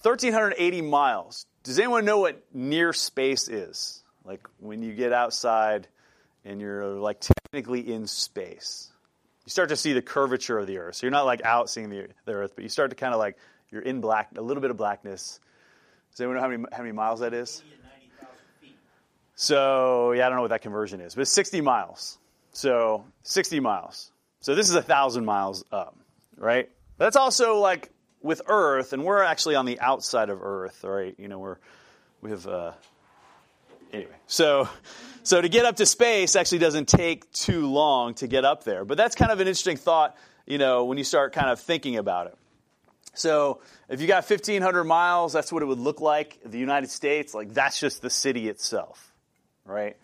1,380 0.01 0.81
miles. 0.81 1.45
Does 1.63 1.77
anyone 1.77 2.05
know 2.05 2.19
what 2.19 2.41
near 2.53 2.93
space 2.93 3.47
is? 3.47 4.03
Like 4.23 4.47
when 4.59 4.81
you 4.81 4.93
get 4.93 5.11
outside 5.11 5.87
and 6.45 6.61
you're 6.61 6.85
like 6.85 7.19
technically 7.19 7.91
in 7.91 8.07
space. 8.07 8.91
You 9.45 9.49
start 9.49 9.69
to 9.69 9.75
see 9.75 9.93
the 9.93 10.01
curvature 10.01 10.57
of 10.57 10.67
the 10.67 10.77
earth. 10.77 10.95
So 10.95 11.05
you're 11.05 11.11
not 11.11 11.25
like 11.25 11.43
out 11.43 11.69
seeing 11.69 11.89
the, 11.89 12.07
the 12.25 12.33
earth, 12.33 12.53
but 12.55 12.63
you 12.63 12.69
start 12.69 12.91
to 12.91 12.95
kind 12.95 13.13
of 13.13 13.19
like, 13.19 13.37
you're 13.71 13.81
in 13.81 14.01
black, 14.01 14.29
a 14.37 14.41
little 14.41 14.61
bit 14.61 14.71
of 14.71 14.77
blackness. 14.77 15.39
Does 16.11 16.21
anyone 16.21 16.37
know 16.37 16.41
how 16.41 16.49
many, 16.49 16.63
how 16.71 16.79
many 16.79 16.91
miles 16.91 17.19
that 17.19 17.33
is? 17.33 17.61
So, 19.35 20.11
yeah, 20.11 20.25
I 20.25 20.29
don't 20.29 20.35
know 20.35 20.41
what 20.41 20.49
that 20.49 20.61
conversion 20.61 21.01
is, 21.01 21.15
but 21.15 21.21
it's 21.21 21.31
60 21.31 21.61
miles. 21.61 22.17
So, 22.51 23.05
60 23.23 23.59
miles. 23.59 24.11
So, 24.41 24.53
this 24.53 24.69
is 24.69 24.75
a 24.75 24.79
1,000 24.79 25.23
miles 25.23 25.63
up, 25.71 25.95
right? 26.35 26.69
That's 26.97 27.15
also 27.15 27.59
like 27.59 27.89
with 28.21 28.41
Earth, 28.47 28.93
and 28.93 29.03
we're 29.03 29.23
actually 29.23 29.55
on 29.55 29.65
the 29.65 29.79
outside 29.79 30.29
of 30.29 30.41
Earth, 30.41 30.83
right? 30.83 31.15
You 31.17 31.27
know, 31.27 31.39
we're 31.39 31.57
we 32.21 32.31
have 32.31 32.47
uh, 32.47 32.71
anyway. 33.93 34.15
So 34.27 34.67
so 35.23 35.41
to 35.41 35.49
get 35.49 35.65
up 35.65 35.77
to 35.77 35.85
space 35.85 36.35
actually 36.35 36.59
doesn't 36.59 36.87
take 36.87 37.31
too 37.31 37.67
long 37.67 38.13
to 38.15 38.27
get 38.27 38.45
up 38.45 38.63
there. 38.63 38.85
But 38.85 38.97
that's 38.97 39.15
kind 39.15 39.31
of 39.31 39.39
an 39.39 39.47
interesting 39.47 39.77
thought, 39.77 40.17
you 40.45 40.57
know, 40.57 40.85
when 40.85 40.97
you 40.97 41.03
start 41.03 41.33
kind 41.33 41.49
of 41.49 41.59
thinking 41.59 41.97
about 41.97 42.27
it. 42.27 42.37
So 43.13 43.61
if 43.89 44.01
you 44.01 44.07
got 44.07 44.29
1,500 44.29 44.83
miles, 44.83 45.33
that's 45.33 45.51
what 45.51 45.61
it 45.61 45.65
would 45.65 45.79
look 45.79 45.99
like. 45.99 46.39
The 46.45 46.59
United 46.59 46.89
States, 46.89 47.33
like 47.33 47.53
that's 47.53 47.79
just 47.79 48.01
the 48.01 48.09
city 48.09 48.47
itself, 48.47 49.13
right? 49.65 49.97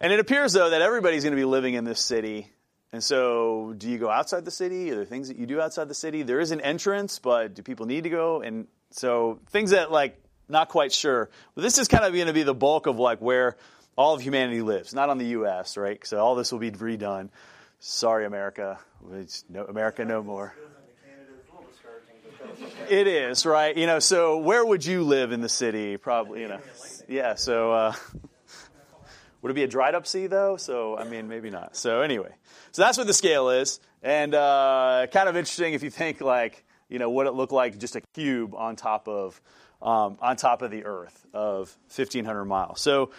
And 0.00 0.12
it 0.12 0.20
appears 0.20 0.52
though 0.52 0.70
that 0.70 0.82
everybody's 0.82 1.24
going 1.24 1.32
to 1.32 1.40
be 1.40 1.44
living 1.44 1.74
in 1.74 1.84
this 1.84 2.00
city 2.00 2.48
and 2.94 3.02
so, 3.02 3.74
do 3.76 3.90
you 3.90 3.98
go 3.98 4.08
outside 4.08 4.44
the 4.44 4.52
city? 4.52 4.92
Are 4.92 4.94
there 4.94 5.04
things 5.04 5.26
that 5.26 5.36
you 5.36 5.46
do 5.46 5.60
outside 5.60 5.88
the 5.88 5.94
city? 5.94 6.22
There 6.22 6.38
is 6.38 6.52
an 6.52 6.60
entrance, 6.60 7.18
but 7.18 7.52
do 7.52 7.60
people 7.60 7.86
need 7.86 8.04
to 8.04 8.08
go? 8.08 8.40
And 8.40 8.68
so, 8.92 9.40
things 9.48 9.70
that 9.70 9.90
like 9.90 10.16
not 10.48 10.68
quite 10.68 10.92
sure. 10.92 11.28
But 11.56 11.62
this 11.62 11.78
is 11.78 11.88
kind 11.88 12.04
of 12.04 12.12
going 12.12 12.28
to 12.28 12.32
be 12.32 12.44
the 12.44 12.54
bulk 12.54 12.86
of 12.86 12.96
like 13.00 13.20
where 13.20 13.56
all 13.96 14.14
of 14.14 14.20
humanity 14.20 14.62
lives, 14.62 14.94
not 14.94 15.10
on 15.10 15.18
the 15.18 15.24
U.S. 15.26 15.76
Right? 15.76 16.06
So 16.06 16.18
all 16.18 16.36
this 16.36 16.52
will 16.52 16.60
be 16.60 16.70
redone. 16.70 17.30
Sorry, 17.80 18.26
America. 18.26 18.78
No, 19.48 19.64
America, 19.64 20.04
no 20.04 20.22
more. 20.22 20.54
It 22.88 23.08
is 23.08 23.44
right. 23.44 23.76
You 23.76 23.86
know. 23.86 23.98
So 23.98 24.38
where 24.38 24.64
would 24.64 24.86
you 24.86 25.02
live 25.02 25.32
in 25.32 25.40
the 25.40 25.48
city? 25.48 25.96
Probably. 25.96 26.42
You 26.42 26.46
know. 26.46 26.60
Yeah. 27.08 27.34
So. 27.34 27.72
Uh, 27.72 27.94
would 29.44 29.50
it 29.50 29.54
be 29.54 29.62
a 29.62 29.68
dried 29.68 29.94
up 29.94 30.06
sea 30.06 30.26
though? 30.26 30.56
So 30.56 30.96
I 30.96 31.04
mean, 31.04 31.28
maybe 31.28 31.50
not. 31.50 31.76
So 31.76 32.00
anyway. 32.00 32.30
So 32.72 32.80
that's 32.80 32.96
what 32.96 33.06
the 33.06 33.12
scale 33.12 33.50
is, 33.50 33.78
and 34.02 34.34
uh, 34.34 35.06
kind 35.12 35.28
of 35.28 35.36
interesting 35.36 35.74
if 35.74 35.82
you 35.82 35.90
think 35.90 36.22
like 36.22 36.64
you 36.88 36.98
know 36.98 37.10
what 37.10 37.26
it 37.26 37.32
looked 37.32 37.52
like 37.52 37.76
just 37.78 37.94
a 37.94 38.00
cube 38.14 38.54
on 38.54 38.74
top 38.74 39.06
of 39.06 39.38
um, 39.82 40.16
on 40.22 40.36
top 40.36 40.62
of 40.62 40.70
the 40.70 40.86
Earth 40.86 41.26
of 41.34 41.76
1,500 41.94 42.46
miles. 42.46 42.80
So 42.80 43.10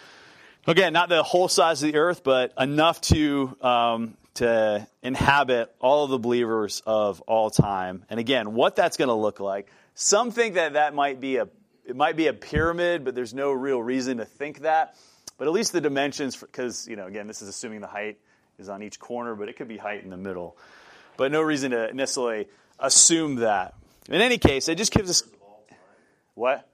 again, 0.66 0.92
not 0.92 1.08
the 1.08 1.22
whole 1.22 1.46
size 1.46 1.80
of 1.80 1.92
the 1.92 1.96
Earth, 1.96 2.24
but 2.24 2.52
enough 2.58 3.00
to 3.02 3.56
um, 3.60 4.16
to 4.34 4.84
inhabit 5.04 5.72
all 5.80 6.02
of 6.02 6.10
the 6.10 6.18
believers 6.18 6.82
of 6.86 7.20
all 7.20 7.50
time. 7.50 8.04
And 8.10 8.18
again, 8.18 8.52
what 8.52 8.74
that's 8.74 8.96
going 8.96 9.10
to 9.10 9.14
look 9.14 9.38
like. 9.38 9.68
Some 9.94 10.32
think 10.32 10.56
that 10.56 10.72
that 10.72 10.92
might 10.92 11.20
be 11.20 11.36
a 11.36 11.46
it 11.84 11.94
might 11.94 12.16
be 12.16 12.26
a 12.26 12.32
pyramid, 12.32 13.04
but 13.04 13.14
there's 13.14 13.32
no 13.32 13.52
real 13.52 13.80
reason 13.80 14.16
to 14.16 14.24
think 14.24 14.62
that. 14.62 14.96
But 15.38 15.46
at 15.46 15.52
least 15.52 15.72
the 15.72 15.80
dimensions, 15.80 16.36
because 16.36 16.88
you 16.88 16.96
know, 16.96 17.06
again, 17.06 17.26
this 17.26 17.42
is 17.42 17.48
assuming 17.48 17.80
the 17.80 17.86
height 17.86 18.18
is 18.58 18.68
on 18.68 18.82
each 18.82 18.98
corner, 18.98 19.34
but 19.34 19.48
it 19.48 19.56
could 19.56 19.68
be 19.68 19.76
height 19.76 20.02
in 20.02 20.10
the 20.10 20.16
middle. 20.16 20.56
But 21.16 21.32
no 21.32 21.42
reason 21.42 21.70
to 21.72 21.92
necessarily 21.94 22.48
assume 22.78 23.36
that. 23.36 23.74
In 24.08 24.20
any 24.20 24.38
case, 24.38 24.68
it 24.68 24.76
just 24.76 24.92
gives 24.92 25.10
us. 25.10 25.22
What? 26.34 26.68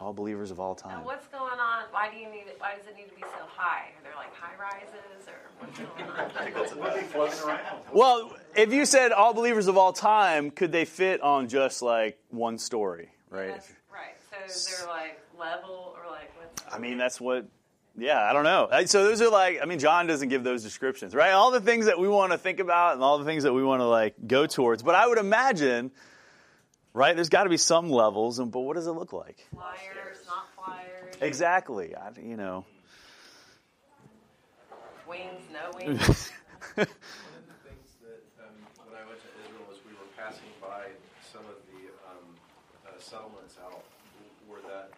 all 0.00 0.12
believers 0.12 0.50
of 0.50 0.58
all 0.58 0.74
time. 0.74 0.96
And 0.98 1.04
what's 1.04 1.26
going 1.28 1.60
on? 1.60 1.84
Why 1.90 2.10
do 2.10 2.16
you 2.16 2.28
need 2.30 2.46
it? 2.48 2.56
Why 2.58 2.74
does 2.76 2.86
it 2.86 2.96
need 2.96 3.08
to 3.10 3.14
be 3.14 3.22
so 3.22 3.44
high? 3.46 3.90
Are 3.98 4.02
there 4.02 4.12
like 4.16 4.34
high 4.34 4.56
rises 4.58 5.28
or 5.28 5.50
what's 5.58 5.78
going 5.78 6.74
on? 6.74 6.80
Would 6.80 7.00
be 7.00 7.06
floating 7.06 7.38
around. 7.40 7.60
Well, 7.92 8.36
if 8.56 8.72
you 8.72 8.86
said 8.86 9.12
all 9.12 9.34
believers 9.34 9.66
of 9.66 9.76
all 9.76 9.92
time, 9.92 10.50
could 10.50 10.72
they 10.72 10.84
fit 10.84 11.20
on 11.20 11.48
just 11.48 11.82
like 11.82 12.18
one 12.30 12.58
story, 12.58 13.10
right? 13.28 13.48
That's 13.48 13.72
right. 13.92 14.16
So 14.30 14.36
is 14.46 14.78
there 14.78 14.88
like 14.88 15.20
level 15.38 15.94
or 15.96 16.10
like 16.10 16.32
what's? 16.36 16.39
I 16.72 16.78
mean, 16.78 16.98
that's 16.98 17.20
what. 17.20 17.46
Yeah, 17.98 18.22
I 18.22 18.32
don't 18.32 18.44
know. 18.44 18.68
So 18.86 19.04
those 19.04 19.20
are 19.20 19.30
like, 19.30 19.58
I 19.60 19.66
mean, 19.66 19.80
John 19.80 20.06
doesn't 20.06 20.28
give 20.28 20.44
those 20.44 20.62
descriptions, 20.62 21.14
right? 21.14 21.32
All 21.32 21.50
the 21.50 21.60
things 21.60 21.86
that 21.86 21.98
we 21.98 22.08
want 22.08 22.30
to 22.32 22.38
think 22.38 22.60
about 22.60 22.94
and 22.94 23.02
all 23.02 23.18
the 23.18 23.24
things 23.24 23.42
that 23.42 23.52
we 23.52 23.64
want 23.64 23.80
to 23.80 23.86
like 23.86 24.14
go 24.26 24.46
towards. 24.46 24.82
But 24.82 24.94
I 24.94 25.06
would 25.08 25.18
imagine, 25.18 25.90
right? 26.94 27.14
There's 27.14 27.28
got 27.28 27.44
to 27.44 27.50
be 27.50 27.56
some 27.56 27.90
levels, 27.90 28.38
and 28.38 28.52
but 28.52 28.60
what 28.60 28.76
does 28.76 28.86
it 28.86 28.92
look 28.92 29.12
like? 29.12 29.44
flyers, 29.52 30.18
not 30.26 30.46
flyers, 30.54 31.16
Exactly. 31.20 31.94
I, 31.96 32.10
you 32.22 32.36
know. 32.36 32.64
wings, 35.06 35.42
no 35.52 35.70
wings. 35.76 36.30
One 36.76 36.86
of 36.86 36.86
the 36.86 37.58
things 37.66 37.90
that, 38.06 38.22
um, 38.46 38.54
when 38.86 38.94
I 38.94 39.04
went 39.06 39.18
to 39.20 39.30
Israel, 39.44 39.66
was 39.68 39.78
we 39.84 39.92
were 39.98 40.08
passing 40.16 40.46
by 40.62 40.94
some 41.32 41.42
of 41.50 41.58
the 41.74 41.90
um, 42.06 42.24
uh, 42.86 42.90
settlements 42.98 43.56
out 43.60 43.82
where 44.46 44.62
that 44.70 44.94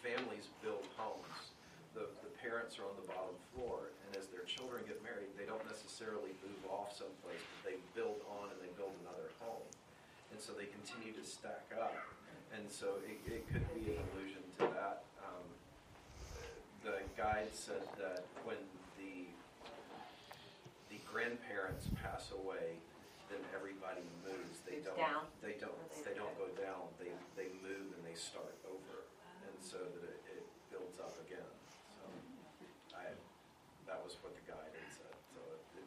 families 0.00 0.46
build 0.62 0.86
homes. 0.96 1.50
The, 1.94 2.06
the 2.22 2.30
parents 2.66 2.82
are 2.82 2.90
on 2.90 2.98
the 2.98 3.06
bottom 3.06 3.38
floor, 3.54 3.94
and 4.02 4.18
as 4.18 4.26
their 4.34 4.42
children 4.42 4.82
get 4.90 4.98
married, 5.06 5.30
they 5.38 5.46
don't 5.46 5.62
necessarily 5.70 6.34
move 6.42 6.58
off 6.66 6.90
someplace, 6.90 7.38
but 7.38 7.62
they 7.62 7.78
build 7.94 8.18
on 8.26 8.50
and 8.50 8.58
they 8.58 8.74
build 8.74 8.90
another 9.06 9.30
home. 9.38 9.62
And 10.34 10.42
so 10.42 10.50
they 10.50 10.66
continue 10.74 11.14
to 11.14 11.22
stack 11.22 11.70
up. 11.78 11.94
And 12.50 12.66
so 12.66 12.98
it, 13.06 13.22
it 13.22 13.46
could 13.54 13.62
be 13.70 13.94
an 13.94 14.02
allusion 14.10 14.42
to 14.58 14.66
that. 14.74 15.06
Um, 15.22 15.46
the 16.82 17.06
guide 17.14 17.54
said 17.54 17.86
that 18.02 18.26
when 18.42 18.58
the 18.98 19.30
the 20.90 20.98
grandparents 21.06 21.86
pass 22.02 22.34
away, 22.34 22.82
then 23.30 23.38
everybody 23.54 24.02
moves. 24.26 24.58
They 24.66 24.82
don't. 24.82 24.98
down. 24.98 25.30
They 25.38 25.54
don't. 25.62 25.78
They 26.02 26.10
They 26.10 26.14
don't 26.18 26.34
go 26.34 26.50
down. 26.58 26.90
They 26.98 27.14
they 27.38 27.46
move 27.62 27.94
and 27.94 28.02
they 28.02 28.18
start 28.18 28.58
over, 28.66 29.06
and 29.46 29.54
so 29.62 29.78
that 29.78 30.02
it, 30.02 30.42
it 30.42 30.42
builds 30.74 30.98
up 30.98 31.14
again. 31.26 31.46
So 31.94 32.06
I 32.94 33.12
that 33.86 34.00
was 34.02 34.16
what 34.22 34.34
the 34.34 34.44
guide 34.46 34.72
had 34.72 34.90
said. 34.90 35.14
So 35.34 35.40
it, 35.54 35.62
it 35.82 35.86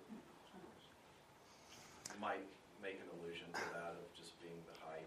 might 2.19 2.43
make 2.81 2.99
an 2.99 3.19
allusion 3.19 3.47
to 3.53 3.59
that 3.73 3.91
of 3.91 4.17
just 4.17 4.39
being 4.41 4.55
the 4.67 4.85
height. 4.85 5.05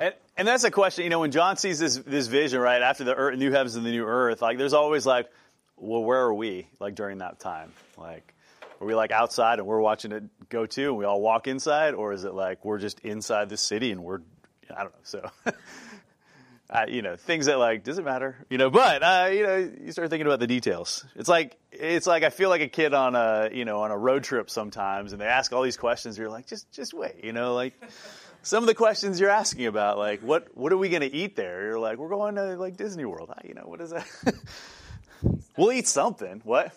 And, 0.00 0.14
and 0.36 0.48
that's 0.48 0.64
a 0.64 0.70
question, 0.70 1.04
you 1.04 1.10
know, 1.10 1.20
when 1.20 1.30
John 1.30 1.56
sees 1.56 1.78
this 1.78 1.96
this 1.96 2.26
vision, 2.26 2.60
right, 2.60 2.82
after 2.82 3.04
the 3.04 3.14
earth, 3.14 3.38
new 3.38 3.50
heavens 3.50 3.76
and 3.76 3.84
the 3.84 3.90
new 3.90 4.04
earth, 4.04 4.42
like 4.42 4.58
there's 4.58 4.74
always 4.74 5.06
like, 5.06 5.28
well, 5.76 6.02
where 6.02 6.20
are 6.20 6.34
we, 6.34 6.68
like 6.80 6.94
during 6.94 7.18
that 7.18 7.38
time? 7.40 7.72
Like, 7.96 8.34
are 8.80 8.86
we 8.86 8.94
like 8.94 9.10
outside 9.10 9.58
and 9.58 9.66
we're 9.66 9.80
watching 9.80 10.12
it 10.12 10.24
go 10.48 10.66
to 10.66 10.88
and 10.88 10.96
we 10.96 11.04
all 11.04 11.20
walk 11.20 11.46
inside? 11.46 11.94
Or 11.94 12.12
is 12.12 12.24
it 12.24 12.34
like 12.34 12.64
we're 12.64 12.78
just 12.78 13.00
inside 13.00 13.48
the 13.48 13.56
city 13.56 13.92
and 13.92 14.02
we're, 14.02 14.20
I 14.70 14.82
don't 14.82 14.92
know, 14.92 15.00
so. 15.02 15.30
I, 16.68 16.86
you 16.86 17.02
know, 17.02 17.14
things 17.14 17.46
that 17.46 17.58
like 17.58 17.84
doesn't 17.84 18.04
matter, 18.04 18.44
you 18.50 18.58
know. 18.58 18.70
But 18.70 19.02
uh, 19.02 19.28
you 19.32 19.42
know, 19.44 19.70
you 19.84 19.92
start 19.92 20.10
thinking 20.10 20.26
about 20.26 20.40
the 20.40 20.48
details. 20.48 21.04
It's 21.14 21.28
like 21.28 21.56
it's 21.70 22.06
like 22.06 22.24
I 22.24 22.30
feel 22.30 22.48
like 22.48 22.60
a 22.60 22.68
kid 22.68 22.92
on 22.92 23.14
a 23.14 23.50
you 23.52 23.64
know 23.64 23.82
on 23.82 23.92
a 23.92 23.96
road 23.96 24.24
trip 24.24 24.50
sometimes, 24.50 25.12
and 25.12 25.20
they 25.20 25.26
ask 25.26 25.52
all 25.52 25.62
these 25.62 25.76
questions. 25.76 26.18
You're 26.18 26.28
like, 26.28 26.46
just 26.46 26.70
just 26.72 26.92
wait, 26.92 27.22
you 27.22 27.32
know, 27.32 27.54
like 27.54 27.74
some 28.42 28.64
of 28.64 28.66
the 28.66 28.74
questions 28.74 29.20
you're 29.20 29.30
asking 29.30 29.66
about, 29.66 29.96
like 29.96 30.20
what 30.22 30.56
what 30.56 30.72
are 30.72 30.76
we 30.76 30.88
going 30.88 31.02
to 31.02 31.12
eat 31.12 31.36
there? 31.36 31.66
You're 31.66 31.78
like, 31.78 31.98
we're 31.98 32.08
going 32.08 32.34
to 32.34 32.56
like 32.56 32.76
Disney 32.76 33.04
World. 33.04 33.32
You 33.44 33.54
know, 33.54 33.62
what 33.64 33.80
is 33.80 33.90
that? 33.90 34.06
we'll 35.56 35.72
eat 35.72 35.86
something. 35.86 36.40
What? 36.44 36.72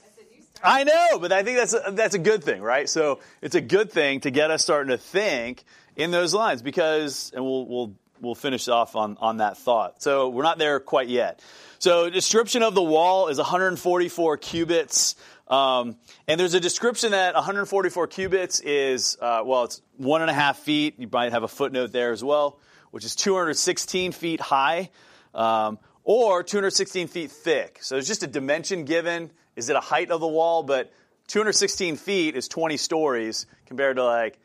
I 0.64 0.84
know, 0.84 1.20
but 1.20 1.32
I 1.32 1.44
think 1.44 1.58
that's 1.58 1.74
a, 1.74 1.92
that's 1.94 2.16
a 2.16 2.20
good 2.20 2.44
thing, 2.44 2.62
right? 2.62 2.88
So 2.88 3.22
it's 3.42 3.56
a 3.56 3.62
good 3.62 3.92
thing 3.92 4.20
to 4.22 4.32
get 4.32 4.52
us 4.52 4.62
starting 4.62 4.90
to 4.90 4.98
think 4.98 5.64
in 5.96 6.12
those 6.12 6.34
lines 6.34 6.62
because, 6.62 7.32
and 7.34 7.44
we'll 7.44 7.66
we'll 7.66 7.96
we'll 8.22 8.36
finish 8.36 8.68
off 8.68 8.96
on 8.96 9.18
on 9.20 9.38
that 9.38 9.58
thought. 9.58 10.02
So 10.02 10.30
we're 10.30 10.44
not 10.44 10.58
there 10.58 10.80
quite 10.80 11.08
yet. 11.08 11.42
So 11.80 12.10
description 12.10 12.62
of 12.62 12.76
the 12.76 12.84
wall 12.84 13.30
is 13.30 13.38
144 13.38 14.38
cubits. 14.38 15.16
Um, 15.48 15.96
and 16.28 16.40
there's 16.40 16.54
a 16.54 16.60
description 16.60 17.12
that 17.12 17.34
144 17.34 18.08
cubits 18.08 18.60
is, 18.60 19.18
uh, 19.20 19.42
well, 19.44 19.64
it's 19.64 19.82
one 19.98 20.22
and 20.22 20.30
a 20.30 20.34
half 20.34 20.60
feet. 20.60 21.00
You 21.00 21.08
might 21.12 21.32
have 21.32 21.44
a 21.44 21.48
footnote 21.48 21.92
there 21.92 22.12
as 22.12 22.24
well, 22.24 22.60
which 22.92 23.04
is 23.04 23.16
216 23.16 24.12
feet 24.12 24.42
high, 24.42 24.92
um, 25.34 25.80
or 26.04 26.44
216 26.44 27.08
feet 27.08 27.32
thick. 27.32 27.80
So 27.82 27.98
it's 27.98 28.08
just 28.08 28.22
a 28.24 28.28
dimension 28.28 28.86
given. 28.86 29.32
Is 29.56 29.70
it 29.70 29.76
a 29.76 29.82
height 29.82 30.12
of 30.12 30.22
the 30.22 30.28
wall? 30.28 30.62
But 30.64 30.92
216 31.30 31.96
feet 31.96 32.36
is 32.36 32.48
20 32.48 32.78
stories 32.78 33.48
compared 33.66 33.96
to 33.96 34.04
like 34.04 34.38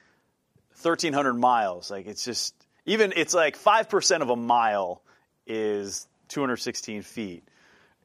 1,300 0.81 1.35
miles. 1.35 1.91
Like 1.91 2.07
it's 2.07 2.25
just, 2.25 2.55
even, 2.87 3.13
it's 3.17 3.35
like 3.35 3.59
5% 3.59 4.21
of 4.21 4.31
a 4.31 4.37
mile 4.37 5.03
is 5.47 6.07
216 6.29 7.03
feet 7.03 7.45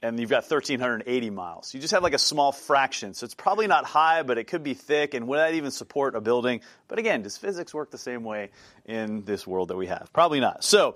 and 0.01 0.19
you've 0.19 0.29
got 0.29 0.43
1,380 0.43 1.29
miles. 1.29 1.73
You 1.73 1.81
just 1.81 1.93
have 1.93 2.03
like 2.03 2.13
a 2.13 2.19
small 2.19 2.51
fraction. 2.51 3.13
So 3.13 3.25
it's 3.25 3.33
probably 3.33 3.67
not 3.67 3.85
high, 3.85 4.23
but 4.23 4.37
it 4.37 4.45
could 4.45 4.63
be 4.63 4.73
thick. 4.73 5.13
And 5.13 5.27
would 5.27 5.37
that 5.37 5.53
even 5.55 5.71
support 5.71 6.15
a 6.15 6.21
building? 6.21 6.61
But 6.87 6.99
again, 6.99 7.21
does 7.21 7.37
physics 7.37 7.73
work 7.73 7.91
the 7.91 7.97
same 7.97 8.23
way 8.23 8.49
in 8.85 9.23
this 9.25 9.45
world 9.45 9.69
that 9.69 9.75
we 9.75 9.87
have? 9.87 10.09
Probably 10.13 10.39
not. 10.39 10.63
So, 10.63 10.95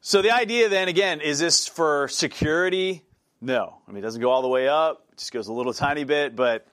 so 0.00 0.22
the 0.22 0.32
idea 0.32 0.68
then, 0.68 0.88
again, 0.88 1.20
is 1.20 1.38
this 1.38 1.68
for 1.68 2.08
security? 2.08 3.04
No. 3.40 3.78
I 3.86 3.92
mean, 3.92 3.98
it 3.98 4.02
doesn't 4.02 4.20
go 4.20 4.30
all 4.30 4.42
the 4.42 4.48
way 4.48 4.68
up. 4.68 5.04
It 5.12 5.18
just 5.18 5.32
goes 5.32 5.46
a 5.48 5.52
little 5.52 5.72
tiny 5.72 6.04
bit, 6.04 6.34
but, 6.34 6.66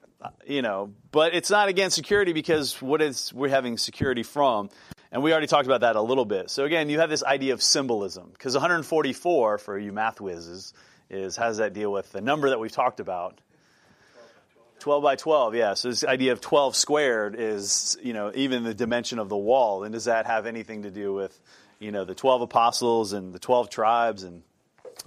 you 0.47 0.63
know, 0.63 0.93
but 1.11 1.35
it's 1.35 1.51
not 1.51 1.69
against 1.69 1.95
security 1.95 2.33
because 2.33 2.81
what 2.81 3.01
is 3.01 3.31
we're 3.33 3.49
having 3.49 3.77
security 3.77 4.23
from? 4.23 4.69
And 5.11 5.23
we 5.23 5.31
already 5.31 5.47
talked 5.47 5.65
about 5.65 5.81
that 5.81 5.95
a 5.95 6.01
little 6.01 6.25
bit. 6.25 6.49
So 6.49 6.65
again, 6.65 6.89
you 6.89 6.99
have 6.99 7.09
this 7.09 7.23
idea 7.23 7.53
of 7.53 7.63
symbolism 7.63 8.29
because 8.31 8.53
144 8.53 9.57
for 9.57 9.77
you 9.77 9.91
math 9.91 10.21
whizzes 10.21 10.73
is 11.09 11.35
how 11.35 11.47
does 11.47 11.57
that 11.57 11.73
deal 11.73 11.91
with 11.91 12.11
the 12.11 12.21
number 12.21 12.49
that 12.49 12.59
we've 12.59 12.71
talked 12.71 12.99
about? 12.99 13.39
12 14.79 15.03
by 15.03 15.15
12, 15.15 15.55
yeah. 15.55 15.73
So 15.73 15.89
this 15.89 16.03
idea 16.05 16.31
of 16.31 16.41
12 16.41 16.75
squared 16.75 17.35
is, 17.37 17.97
you 18.01 18.13
know, 18.13 18.31
even 18.33 18.63
the 18.63 18.73
dimension 18.73 19.19
of 19.19 19.27
the 19.27 19.37
wall. 19.37 19.83
And 19.83 19.93
does 19.93 20.05
that 20.05 20.25
have 20.25 20.45
anything 20.45 20.83
to 20.83 20.91
do 20.91 21.13
with, 21.13 21.37
you 21.79 21.91
know, 21.91 22.05
the 22.05 22.15
12 22.15 22.43
apostles 22.43 23.11
and 23.13 23.33
the 23.33 23.39
12 23.39 23.69
tribes 23.69 24.23
and 24.23 24.43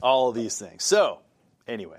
all 0.03 0.29
of 0.29 0.35
these 0.35 0.59
things? 0.59 0.85
So, 0.85 1.21
anyway. 1.67 1.99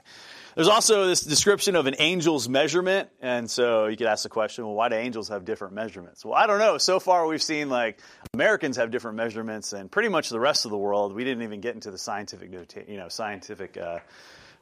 There's 0.55 0.67
also 0.67 1.07
this 1.07 1.21
description 1.21 1.75
of 1.75 1.87
an 1.87 1.95
angel's 1.95 2.47
measurement. 2.47 3.09
And 3.21 3.49
so 3.49 3.87
you 3.87 3.97
could 3.97 4.07
ask 4.07 4.23
the 4.23 4.29
question, 4.29 4.65
well, 4.65 4.75
why 4.75 4.89
do 4.89 4.95
angels 4.95 5.29
have 5.29 5.45
different 5.45 5.73
measurements? 5.73 6.23
Well, 6.23 6.35
I 6.35 6.45
don't 6.45 6.59
know. 6.59 6.77
So 6.77 6.99
far 6.99 7.25
we've 7.25 7.41
seen 7.41 7.69
like 7.69 7.99
Americans 8.33 8.77
have 8.77 8.91
different 8.91 9.17
measurements 9.17 9.73
and 9.73 9.91
pretty 9.91 10.09
much 10.09 10.29
the 10.29 10.39
rest 10.39 10.65
of 10.65 10.71
the 10.71 10.77
world. 10.77 11.13
We 11.13 11.23
didn't 11.23 11.43
even 11.43 11.61
get 11.61 11.75
into 11.75 11.91
the 11.91 11.97
scientific, 11.97 12.51
you 12.87 12.97
know, 12.97 13.09
scientific, 13.09 13.77
uh, 13.77 13.99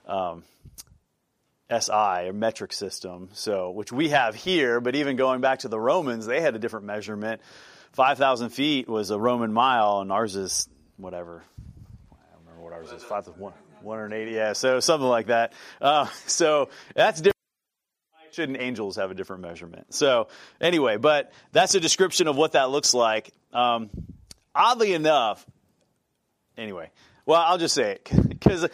um, 0.08 0.44
SI 1.72 2.28
or 2.28 2.34
metric 2.34 2.74
system, 2.74 3.30
so 3.32 3.72
which 3.72 3.94
we 3.94 4.10
have 4.10 4.36
here, 4.36 4.82
but 4.82 4.96
even 4.96 5.16
going 5.16 5.40
back 5.40 5.60
to 5.60 5.70
the 5.70 5.80
Romans, 5.80 6.26
they 6.26 6.42
had 6.42 6.54
a 6.54 6.60
different 6.60 6.86
measurement. 6.86 7.42
Five 7.94 8.18
thousand 8.18 8.50
feet 8.50 8.90
was 8.90 9.10
a 9.10 9.18
Roman 9.18 9.54
mile, 9.54 10.02
and 10.02 10.12
ours 10.12 10.36
is 10.36 10.68
whatever. 10.98 11.44
I 12.12 12.16
don't 12.34 12.46
remember 12.46 12.64
what 12.64 12.74
ours 12.74 12.92
is. 12.92 13.04
Five 13.04 13.26
one 13.28 13.40
one 13.40 13.54
hundred 13.84 14.14
eighty. 14.14 14.32
Yeah, 14.32 14.54
so 14.54 14.80
something 14.80 15.08
like 15.08 15.28
that. 15.28 15.54
Uh, 15.80 16.06
so 16.28 16.70
that's 16.96 17.20
different. 17.20 17.36
Why 18.12 18.20
Shouldn't 18.32 18.62
angels 18.62 18.96
have 18.96 19.12
a 19.12 19.14
different 19.14 19.42
measurement? 19.42 19.94
So 19.94 20.28
anyway, 20.60 20.98
but 20.98 21.32
that's 21.52 21.76
a 21.76 21.80
description 21.80 22.28
of 22.28 22.36
what 22.38 22.54
that 22.54 22.70
looks 22.70 22.94
like. 22.94 23.32
Um, 23.54 23.90
oddly 24.56 24.94
enough, 24.94 25.46
anyway, 26.58 26.90
well, 27.26 27.42
I'll 27.42 27.58
just 27.58 27.76
say 27.76 27.94
it 27.94 28.10
because 28.30 28.68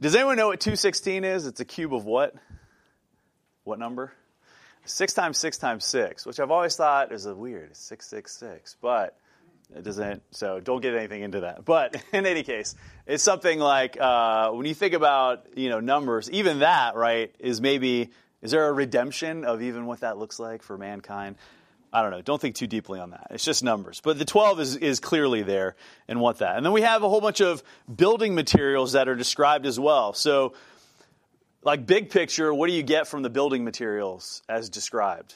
does 0.00 0.14
anyone 0.14 0.36
know 0.36 0.48
what 0.48 0.60
216 0.60 1.24
is? 1.24 1.46
It's 1.46 1.60
a 1.60 1.64
cube 1.64 1.94
of 1.94 2.04
what? 2.04 2.34
What 3.64 3.78
number? 3.78 4.12
6 4.84 5.14
times 5.14 5.38
6 5.38 5.58
times 5.58 5.84
6, 5.84 6.26
which 6.26 6.38
I've 6.38 6.50
always 6.50 6.76
thought 6.76 7.12
is 7.12 7.26
a 7.26 7.34
weird. 7.34 7.70
It's 7.70 7.80
666, 7.80 8.76
but 8.80 9.16
it 9.74 9.82
doesn't, 9.82 10.22
so 10.30 10.60
don't 10.60 10.80
get 10.80 10.94
anything 10.94 11.22
into 11.22 11.40
that. 11.40 11.64
But 11.64 11.96
in 12.12 12.26
any 12.26 12.42
case, 12.42 12.74
it's 13.06 13.22
something 13.22 13.58
like 13.58 14.00
uh, 14.00 14.50
when 14.50 14.66
you 14.66 14.74
think 14.74 14.94
about, 14.94 15.46
you 15.56 15.68
know, 15.68 15.80
numbers, 15.80 16.30
even 16.30 16.60
that, 16.60 16.94
right, 16.96 17.34
is 17.38 17.60
maybe, 17.60 18.10
is 18.42 18.50
there 18.50 18.68
a 18.68 18.72
redemption 18.72 19.44
of 19.44 19.62
even 19.62 19.86
what 19.86 20.00
that 20.00 20.18
looks 20.18 20.38
like 20.38 20.62
for 20.62 20.78
mankind? 20.78 21.36
I 21.92 22.02
don't 22.02 22.10
know. 22.10 22.20
Don't 22.20 22.40
think 22.40 22.56
too 22.56 22.66
deeply 22.66 23.00
on 23.00 23.10
that. 23.10 23.28
It's 23.30 23.44
just 23.44 23.64
numbers. 23.64 24.00
But 24.00 24.18
the 24.18 24.24
12 24.24 24.60
is, 24.60 24.76
is 24.76 25.00
clearly 25.00 25.42
there 25.42 25.76
and 26.08 26.20
what 26.20 26.38
that. 26.38 26.56
And 26.56 26.66
then 26.66 26.72
we 26.72 26.82
have 26.82 27.02
a 27.02 27.08
whole 27.08 27.20
bunch 27.20 27.40
of 27.40 27.62
building 27.94 28.34
materials 28.34 28.92
that 28.92 29.08
are 29.08 29.14
described 29.14 29.66
as 29.66 29.80
well. 29.80 30.12
So, 30.12 30.54
like 31.62 31.86
big 31.86 32.10
picture, 32.10 32.52
what 32.52 32.68
do 32.68 32.74
you 32.74 32.82
get 32.82 33.08
from 33.08 33.22
the 33.22 33.30
building 33.30 33.64
materials 33.64 34.42
as 34.48 34.68
described? 34.68 35.34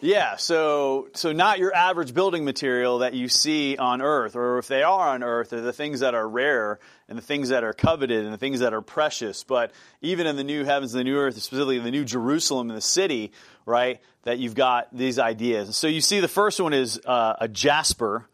Yeah, 0.00 0.36
so 0.36 1.08
so 1.14 1.32
not 1.32 1.58
your 1.58 1.74
average 1.74 2.14
building 2.14 2.44
material 2.44 2.98
that 2.98 3.14
you 3.14 3.28
see 3.28 3.76
on 3.76 4.00
Earth, 4.00 4.36
or 4.36 4.58
if 4.58 4.68
they 4.68 4.84
are 4.84 5.08
on 5.08 5.24
Earth, 5.24 5.50
they're 5.50 5.60
the 5.60 5.72
things 5.72 6.00
that 6.00 6.14
are 6.14 6.28
rare 6.28 6.78
and 7.08 7.18
the 7.18 7.22
things 7.22 7.48
that 7.48 7.64
are 7.64 7.72
coveted 7.72 8.24
and 8.24 8.32
the 8.32 8.38
things 8.38 8.60
that 8.60 8.72
are 8.72 8.80
precious. 8.80 9.42
But 9.42 9.72
even 10.00 10.28
in 10.28 10.36
the 10.36 10.44
new 10.44 10.64
heavens 10.64 10.94
and 10.94 11.00
the 11.00 11.04
new 11.04 11.18
earth, 11.18 11.34
specifically 11.34 11.80
the 11.80 11.90
new 11.90 12.04
Jerusalem 12.04 12.68
in 12.68 12.76
the 12.76 12.80
city, 12.80 13.32
right, 13.66 14.00
that 14.22 14.38
you've 14.38 14.54
got 14.54 14.96
these 14.96 15.18
ideas. 15.18 15.76
So 15.76 15.88
you 15.88 16.00
see 16.00 16.20
the 16.20 16.28
first 16.28 16.60
one 16.60 16.74
is 16.74 17.00
uh, 17.04 17.34
a 17.40 17.48
jasper. 17.48 18.28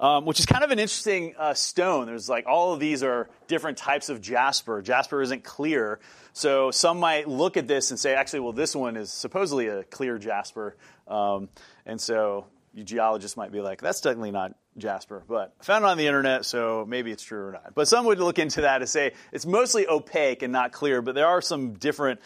Um, 0.00 0.24
which 0.24 0.40
is 0.40 0.46
kind 0.46 0.64
of 0.64 0.72
an 0.72 0.80
interesting 0.80 1.34
uh, 1.38 1.54
stone. 1.54 2.06
There's 2.06 2.28
like 2.28 2.46
all 2.48 2.72
of 2.72 2.80
these 2.80 3.04
are 3.04 3.30
different 3.46 3.78
types 3.78 4.08
of 4.08 4.20
jasper. 4.20 4.82
Jasper 4.82 5.22
isn't 5.22 5.44
clear, 5.44 6.00
so 6.32 6.72
some 6.72 6.98
might 6.98 7.28
look 7.28 7.56
at 7.56 7.68
this 7.68 7.90
and 7.90 8.00
say, 8.00 8.14
actually, 8.14 8.40
well, 8.40 8.52
this 8.52 8.74
one 8.74 8.96
is 8.96 9.12
supposedly 9.12 9.68
a 9.68 9.84
clear 9.84 10.18
jasper, 10.18 10.76
um, 11.08 11.48
and 11.86 12.00
so 12.00 12.46
you 12.74 12.84
geologists 12.84 13.36
might 13.36 13.52
be 13.52 13.60
like, 13.60 13.80
that's 13.80 14.00
definitely 14.00 14.30
not 14.30 14.54
jasper. 14.78 15.22
But 15.28 15.54
I 15.60 15.64
found 15.64 15.84
it 15.84 15.88
on 15.88 15.98
the 15.98 16.06
internet, 16.06 16.44
so 16.44 16.84
maybe 16.88 17.10
it's 17.10 17.22
true 17.22 17.48
or 17.48 17.52
not. 17.52 17.74
But 17.74 17.88
some 17.88 18.06
would 18.06 18.18
look 18.18 18.38
into 18.38 18.62
that 18.62 18.80
and 18.80 18.88
say 18.88 19.12
it's 19.30 19.46
mostly 19.46 19.86
opaque 19.86 20.42
and 20.42 20.52
not 20.52 20.72
clear, 20.72 21.02
but 21.02 21.14
there 21.14 21.26
are 21.26 21.42
some 21.42 21.74
different 21.74 22.20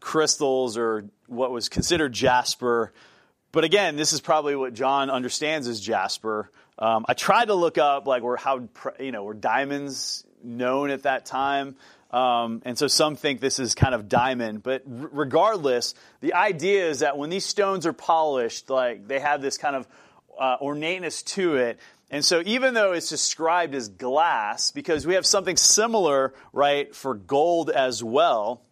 crystals 0.00 0.76
or 0.76 1.06
what 1.26 1.50
was 1.50 1.68
considered 1.68 2.12
jasper. 2.12 2.92
But 3.52 3.64
again, 3.64 3.96
this 3.96 4.12
is 4.12 4.20
probably 4.20 4.54
what 4.54 4.74
John 4.74 5.10
understands 5.10 5.66
as 5.66 5.80
jasper. 5.80 6.50
Um, 6.78 7.06
I 7.08 7.14
tried 7.14 7.46
to 7.46 7.54
look 7.54 7.78
up 7.78 8.06
like 8.06 8.22
were 8.22 8.36
how 8.36 8.68
you 9.00 9.12
know 9.12 9.24
were 9.24 9.34
diamonds 9.34 10.24
known 10.44 10.90
at 10.90 11.04
that 11.04 11.24
time, 11.24 11.76
um, 12.10 12.62
and 12.64 12.78
so 12.78 12.86
some 12.86 13.16
think 13.16 13.40
this 13.40 13.58
is 13.58 13.74
kind 13.74 13.94
of 13.94 14.08
diamond. 14.08 14.62
But 14.62 14.82
r- 14.86 15.08
regardless, 15.12 15.94
the 16.20 16.34
idea 16.34 16.88
is 16.88 17.00
that 17.00 17.18
when 17.18 17.30
these 17.30 17.44
stones 17.44 17.86
are 17.86 17.92
polished, 17.92 18.70
like 18.70 19.08
they 19.08 19.18
have 19.18 19.42
this 19.42 19.58
kind 19.58 19.76
of 19.76 19.88
uh, 20.38 20.56
ornateness 20.60 21.22
to 21.22 21.56
it. 21.56 21.78
And 22.10 22.24
so, 22.24 22.40
even 22.46 22.74
though 22.74 22.92
it's 22.92 23.08
described 23.08 23.74
as 23.74 23.88
glass, 23.88 24.70
because 24.70 25.04
we 25.06 25.14
have 25.14 25.26
something 25.26 25.56
similar, 25.56 26.32
right, 26.52 26.94
for 26.94 27.14
gold 27.14 27.68
as 27.68 28.02
well, 28.02 28.62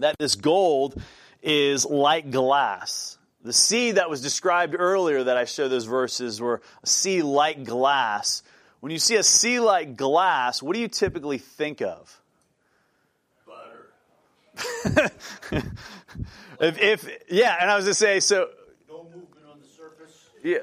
that 0.00 0.16
this 0.18 0.34
gold 0.34 1.00
is 1.42 1.86
like 1.86 2.32
glass. 2.32 3.18
The 3.44 3.52
sea 3.52 3.92
that 3.92 4.10
was 4.10 4.20
described 4.20 4.74
earlier 4.76 5.22
that 5.22 5.36
I 5.36 5.44
showed 5.44 5.68
those 5.68 5.84
verses 5.84 6.40
were 6.40 6.60
a 6.82 6.86
sea 6.88 7.22
like 7.22 7.62
glass. 7.62 8.42
When 8.80 8.90
you 8.90 8.98
see 8.98 9.14
a 9.14 9.22
sea 9.22 9.60
like 9.60 9.96
glass, 9.96 10.60
what 10.60 10.74
do 10.74 10.80
you 10.80 10.88
typically 10.88 11.38
think 11.38 11.80
of? 11.80 12.20
If, 16.60 16.80
if 16.80 17.08
yeah, 17.28 17.56
and 17.60 17.70
I 17.70 17.76
was 17.76 17.84
going 17.84 17.92
to 17.92 17.94
say 17.94 18.20
so. 18.20 18.48
No 18.88 19.04
movement 19.04 19.28
on 19.50 19.60
the 19.60 19.66
surface. 19.66 20.28
Yeah, 20.42 20.58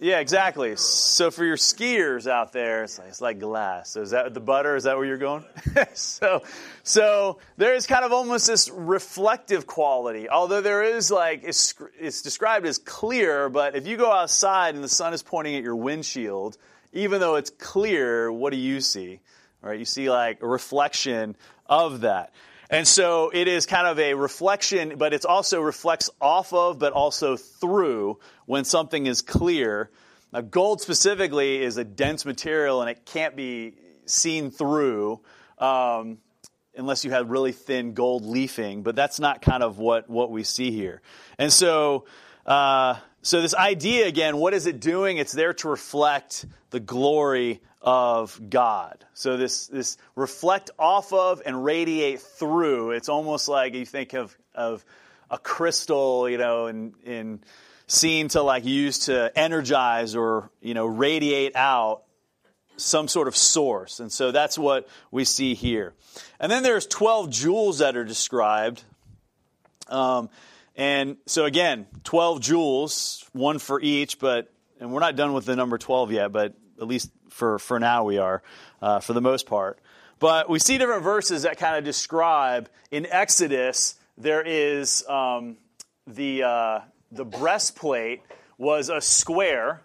yeah, 0.00 0.18
exactly. 0.18 0.76
So 0.76 1.30
for 1.30 1.44
your 1.44 1.56
skiers 1.56 2.28
out 2.28 2.52
there, 2.52 2.84
it's 2.84 2.98
like, 2.98 3.08
it's 3.08 3.20
like 3.20 3.38
glass. 3.38 3.90
So 3.90 4.02
is 4.02 4.10
that 4.10 4.34
the 4.34 4.40
butter? 4.40 4.76
Is 4.76 4.84
that 4.84 4.96
where 4.96 5.06
you're 5.06 5.16
going? 5.16 5.44
so, 5.94 6.42
so 6.82 7.38
there 7.56 7.74
is 7.74 7.86
kind 7.86 8.04
of 8.04 8.12
almost 8.12 8.46
this 8.46 8.68
reflective 8.70 9.66
quality. 9.66 10.28
Although 10.28 10.60
there 10.60 10.82
is 10.82 11.10
like 11.10 11.42
it's, 11.44 11.74
it's 11.98 12.22
described 12.22 12.66
as 12.66 12.78
clear, 12.78 13.48
but 13.48 13.76
if 13.76 13.86
you 13.86 13.96
go 13.96 14.12
outside 14.12 14.74
and 14.74 14.82
the 14.82 14.88
sun 14.88 15.14
is 15.14 15.22
pointing 15.22 15.54
at 15.54 15.62
your 15.62 15.76
windshield, 15.76 16.58
even 16.92 17.20
though 17.20 17.36
it's 17.36 17.50
clear, 17.50 18.32
what 18.32 18.52
do 18.52 18.58
you 18.58 18.80
see? 18.80 19.20
All 19.62 19.70
right, 19.70 19.78
you 19.78 19.84
see 19.84 20.10
like 20.10 20.42
a 20.42 20.46
reflection 20.46 21.36
of 21.66 22.02
that. 22.02 22.32
And 22.68 22.86
so 22.86 23.30
it 23.32 23.48
is 23.48 23.66
kind 23.66 23.86
of 23.86 23.98
a 23.98 24.14
reflection, 24.14 24.94
but 24.98 25.14
it 25.14 25.24
also 25.24 25.60
reflects 25.60 26.10
off 26.20 26.52
of, 26.52 26.78
but 26.78 26.92
also 26.92 27.36
through 27.36 28.18
when 28.46 28.64
something 28.64 29.06
is 29.06 29.22
clear. 29.22 29.90
Now, 30.32 30.40
gold 30.40 30.80
specifically 30.80 31.62
is 31.62 31.76
a 31.76 31.84
dense 31.84 32.24
material 32.24 32.80
and 32.80 32.90
it 32.90 33.06
can't 33.06 33.36
be 33.36 33.74
seen 34.06 34.50
through 34.50 35.20
um, 35.58 36.18
unless 36.76 37.04
you 37.04 37.10
have 37.12 37.30
really 37.30 37.52
thin 37.52 37.94
gold 37.94 38.24
leafing, 38.24 38.82
but 38.82 38.96
that's 38.96 39.20
not 39.20 39.42
kind 39.42 39.62
of 39.62 39.78
what, 39.78 40.10
what 40.10 40.30
we 40.30 40.42
see 40.42 40.70
here. 40.70 41.00
And 41.38 41.52
so, 41.52 42.04
uh, 42.44 42.96
so 43.22 43.40
this 43.40 43.54
idea 43.54 44.06
again, 44.06 44.36
what 44.36 44.54
is 44.54 44.66
it 44.66 44.80
doing? 44.80 45.18
It's 45.18 45.32
there 45.32 45.54
to 45.54 45.68
reflect 45.68 46.44
the 46.70 46.80
glory 46.80 47.60
of 47.86 48.40
God. 48.50 49.04
So 49.14 49.36
this 49.36 49.68
this 49.68 49.96
reflect 50.16 50.72
off 50.76 51.12
of 51.12 51.40
and 51.46 51.64
radiate 51.64 52.20
through. 52.20 52.90
It's 52.90 53.08
almost 53.08 53.48
like 53.48 53.74
you 53.74 53.86
think 53.86 54.12
of 54.12 54.36
of 54.54 54.84
a 55.30 55.38
crystal, 55.38 56.28
you 56.28 56.36
know, 56.36 56.66
in 56.66 56.94
in 57.04 57.40
seen 57.86 58.26
to 58.28 58.42
like 58.42 58.64
use 58.64 59.06
to 59.06 59.30
energize 59.38 60.16
or 60.16 60.50
you 60.60 60.74
know 60.74 60.84
radiate 60.84 61.54
out 61.54 62.02
some 62.76 63.06
sort 63.08 63.28
of 63.28 63.36
source. 63.36 64.00
And 64.00 64.12
so 64.12 64.32
that's 64.32 64.58
what 64.58 64.88
we 65.10 65.24
see 65.24 65.54
here. 65.54 65.94
And 66.38 66.52
then 66.52 66.62
there's 66.62 66.86
12 66.86 67.30
jewels 67.30 67.78
that 67.78 67.96
are 67.96 68.04
described. 68.04 68.84
Um, 69.88 70.28
and 70.74 71.16
so 71.24 71.46
again, 71.46 71.86
12 72.04 72.40
jewels, 72.42 73.24
one 73.32 73.58
for 73.58 73.80
each, 73.80 74.18
but 74.18 74.52
and 74.78 74.92
we're 74.92 75.00
not 75.00 75.16
done 75.16 75.32
with 75.32 75.46
the 75.46 75.56
number 75.56 75.78
12 75.78 76.12
yet, 76.12 76.32
but 76.32 76.54
at 76.78 76.86
least 76.86 77.10
for, 77.36 77.58
for 77.58 77.78
now 77.78 78.04
we 78.04 78.18
are, 78.18 78.42
uh, 78.80 79.00
for 79.00 79.12
the 79.12 79.20
most 79.20 79.46
part. 79.46 79.78
But 80.18 80.48
we 80.48 80.58
see 80.58 80.78
different 80.78 81.02
verses 81.02 81.42
that 81.42 81.58
kind 81.58 81.76
of 81.76 81.84
describe 81.84 82.70
in 82.90 83.06
Exodus, 83.06 83.96
there 84.16 84.42
is 84.42 85.06
um, 85.06 85.58
the, 86.06 86.42
uh, 86.42 86.80
the 87.12 87.26
breastplate 87.26 88.22
was 88.56 88.88
a 88.88 89.02
square 89.02 89.82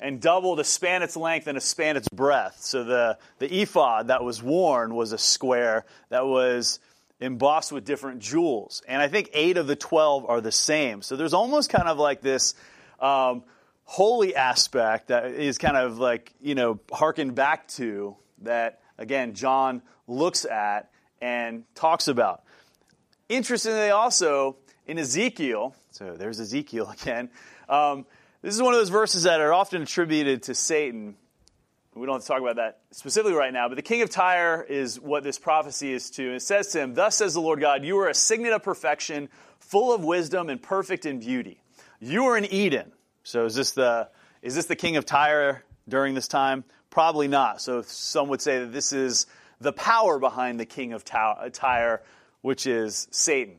and 0.00 0.20
double 0.20 0.58
a 0.58 0.64
span 0.64 1.02
its 1.02 1.16
length 1.16 1.46
and 1.46 1.56
a 1.56 1.60
span 1.60 1.96
its 1.96 2.08
breadth. 2.08 2.60
So 2.62 2.82
the, 2.82 3.18
the 3.38 3.62
ephod 3.62 4.08
that 4.08 4.24
was 4.24 4.42
worn 4.42 4.94
was 4.94 5.12
a 5.12 5.18
square 5.18 5.84
that 6.08 6.26
was 6.26 6.80
embossed 7.20 7.70
with 7.70 7.84
different 7.84 8.20
jewels. 8.20 8.82
And 8.88 9.00
I 9.00 9.06
think 9.06 9.30
eight 9.32 9.56
of 9.58 9.68
the 9.68 9.76
12 9.76 10.24
are 10.28 10.40
the 10.40 10.50
same. 10.50 11.02
So 11.02 11.14
there's 11.14 11.34
almost 11.34 11.70
kind 11.70 11.86
of 11.86 11.98
like 11.98 12.22
this. 12.22 12.54
Um, 12.98 13.44
holy 13.90 14.36
aspect 14.36 15.08
that 15.08 15.32
is 15.32 15.58
kind 15.58 15.76
of 15.76 15.98
like, 15.98 16.32
you 16.40 16.54
know, 16.54 16.78
harkened 16.92 17.34
back 17.34 17.66
to 17.66 18.14
that, 18.42 18.78
again, 18.96 19.34
John 19.34 19.82
looks 20.06 20.44
at 20.44 20.92
and 21.20 21.64
talks 21.74 22.06
about. 22.06 22.44
Interestingly, 23.28 23.90
also 23.90 24.58
in 24.86 24.96
Ezekiel, 24.96 25.74
so 25.90 26.14
there's 26.14 26.38
Ezekiel 26.38 26.88
again, 27.02 27.30
um, 27.68 28.06
this 28.42 28.54
is 28.54 28.62
one 28.62 28.74
of 28.74 28.78
those 28.78 28.90
verses 28.90 29.24
that 29.24 29.40
are 29.40 29.52
often 29.52 29.82
attributed 29.82 30.44
to 30.44 30.54
Satan. 30.54 31.16
We 31.96 32.06
don't 32.06 32.14
have 32.14 32.22
to 32.22 32.28
talk 32.28 32.40
about 32.40 32.56
that 32.56 32.82
specifically 32.92 33.36
right 33.36 33.52
now, 33.52 33.66
but 33.66 33.74
the 33.74 33.82
king 33.82 34.02
of 34.02 34.10
Tyre 34.10 34.62
is 34.62 35.00
what 35.00 35.24
this 35.24 35.36
prophecy 35.36 35.92
is 35.92 36.10
to. 36.10 36.36
It 36.36 36.42
says 36.42 36.68
to 36.68 36.78
him, 36.80 36.94
Thus 36.94 37.16
says 37.16 37.34
the 37.34 37.40
Lord 37.40 37.58
God, 37.58 37.84
You 37.84 37.98
are 37.98 38.08
a 38.08 38.14
signet 38.14 38.52
of 38.52 38.62
perfection, 38.62 39.28
full 39.58 39.92
of 39.92 40.04
wisdom 40.04 40.48
and 40.48 40.62
perfect 40.62 41.06
in 41.06 41.18
beauty. 41.18 41.60
You 41.98 42.26
are 42.26 42.38
in 42.38 42.44
Eden 42.44 42.92
so 43.22 43.44
is 43.44 43.54
this 43.54 43.72
the 43.72 44.08
is 44.42 44.54
this 44.54 44.66
the 44.66 44.76
king 44.76 44.96
of 44.96 45.04
Tyre 45.04 45.62
during 45.88 46.14
this 46.14 46.28
time? 46.28 46.64
Probably 46.88 47.28
not. 47.28 47.60
So 47.60 47.82
some 47.82 48.28
would 48.28 48.40
say 48.40 48.60
that 48.60 48.72
this 48.72 48.92
is 48.92 49.26
the 49.60 49.72
power 49.72 50.18
behind 50.18 50.58
the 50.58 50.64
king 50.64 50.92
of 50.92 51.04
uh, 51.12 51.50
Tyre, 51.52 52.02
which 52.40 52.66
is 52.66 53.06
Satan. 53.10 53.56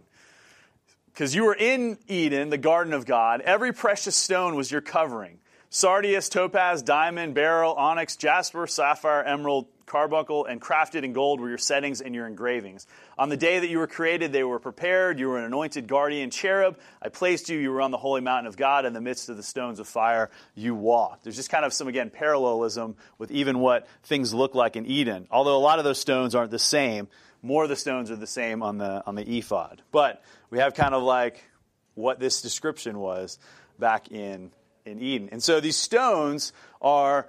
Because 1.14 1.36
you 1.36 1.44
were 1.44 1.56
in 1.56 1.98
Eden, 2.08 2.50
the 2.50 2.58
garden 2.58 2.94
of 2.94 3.06
God. 3.06 3.42
Every 3.42 3.74
precious 3.74 4.16
stone 4.16 4.56
was 4.56 4.72
your 4.72 4.82
covering 4.82 5.40
sardius, 5.70 6.30
topaz, 6.30 6.82
diamond, 6.82 7.34
beryl, 7.34 7.74
onyx, 7.74 8.18
jasper, 8.18 8.68
sapphire, 8.68 9.24
emerald, 9.24 9.68
carbuncle, 9.86 10.46
and 10.46 10.62
crafted 10.62 11.04
in 11.04 11.14
gold 11.14 11.40
were 11.40 11.50
your 11.50 11.58
settings 11.58 12.02
and 12.02 12.14
your 12.14 12.28
engravings. 12.28 12.88
On 13.22 13.30
the 13.30 13.38
day 13.38 13.60
that 13.60 13.70
you 13.70 13.78
were 13.78 13.86
created, 13.86 14.32
they 14.32 14.44
were 14.44 14.58
prepared. 14.58 15.20
You 15.20 15.28
were 15.28 15.38
an 15.38 15.44
anointed 15.44 15.88
guardian 15.88 16.32
cherub. 16.32 16.80
I 17.04 17.10
placed 17.10 17.50
you. 17.50 17.60
You 17.60 17.70
were 17.70 17.80
on 17.80 17.92
the 17.92 17.98
holy 18.00 18.20
mountain 18.20 18.48
of 18.48 18.58
God. 18.58 18.84
In 18.84 18.94
the 18.94 19.00
midst 19.00 19.30
of 19.30 19.38
the 19.38 19.44
stones 19.44 19.80
of 19.80 19.88
fire, 19.88 20.32
you 20.56 20.74
walked. 20.74 21.24
There's 21.24 21.36
just 21.36 21.52
kind 21.52 21.64
of 21.64 21.72
some, 21.72 21.88
again, 21.88 22.10
parallelism 22.10 22.96
with 23.20 23.30
even 23.30 23.60
what 23.60 23.88
things 24.06 24.34
look 24.34 24.56
like 24.56 24.76
in 24.76 24.88
Eden. 24.88 25.28
Although 25.30 25.56
a 25.56 25.62
lot 25.62 25.78
of 25.78 25.86
those 25.86 26.00
stones 26.00 26.34
aren't 26.34 26.50
the 26.50 26.58
same, 26.58 27.08
more 27.44 27.62
of 27.62 27.70
the 27.70 27.76
stones 27.76 28.10
are 28.10 28.16
the 28.16 28.26
same 28.26 28.64
on 28.64 28.80
the, 28.80 29.04
on 29.06 29.14
the 29.14 29.38
ephod. 29.38 29.84
But 29.92 30.24
we 30.50 30.58
have 30.58 30.74
kind 30.74 30.96
of 30.96 31.04
like 31.04 31.46
what 31.94 32.20
this 32.20 32.42
description 32.42 32.98
was 32.98 33.38
back 33.78 34.10
in, 34.12 34.50
in 34.84 35.00
Eden. 35.00 35.30
And 35.32 35.44
so 35.44 35.60
these 35.60 35.78
stones 35.78 36.54
are 36.82 37.28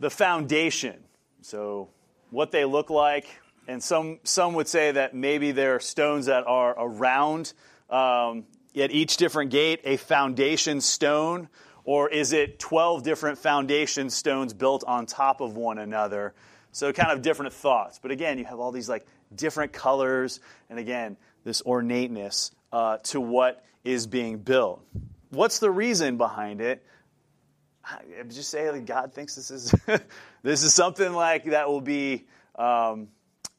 the 0.00 0.10
foundation. 0.10 0.96
So 1.42 1.90
what 2.30 2.50
they 2.50 2.64
look 2.64 2.90
like. 2.90 3.28
And 3.68 3.84
some, 3.84 4.18
some 4.24 4.54
would 4.54 4.66
say 4.66 4.92
that 4.92 5.14
maybe 5.14 5.52
there 5.52 5.76
are 5.76 5.80
stones 5.80 6.26
that 6.26 6.46
are 6.46 6.74
around 6.76 7.52
um, 7.90 8.44
at 8.74 8.90
each 8.90 9.18
different 9.18 9.50
gate 9.50 9.80
a 9.84 9.98
foundation 9.98 10.80
stone, 10.80 11.50
or 11.84 12.08
is 12.08 12.32
it 12.32 12.58
12 12.58 13.02
different 13.02 13.36
foundation 13.36 14.08
stones 14.08 14.54
built 14.54 14.84
on 14.86 15.04
top 15.04 15.42
of 15.42 15.54
one 15.54 15.76
another? 15.78 16.32
So, 16.72 16.92
kind 16.94 17.12
of 17.12 17.20
different 17.20 17.52
thoughts. 17.52 17.98
But 18.00 18.10
again, 18.10 18.38
you 18.38 18.46
have 18.46 18.58
all 18.58 18.72
these 18.72 18.88
like 18.88 19.06
different 19.34 19.72
colors, 19.72 20.40
and 20.70 20.78
again, 20.78 21.18
this 21.44 21.60
ornateness 21.62 22.52
uh, 22.72 22.98
to 23.04 23.20
what 23.20 23.64
is 23.84 24.06
being 24.06 24.38
built. 24.38 24.82
what's 25.30 25.58
the 25.58 25.70
reason 25.70 26.16
behind 26.16 26.62
it? 26.62 26.82
I 27.84 28.22
just 28.28 28.50
say 28.50 28.64
that 28.64 28.86
God 28.86 29.12
thinks 29.12 29.34
this 29.34 29.50
is 29.50 29.74
this 30.42 30.62
is 30.62 30.72
something 30.72 31.12
like 31.12 31.44
that 31.44 31.68
will 31.68 31.80
be 31.82 32.26
um, 32.54 33.08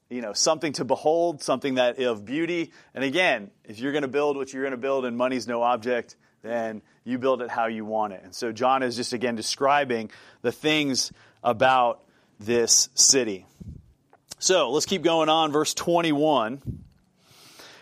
you 0.10 0.22
know 0.22 0.34
something 0.34 0.74
to 0.74 0.86
behold, 0.86 1.42
something 1.42 1.76
that 1.76 2.00
of 2.00 2.26
beauty. 2.26 2.72
And 2.94 3.04
again, 3.04 3.52
if 3.66 3.80
you're 3.80 3.92
going 3.92 4.04
to 4.04 4.08
build 4.08 4.38
what 4.38 4.52
you're 4.52 4.64
going 4.64 4.72
to 4.72 4.78
build 4.78 5.06
and 5.06 5.16
money's 5.16 5.48
no 5.48 5.62
object, 5.62 6.16
then 6.42 6.82
you 7.04 7.18
build 7.18 7.42
it 7.42 7.50
how 7.50 7.68
you 7.68 7.86
want 7.86 8.14
it. 8.14 8.22
And 8.24 8.34
so 8.34 8.52
John 8.52 8.84
is 8.84 8.96
just 8.96 9.14
again 9.14 9.36
describing 9.36 10.10
the 10.42 10.52
things 10.52 11.12
about 11.44 12.04
this 12.40 12.90
city. 12.96 13.46
So 14.40 14.72
let's 14.72 14.86
keep 14.86 15.04
going 15.04 15.30
on, 15.30 15.52
verse 15.52 15.74
21. 15.74 16.62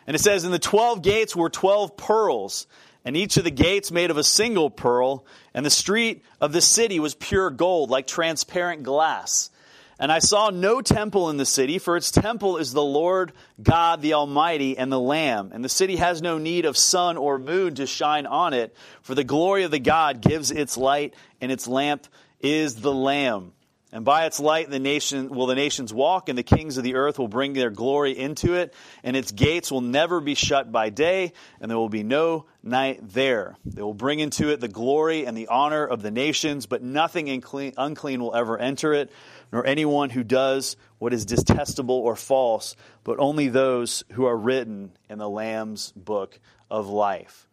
And 0.07 0.15
it 0.15 0.19
says, 0.19 0.43
In 0.43 0.51
the 0.51 0.59
12 0.59 1.01
gates 1.01 1.35
were 1.35 1.49
12 1.49 1.97
pearls, 1.97 2.65
and 3.05 3.15
each 3.15 3.37
of 3.37 3.43
the 3.43 3.51
gates 3.51 3.91
made 3.91 4.09
of 4.09 4.17
a 4.17 4.23
single 4.23 4.69
pearl, 4.69 5.25
and 5.53 5.65
the 5.65 5.69
street 5.69 6.23
of 6.41 6.53
the 6.53 6.61
city 6.61 6.99
was 6.99 7.13
pure 7.13 7.51
gold, 7.51 7.89
like 7.89 8.07
transparent 8.07 8.83
glass. 8.83 9.51
And 9.99 10.11
I 10.11 10.19
saw 10.19 10.51
no 10.51 10.81
temple 10.81 11.29
in 11.31 11.37
the 11.37 11.45
city, 11.45 11.79
for 11.79 11.97
its 11.97 12.11
temple 12.11 12.57
is 12.57 12.71
the 12.71 12.83
Lord 12.83 13.33
God 13.61 14.01
the 14.01 14.13
Almighty 14.13 14.77
and 14.77 14.91
the 14.91 14.99
Lamb. 14.99 15.51
And 15.53 15.65
the 15.65 15.69
city 15.69 15.95
has 15.95 16.21
no 16.21 16.37
need 16.37 16.65
of 16.65 16.77
sun 16.77 17.17
or 17.17 17.39
moon 17.39 17.75
to 17.75 17.87
shine 17.87 18.27
on 18.27 18.53
it, 18.53 18.75
for 19.01 19.15
the 19.15 19.23
glory 19.23 19.63
of 19.63 19.71
the 19.71 19.79
God 19.79 20.21
gives 20.21 20.51
its 20.51 20.77
light, 20.77 21.15
and 21.41 21.51
its 21.51 21.67
lamp 21.67 22.05
is 22.39 22.75
the 22.75 22.93
Lamb. 22.93 23.53
And 23.91 24.03
by 24.03 24.25
its 24.25 24.39
light 24.39 24.69
the 24.69 24.79
nation 24.79 25.29
will 25.29 25.47
the 25.47 25.55
nations 25.55 25.93
walk, 25.93 26.29
and 26.29 26.37
the 26.37 26.43
kings 26.43 26.77
of 26.77 26.83
the 26.83 26.95
earth 26.95 27.17
will 27.17 27.29
bring 27.29 27.53
their 27.53 27.69
glory 27.71 28.15
into 28.15 28.53
it, 28.53 28.73
and 29.03 29.15
its 29.15 29.31
gates 29.31 29.71
will 29.71 29.81
never 29.81 30.19
be 30.19 30.35
shut 30.35 30.71
by 30.71 30.89
day, 30.89 31.31
and 31.61 31.71
there 31.71 31.77
will 31.77 31.89
be 31.89 32.03
no 32.03 32.45
night 32.61 32.99
there. 33.01 33.55
They 33.65 33.81
will 33.81 33.93
bring 33.93 34.19
into 34.19 34.49
it 34.49 34.59
the 34.59 34.67
glory 34.67 35.25
and 35.25 35.35
the 35.37 35.47
honor 35.47 35.85
of 35.85 36.01
the 36.01 36.11
nations, 36.11 36.65
but 36.65 36.83
nothing 36.83 37.29
unclean 37.77 38.21
will 38.21 38.35
ever 38.35 38.57
enter 38.57 38.93
it 38.93 39.09
nor 39.51 39.65
anyone 39.65 40.09
who 40.09 40.23
does 40.23 40.77
what 40.99 41.13
is 41.13 41.25
detestable 41.25 41.95
or 41.95 42.15
false, 42.15 42.75
but 43.03 43.19
only 43.19 43.47
those 43.47 44.03
who 44.13 44.25
are 44.25 44.35
written 44.35 44.91
in 45.09 45.17
the 45.17 45.29
Lamb's 45.29 45.91
book 45.95 46.39
of 46.69 46.87
life. 46.87 47.47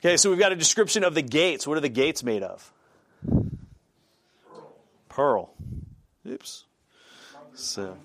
Okay, 0.00 0.16
so 0.16 0.30
we've 0.30 0.38
got 0.38 0.52
a 0.52 0.56
description 0.56 1.04
of 1.04 1.14
the 1.14 1.22
gates. 1.22 1.66
What 1.66 1.76
are 1.76 1.80
the 1.80 1.88
gates 1.88 2.22
made 2.22 2.42
of? 2.42 2.72
Pearl. 4.48 4.74
Pearl. 5.08 5.54
Oops. 6.28 6.64
So. 7.54 7.96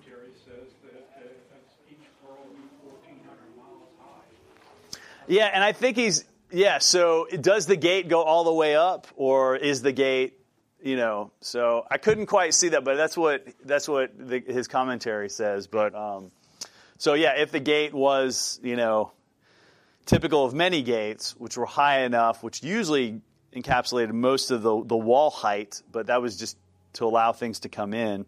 Yeah, 5.28 5.50
and 5.54 5.64
I 5.64 5.72
think 5.72 5.96
he's 5.96 6.26
yeah. 6.52 6.80
So 6.80 7.26
does 7.28 7.66
the 7.66 7.78
gate 7.78 8.10
go 8.10 8.22
all 8.22 8.44
the 8.44 8.54
way 8.54 8.76
up, 8.76 9.08
or 9.16 9.56
is 9.56 9.82
the 9.82 9.94
gate 9.94 10.41
you 10.84 10.96
know, 10.96 11.32
so 11.42 11.86
I 11.90 11.98
couldn't 11.98 12.26
quite 12.26 12.54
see 12.54 12.70
that, 12.70 12.84
but 12.84 12.96
that's 12.96 13.16
what 13.16 13.48
that's 13.64 13.88
what 13.88 14.12
the, 14.18 14.40
his 14.40 14.68
commentary 14.68 15.30
says. 15.30 15.68
But 15.68 15.96
um, 15.96 16.32
so 16.98 17.14
yeah, 17.14 17.34
if 17.38 17.52
the 17.52 17.60
gate 17.60 17.94
was 17.94 18.60
you 18.64 18.76
know 18.76 19.12
typical 20.06 20.46
of 20.46 20.54
many 20.54 20.82
gates, 20.82 21.36
which 21.38 21.58
were 21.58 21.66
high 21.66 22.02
enough, 22.02 22.44
which 22.44 22.64
usually 22.64 23.22
encapsulated 23.54 24.12
most 24.12 24.52
of 24.52 24.62
the 24.62 24.84
the 24.84 24.98
wall 24.98 25.30
height, 25.30 25.82
but 25.92 26.08
that 26.08 26.22
was 26.22 26.38
just 26.38 26.58
to 26.94 27.06
allow 27.06 27.32
things 27.32 27.62
to 27.62 27.70
come 27.70 27.94
in. 27.94 28.26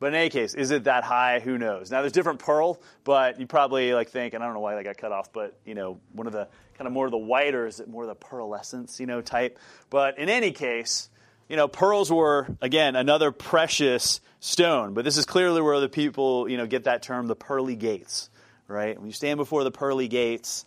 But 0.00 0.08
in 0.08 0.14
any 0.14 0.30
case, 0.30 0.54
is 0.54 0.72
it 0.72 0.84
that 0.84 1.04
high? 1.04 1.38
Who 1.38 1.58
knows? 1.58 1.92
Now 1.92 2.00
there's 2.00 2.12
different 2.12 2.40
pearl, 2.40 2.80
but 3.04 3.38
you 3.38 3.46
probably 3.46 3.94
like 3.94 4.08
think, 4.08 4.34
and 4.34 4.42
I 4.42 4.46
don't 4.46 4.54
know 4.54 4.60
why 4.60 4.74
they 4.74 4.82
got 4.82 4.96
cut 4.96 5.12
off, 5.12 5.32
but 5.32 5.56
you 5.64 5.74
know, 5.76 6.00
one 6.12 6.26
of 6.26 6.32
the 6.32 6.48
kind 6.76 6.88
of 6.88 6.92
more 6.92 7.04
of 7.04 7.12
the 7.12 7.18
whiter, 7.18 7.68
is 7.68 7.78
it 7.78 7.88
more 7.88 8.04
the 8.06 8.16
pearlescence, 8.16 8.98
you 8.98 9.06
know, 9.06 9.20
type. 9.20 9.60
But 9.90 10.18
in 10.18 10.28
any 10.28 10.50
case, 10.50 11.08
you 11.52 11.56
know, 11.56 11.68
pearls 11.68 12.10
were, 12.10 12.48
again, 12.62 12.96
another 12.96 13.30
precious 13.30 14.22
stone. 14.40 14.94
But 14.94 15.04
this 15.04 15.18
is 15.18 15.26
clearly 15.26 15.60
where 15.60 15.80
the 15.80 15.88
people, 15.90 16.48
you 16.48 16.56
know, 16.56 16.66
get 16.66 16.84
that 16.84 17.02
term, 17.02 17.26
the 17.26 17.36
pearly 17.36 17.76
gates, 17.76 18.30
right? 18.68 18.96
When 18.96 19.06
you 19.06 19.12
stand 19.12 19.36
before 19.36 19.62
the 19.62 19.70
pearly 19.70 20.08
gates, 20.08 20.64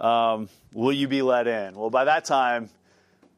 um, 0.00 0.48
will 0.72 0.92
you 0.92 1.06
be 1.06 1.22
let 1.22 1.46
in? 1.46 1.76
Well, 1.76 1.88
by 1.88 2.06
that 2.06 2.24
time, 2.24 2.68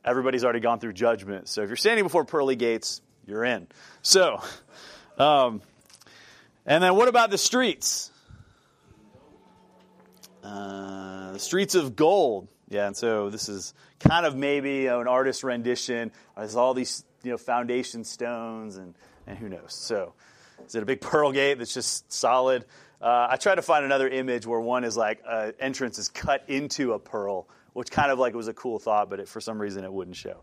everybody's 0.06 0.42
already 0.42 0.60
gone 0.60 0.80
through 0.80 0.94
judgment. 0.94 1.48
So 1.48 1.60
if 1.60 1.68
you're 1.68 1.76
standing 1.76 2.02
before 2.02 2.24
pearly 2.24 2.56
gates, 2.56 3.02
you're 3.26 3.44
in. 3.44 3.66
So, 4.00 4.40
um, 5.18 5.60
and 6.64 6.82
then 6.82 6.96
what 6.96 7.08
about 7.08 7.28
the 7.28 7.36
streets? 7.36 8.10
Uh, 10.42 11.32
the 11.32 11.40
streets 11.40 11.74
of 11.74 11.94
gold. 11.94 12.48
Yeah, 12.68 12.88
and 12.88 12.96
so 12.96 13.30
this 13.30 13.48
is 13.48 13.74
kind 14.00 14.26
of 14.26 14.34
maybe 14.34 14.86
an 14.88 15.06
artist 15.06 15.44
rendition. 15.44 16.10
There's 16.36 16.56
all 16.56 16.74
these 16.74 17.04
you 17.22 17.30
know 17.30 17.38
foundation 17.38 18.04
stones 18.04 18.76
and 18.76 18.94
and 19.26 19.38
who 19.38 19.48
knows. 19.48 19.72
So 19.72 20.14
is 20.66 20.74
it 20.74 20.82
a 20.82 20.86
big 20.86 21.00
pearl 21.02 21.32
gate 21.32 21.58
that's 21.58 21.74
just 21.74 22.12
solid? 22.12 22.64
Uh, 23.00 23.28
I 23.30 23.36
tried 23.36 23.56
to 23.56 23.62
find 23.62 23.84
another 23.84 24.08
image 24.08 24.46
where 24.46 24.60
one 24.60 24.82
is 24.84 24.96
like 24.96 25.22
uh, 25.26 25.52
entrance 25.60 25.98
is 25.98 26.08
cut 26.08 26.44
into 26.48 26.92
a 26.92 26.98
pearl, 26.98 27.46
which 27.72 27.90
kind 27.90 28.10
of 28.10 28.18
like 28.18 28.32
it 28.32 28.36
was 28.36 28.48
a 28.48 28.54
cool 28.54 28.78
thought, 28.78 29.10
but 29.10 29.20
it, 29.20 29.28
for 29.28 29.40
some 29.40 29.60
reason 29.60 29.84
it 29.84 29.92
wouldn't 29.92 30.16
show. 30.16 30.40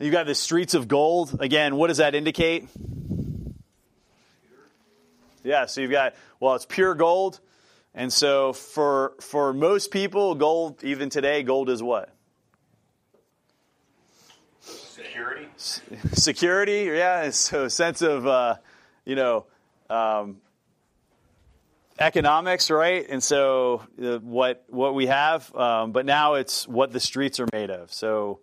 You've 0.00 0.12
got 0.12 0.26
the 0.26 0.34
streets 0.34 0.74
of 0.74 0.88
gold. 0.88 1.36
Again, 1.40 1.76
what 1.76 1.88
does 1.88 1.98
that 1.98 2.14
indicate? 2.14 2.66
Yeah, 5.44 5.66
so 5.66 5.80
you've 5.80 5.90
got 5.90 6.14
well, 6.40 6.54
it's 6.54 6.66
pure 6.66 6.94
gold, 6.94 7.40
and 7.94 8.12
so 8.12 8.52
for 8.52 9.14
for 9.20 9.52
most 9.52 9.90
people, 9.90 10.34
gold 10.34 10.82
even 10.82 11.10
today, 11.10 11.42
gold 11.42 11.68
is 11.68 11.82
what? 11.82 12.14
Security? 14.60 15.48
Security, 16.12 16.84
yeah. 16.84 17.30
So, 17.30 17.68
sense 17.68 18.02
of, 18.02 18.26
uh, 18.26 18.56
you 19.04 19.14
know, 19.14 19.46
um, 19.90 20.38
economics, 21.98 22.70
right? 22.70 23.04
And 23.08 23.22
so, 23.22 23.82
uh, 24.02 24.18
what 24.18 24.64
what 24.68 24.94
we 24.94 25.06
have, 25.06 25.54
um, 25.54 25.92
but 25.92 26.06
now 26.06 26.34
it's 26.34 26.66
what 26.66 26.92
the 26.92 27.00
streets 27.00 27.40
are 27.40 27.48
made 27.52 27.70
of. 27.70 27.92
So, 27.92 28.40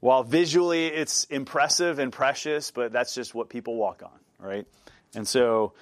while 0.00 0.24
visually 0.24 0.86
it's 0.86 1.24
impressive 1.24 1.98
and 1.98 2.12
precious, 2.12 2.70
but 2.70 2.92
that's 2.92 3.14
just 3.14 3.34
what 3.34 3.48
people 3.48 3.76
walk 3.76 4.02
on, 4.02 4.46
right? 4.46 4.66
And 5.14 5.26
so, 5.26 5.72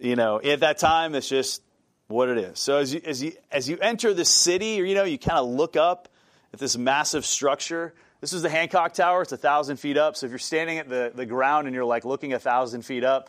you 0.00 0.16
know, 0.16 0.40
at 0.42 0.60
that 0.60 0.78
time, 0.78 1.14
it's 1.14 1.28
just 1.28 1.62
what 2.08 2.28
it 2.28 2.38
is. 2.38 2.58
So, 2.58 2.78
as 2.78 2.94
you 2.94 3.00
as 3.04 3.22
you 3.22 3.32
as 3.50 3.68
you 3.68 3.78
enter 3.80 4.14
the 4.14 4.24
city, 4.24 4.74
you 4.76 4.94
know, 4.94 5.04
you 5.04 5.18
kind 5.18 5.38
of 5.38 5.48
look 5.48 5.76
up 5.76 6.08
at 6.52 6.58
this 6.58 6.76
massive 6.76 7.26
structure 7.26 7.94
this 8.20 8.32
is 8.32 8.42
the 8.42 8.48
Hancock 8.48 8.94
Tower. 8.94 9.22
It's 9.22 9.32
a 9.32 9.36
thousand 9.36 9.76
feet 9.76 9.96
up. 9.96 10.16
So 10.16 10.26
if 10.26 10.32
you're 10.32 10.38
standing 10.38 10.78
at 10.78 10.88
the, 10.88 11.12
the 11.14 11.26
ground 11.26 11.66
and 11.66 11.74
you're 11.74 11.84
like 11.84 12.04
looking 12.04 12.32
a 12.32 12.38
thousand 12.38 12.82
feet 12.82 13.04
up, 13.04 13.28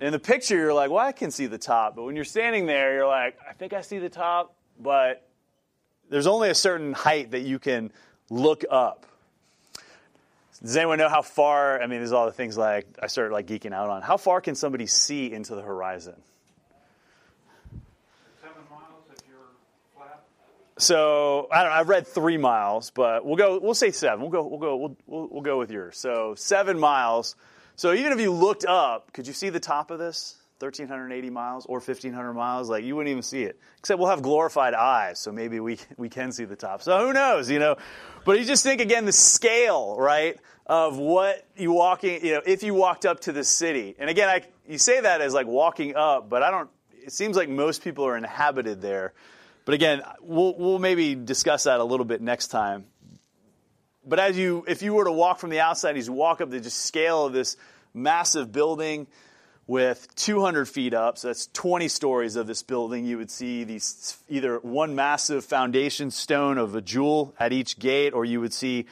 in 0.00 0.12
the 0.12 0.18
picture 0.18 0.56
you're 0.56 0.74
like, 0.74 0.90
well, 0.90 1.04
I 1.04 1.12
can 1.12 1.30
see 1.30 1.46
the 1.46 1.58
top. 1.58 1.96
But 1.96 2.04
when 2.04 2.16
you're 2.16 2.24
standing 2.24 2.66
there, 2.66 2.94
you're 2.94 3.06
like, 3.06 3.36
I 3.48 3.54
think 3.54 3.72
I 3.72 3.80
see 3.80 3.98
the 3.98 4.10
top, 4.10 4.54
but 4.78 5.26
there's 6.10 6.26
only 6.26 6.50
a 6.50 6.54
certain 6.54 6.92
height 6.92 7.32
that 7.32 7.40
you 7.40 7.58
can 7.58 7.90
look 8.30 8.64
up. 8.70 9.06
Does 10.62 10.76
anyone 10.76 10.98
know 10.98 11.08
how 11.08 11.22
far? 11.22 11.80
I 11.80 11.86
mean, 11.86 12.00
there's 12.00 12.12
all 12.12 12.26
the 12.26 12.32
things 12.32 12.58
like 12.58 12.86
I 13.02 13.06
started 13.06 13.32
like 13.32 13.46
geeking 13.46 13.72
out 13.72 13.90
on. 13.90 14.02
How 14.02 14.16
far 14.16 14.40
can 14.40 14.54
somebody 14.54 14.86
see 14.86 15.32
into 15.32 15.54
the 15.54 15.62
horizon? 15.62 16.14
So 20.78 21.48
I 21.50 21.62
don't 21.62 21.72
know. 21.72 21.76
I've 21.78 21.88
read 21.88 22.06
three 22.06 22.38
miles, 22.38 22.90
but 22.90 23.24
we'll 23.24 23.36
go. 23.36 23.58
We'll 23.58 23.74
say 23.74 23.90
seven. 23.90 24.20
We'll 24.20 24.30
go. 24.30 24.46
We'll 24.46 24.60
go. 24.60 24.76
We'll, 24.76 24.96
we'll, 25.06 25.28
we'll 25.28 25.42
go 25.42 25.58
with 25.58 25.70
yours. 25.70 25.98
So 25.98 26.34
seven 26.36 26.78
miles. 26.78 27.36
So 27.76 27.92
even 27.92 28.12
if 28.12 28.20
you 28.20 28.32
looked 28.32 28.64
up, 28.64 29.12
could 29.12 29.26
you 29.26 29.32
see 29.32 29.50
the 29.50 29.60
top 29.60 29.90
of 29.90 29.98
this? 29.98 30.36
1,380 30.60 31.30
miles 31.30 31.66
or 31.66 31.78
1,500 31.78 32.32
miles, 32.32 32.68
like 32.68 32.82
you 32.82 32.96
wouldn't 32.96 33.10
even 33.10 33.22
see 33.22 33.44
it. 33.44 33.60
Except 33.78 34.00
we'll 34.00 34.08
have 34.08 34.22
glorified 34.22 34.74
eyes, 34.74 35.20
so 35.20 35.30
maybe 35.30 35.60
we 35.60 35.78
we 35.96 36.08
can 36.08 36.32
see 36.32 36.44
the 36.44 36.56
top. 36.56 36.82
So 36.82 37.06
who 37.06 37.12
knows, 37.12 37.50
you 37.50 37.58
know? 37.58 37.76
But 38.24 38.38
you 38.38 38.44
just 38.44 38.64
think 38.64 38.80
again 38.80 39.04
the 39.04 39.12
scale, 39.12 39.96
right, 39.98 40.38
of 40.66 40.98
what 40.98 41.46
you 41.56 41.72
walking, 41.72 42.24
you 42.24 42.34
know, 42.34 42.42
if 42.44 42.62
you 42.62 42.74
walked 42.74 43.06
up 43.06 43.20
to 43.20 43.32
the 43.32 43.44
city. 43.44 43.94
And 43.98 44.10
again, 44.10 44.28
I 44.28 44.42
you 44.68 44.78
say 44.78 45.00
that 45.00 45.20
as 45.20 45.32
like 45.32 45.46
walking 45.46 45.94
up, 45.94 46.28
but 46.28 46.42
I 46.42 46.50
don't. 46.50 46.68
It 47.04 47.12
seems 47.12 47.36
like 47.36 47.48
most 47.48 47.82
people 47.82 48.04
are 48.04 48.16
inhabited 48.16 48.82
there. 48.82 49.14
But 49.68 49.74
again, 49.74 50.00
we'll, 50.22 50.54
we'll 50.56 50.78
maybe 50.78 51.14
discuss 51.14 51.64
that 51.64 51.78
a 51.78 51.84
little 51.84 52.06
bit 52.06 52.22
next 52.22 52.48
time. 52.48 52.86
But 54.02 54.18
as 54.18 54.38
you, 54.38 54.64
if 54.66 54.80
you 54.80 54.94
were 54.94 55.04
to 55.04 55.12
walk 55.12 55.40
from 55.40 55.50
the 55.50 55.60
outside, 55.60 55.94
you 55.94 56.10
walk 56.10 56.40
up 56.40 56.48
the 56.48 56.58
just 56.58 56.86
scale 56.86 57.26
of 57.26 57.34
this 57.34 57.58
massive 57.92 58.50
building 58.50 59.06
with 59.66 60.08
200 60.14 60.64
feet 60.64 60.94
up, 60.94 61.18
so 61.18 61.28
that's 61.28 61.48
20 61.48 61.86
stories 61.88 62.36
of 62.36 62.46
this 62.46 62.62
building, 62.62 63.04
you 63.04 63.18
would 63.18 63.30
see 63.30 63.64
these 63.64 64.16
either 64.30 64.56
one 64.60 64.94
massive 64.94 65.44
foundation 65.44 66.10
stone 66.10 66.56
of 66.56 66.74
a 66.74 66.80
jewel 66.80 67.34
at 67.38 67.52
each 67.52 67.78
gate, 67.78 68.14
or 68.14 68.24
you 68.24 68.40
would 68.40 68.54
see 68.54 68.86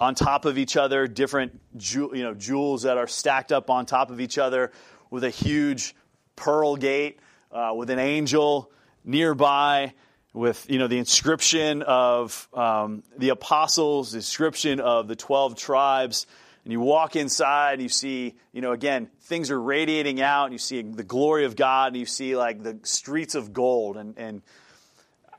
on 0.00 0.16
top 0.16 0.46
of 0.46 0.58
each 0.58 0.76
other 0.76 1.06
different 1.06 1.60
you 1.92 2.24
know, 2.24 2.34
jewels 2.34 2.82
that 2.82 2.98
are 2.98 3.06
stacked 3.06 3.52
up 3.52 3.70
on 3.70 3.86
top 3.86 4.10
of 4.10 4.20
each 4.20 4.36
other 4.36 4.72
with 5.10 5.22
a 5.22 5.30
huge 5.30 5.94
pearl 6.34 6.74
gate 6.74 7.20
uh, 7.52 7.72
with 7.72 7.88
an 7.88 8.00
angel 8.00 8.72
nearby 9.04 9.92
with 10.32 10.68
you 10.70 10.78
know 10.78 10.86
the 10.86 10.98
inscription 10.98 11.82
of 11.82 12.48
um, 12.54 13.02
the 13.16 13.30
apostles, 13.30 14.12
the 14.12 14.18
inscription 14.18 14.80
of 14.80 15.08
the 15.08 15.16
twelve 15.16 15.56
tribes, 15.56 16.26
and 16.64 16.72
you 16.72 16.80
walk 16.80 17.16
inside 17.16 17.74
and 17.74 17.82
you 17.82 17.88
see 17.88 18.34
you 18.52 18.60
know 18.60 18.72
again 18.72 19.08
things 19.22 19.50
are 19.50 19.60
radiating 19.60 20.20
out, 20.20 20.44
and 20.44 20.52
you 20.52 20.58
see 20.58 20.82
the 20.82 21.02
glory 21.02 21.44
of 21.44 21.56
God, 21.56 21.88
and 21.88 21.96
you 21.96 22.06
see 22.06 22.36
like 22.36 22.62
the 22.62 22.78
streets 22.82 23.34
of 23.34 23.52
gold, 23.52 23.96
and 23.96 24.16
and 24.18 24.42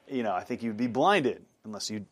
you 0.07 0.23
know 0.23 0.33
I 0.33 0.43
think 0.43 0.63
you'd 0.63 0.77
be 0.77 0.87
blinded 0.87 1.43
unless 1.65 1.89
you 1.89 2.05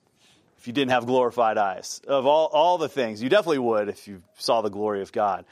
if 0.57 0.67
you 0.67 0.73
didn't 0.73 0.91
have 0.91 1.05
glorified 1.05 1.57
eyes. 1.57 2.01
Of 2.07 2.25
all 2.25 2.47
all 2.47 2.77
the 2.77 2.89
things 2.89 3.21
you 3.21 3.29
definitely 3.29 3.59
would 3.59 3.89
if 3.89 4.07
you 4.07 4.21
saw 4.37 4.61
the 4.61 4.69
glory 4.69 5.01
of 5.01 5.11
God. 5.11 5.45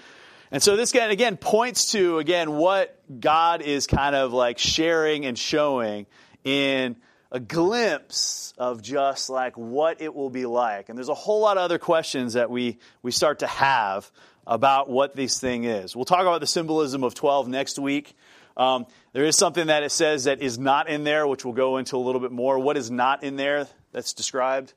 And 0.51 0.61
so 0.61 0.77
this 0.77 0.91
again, 0.91 1.09
again 1.09 1.37
points 1.37 1.91
to 1.91 2.19
again 2.19 2.51
what 2.51 2.97
God 3.19 3.61
is 3.61 3.87
kind 3.87 4.15
of 4.15 4.31
like 4.31 4.59
sharing 4.59 5.25
and 5.25 5.37
showing 5.37 6.05
in 6.43 6.95
a 7.35 7.39
glimpse 7.41 8.53
of 8.57 8.81
just 8.81 9.29
like 9.29 9.57
what 9.57 10.01
it 10.01 10.15
will 10.15 10.29
be 10.29 10.45
like. 10.45 10.87
And 10.87 10.97
there's 10.97 11.09
a 11.09 11.13
whole 11.13 11.41
lot 11.41 11.57
of 11.57 11.63
other 11.63 11.77
questions 11.77 12.33
that 12.33 12.49
we, 12.49 12.77
we 13.03 13.11
start 13.11 13.39
to 13.39 13.47
have 13.47 14.09
about 14.47 14.89
what 14.89 15.17
this 15.17 15.37
thing 15.37 15.65
is. 15.65 15.97
We'll 15.97 16.05
talk 16.05 16.21
about 16.21 16.39
the 16.39 16.47
symbolism 16.47 17.03
of 17.03 17.13
12 17.13 17.49
next 17.49 17.77
week. 17.77 18.15
Um, 18.55 18.85
there 19.11 19.25
is 19.25 19.35
something 19.35 19.67
that 19.67 19.83
it 19.83 19.91
says 19.91 20.23
that 20.23 20.41
is 20.41 20.57
not 20.57 20.87
in 20.87 21.03
there, 21.03 21.27
which 21.27 21.43
we'll 21.43 21.53
go 21.53 21.75
into 21.75 21.97
a 21.97 21.99
little 21.99 22.21
bit 22.21 22.31
more. 22.31 22.57
What 22.57 22.77
is 22.77 22.89
not 22.89 23.21
in 23.21 23.35
there 23.35 23.67
that's 23.91 24.13
described? 24.13 24.73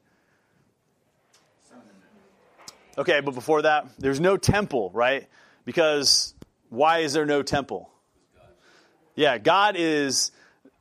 Okay, 2.98 3.20
but 3.20 3.34
before 3.34 3.62
that, 3.62 3.86
there's 4.00 4.18
no 4.18 4.36
temple, 4.36 4.90
right? 4.92 5.28
Because 5.64 6.34
why 6.70 6.98
is 6.98 7.12
there 7.12 7.24
no 7.24 7.44
temple? 7.44 7.88
Yeah, 9.14 9.38
God 9.38 9.76
is 9.78 10.32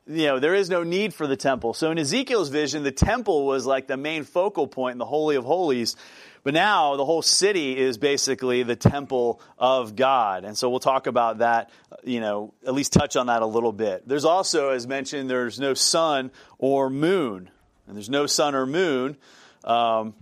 you 0.08 0.28
know, 0.28 0.40
there 0.40 0.56
is 0.56 0.70
no 0.70 0.84
need 0.84 1.14
for 1.14 1.28
the 1.28 1.36
temple. 1.36 1.74
So 1.74 1.92
in 1.92 2.00
Ezekiel's 2.00 2.50
vision, 2.50 2.84
the 2.84 2.92
temple 2.92 3.46
was 3.46 3.66
like 3.66 3.88
the 3.88 3.98
main 3.98 4.24
focal 4.24 4.68
point 4.68 4.94
in 4.94 4.98
the 5.00 5.06
Holy 5.06 5.36
of 5.36 5.44
Holies. 5.44 5.96
But 6.44 6.54
now 6.54 6.96
the 6.96 7.04
whole 7.04 7.22
city 7.22 7.78
is 7.78 7.98
basically 7.98 8.64
the 8.64 8.78
temple 8.78 9.42
of 9.58 9.98
God. 9.98 10.46
And 10.46 10.58
so 10.58 10.70
we'll 10.70 10.80
talk 10.80 11.08
about 11.08 11.40
that, 11.40 11.72
you 12.06 12.22
know, 12.22 12.54
at 12.66 12.74
least 12.74 12.94
touch 12.94 13.18
on 13.18 13.28
that 13.28 13.42
a 13.42 13.46
little 13.46 13.74
bit. 13.74 14.08
There's 14.08 14.24
also, 14.24 14.70
as 14.70 14.88
mentioned, 14.88 15.30
there's 15.30 15.60
no 15.60 15.74
sun 15.74 16.32
or 16.58 16.90
moon. 16.90 17.50
And 17.86 17.96
there's 17.96 18.10
no 18.10 18.28
sun 18.28 18.56
or 18.56 18.66
moon. 18.66 19.18
Um, 19.66 20.14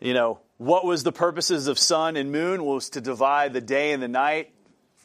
you 0.00 0.14
know, 0.14 0.40
what 0.56 0.84
was 0.84 1.04
the 1.04 1.12
purposes 1.12 1.68
of 1.68 1.78
sun 1.78 2.16
and 2.16 2.32
moon 2.32 2.64
was 2.64 2.90
to 2.90 3.00
divide 3.00 3.52
the 3.52 3.60
day 3.60 3.92
and 3.92 4.02
the 4.02 4.08
night 4.08 4.52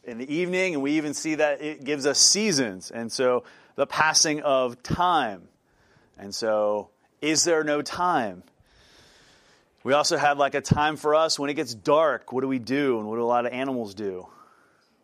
in 0.04 0.18
the 0.18 0.34
evening. 0.34 0.74
And 0.74 0.82
we 0.82 0.94
even 0.94 1.14
see 1.14 1.36
that 1.36 1.62
it 1.62 1.84
gives 1.84 2.08
us 2.08 2.18
seasons. 2.18 2.90
And 2.90 3.12
so 3.12 3.44
the 3.76 3.86
passing 3.86 4.42
of 4.42 4.82
time. 4.84 5.48
And 6.18 6.34
so, 6.34 6.90
is 7.22 7.44
there 7.44 7.64
no 7.64 7.82
time? 7.82 8.44
We 9.84 9.94
also 9.94 10.16
have 10.16 10.38
like 10.38 10.56
a 10.56 10.62
time 10.62 10.96
for 10.96 11.16
us 11.16 11.38
when 11.38 11.50
it 11.50 11.56
gets 11.56 11.74
dark. 11.74 12.32
What 12.32 12.42
do 12.42 12.48
we 12.48 12.60
do? 12.60 13.00
And 13.00 13.08
what 13.08 13.18
do 13.18 13.22
a 13.22 13.26
lot 13.26 13.46
of 13.46 13.52
animals 13.52 13.94
do? 13.94 14.28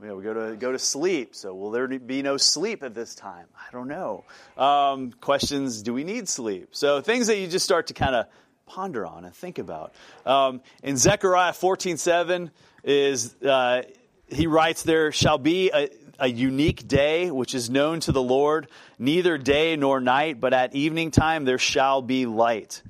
You 0.02 0.08
know, 0.08 0.16
we 0.16 0.24
go 0.24 0.34
to 0.34 0.56
go 0.56 0.72
to 0.72 0.80
sleep. 0.80 1.36
So 1.36 1.54
will 1.54 1.72
there 1.72 1.88
be 1.88 2.22
no 2.22 2.38
sleep 2.38 2.84
at 2.84 2.96
this 2.96 3.16
time? 3.16 3.48
I 3.58 3.70
don't 3.74 3.90
know. 3.90 4.24
Um, 4.58 5.12
questions: 5.12 5.82
Do 5.82 5.94
we 5.94 6.06
need 6.06 6.30
sleep? 6.30 6.70
So 6.72 7.02
things 7.02 7.28
that 7.28 7.38
you 7.38 7.48
just 7.48 7.66
start 7.66 7.88
to 7.88 7.94
kind 7.94 8.16
of 8.16 8.28
ponder 8.66 9.06
on 9.06 9.26
and 9.26 9.36
think 9.36 9.58
about. 9.58 9.94
Um, 10.26 10.62
in 10.84 10.96
Zechariah 10.96 11.52
fourteen 11.52 11.98
seven 11.98 12.52
is 12.86 13.36
uh, 13.44 13.82
he 14.30 14.48
writes, 14.48 14.84
"There 14.84 15.12
shall 15.12 15.38
be 15.38 15.72
a, 15.74 15.90
a 16.20 16.28
unique 16.28 16.88
day 16.88 17.32
which 17.32 17.56
is 17.56 17.70
known 17.70 18.00
to 18.02 18.12
the 18.12 18.22
Lord, 18.22 18.68
neither 18.98 19.38
day 19.38 19.76
nor 19.76 20.00
night, 20.00 20.40
but 20.40 20.54
at 20.54 20.76
evening 20.76 21.12
time 21.12 21.46
there 21.46 21.58
shall 21.58 22.02
be 22.02 22.26
light. 22.26 22.82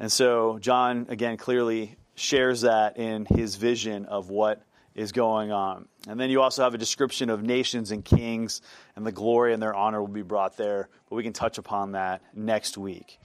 And 0.00 0.10
so 0.10 0.58
John, 0.58 1.06
again, 1.08 1.36
clearly 1.36 1.96
shares 2.14 2.62
that 2.62 2.96
in 2.96 3.26
his 3.26 3.56
vision 3.56 4.06
of 4.06 4.30
what 4.30 4.62
is 4.94 5.12
going 5.12 5.52
on. 5.52 5.88
And 6.06 6.18
then 6.20 6.30
you 6.30 6.42
also 6.42 6.62
have 6.62 6.74
a 6.74 6.78
description 6.78 7.30
of 7.30 7.42
nations 7.42 7.90
and 7.90 8.04
kings, 8.04 8.60
and 8.96 9.06
the 9.06 9.12
glory 9.12 9.54
and 9.54 9.62
their 9.62 9.74
honor 9.74 10.00
will 10.00 10.08
be 10.08 10.22
brought 10.22 10.56
there. 10.56 10.88
But 11.08 11.16
we 11.16 11.22
can 11.22 11.32
touch 11.32 11.58
upon 11.58 11.92
that 11.92 12.22
next 12.34 12.76
week. 12.76 13.18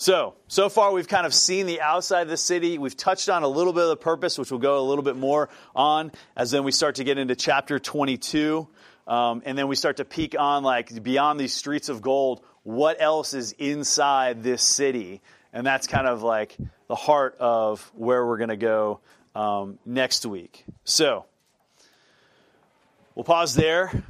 So, 0.00 0.32
so 0.48 0.70
far 0.70 0.92
we've 0.92 1.06
kind 1.06 1.26
of 1.26 1.34
seen 1.34 1.66
the 1.66 1.82
outside 1.82 2.22
of 2.22 2.28
the 2.28 2.38
city. 2.38 2.78
We've 2.78 2.96
touched 2.96 3.28
on 3.28 3.42
a 3.42 3.48
little 3.48 3.74
bit 3.74 3.82
of 3.82 3.90
the 3.90 3.98
purpose, 3.98 4.38
which 4.38 4.50
we'll 4.50 4.58
go 4.58 4.78
a 4.78 4.86
little 4.88 5.04
bit 5.04 5.14
more 5.14 5.50
on 5.76 6.12
as 6.34 6.50
then 6.50 6.64
we 6.64 6.72
start 6.72 6.94
to 6.94 7.04
get 7.04 7.18
into 7.18 7.36
chapter 7.36 7.78
22. 7.78 8.66
Um, 9.06 9.42
and 9.44 9.58
then 9.58 9.68
we 9.68 9.76
start 9.76 9.98
to 9.98 10.06
peek 10.06 10.34
on, 10.38 10.62
like, 10.62 11.02
beyond 11.02 11.38
these 11.38 11.52
streets 11.52 11.90
of 11.90 12.00
gold, 12.00 12.42
what 12.62 12.96
else 12.98 13.34
is 13.34 13.52
inside 13.52 14.42
this 14.42 14.62
city? 14.62 15.20
And 15.52 15.66
that's 15.66 15.86
kind 15.86 16.06
of 16.06 16.22
like 16.22 16.56
the 16.88 16.94
heart 16.94 17.36
of 17.38 17.82
where 17.94 18.26
we're 18.26 18.38
going 18.38 18.48
to 18.48 18.56
go 18.56 19.00
um, 19.34 19.78
next 19.84 20.24
week. 20.24 20.64
So, 20.84 21.26
we'll 23.14 23.24
pause 23.24 23.54
there 23.54 24.02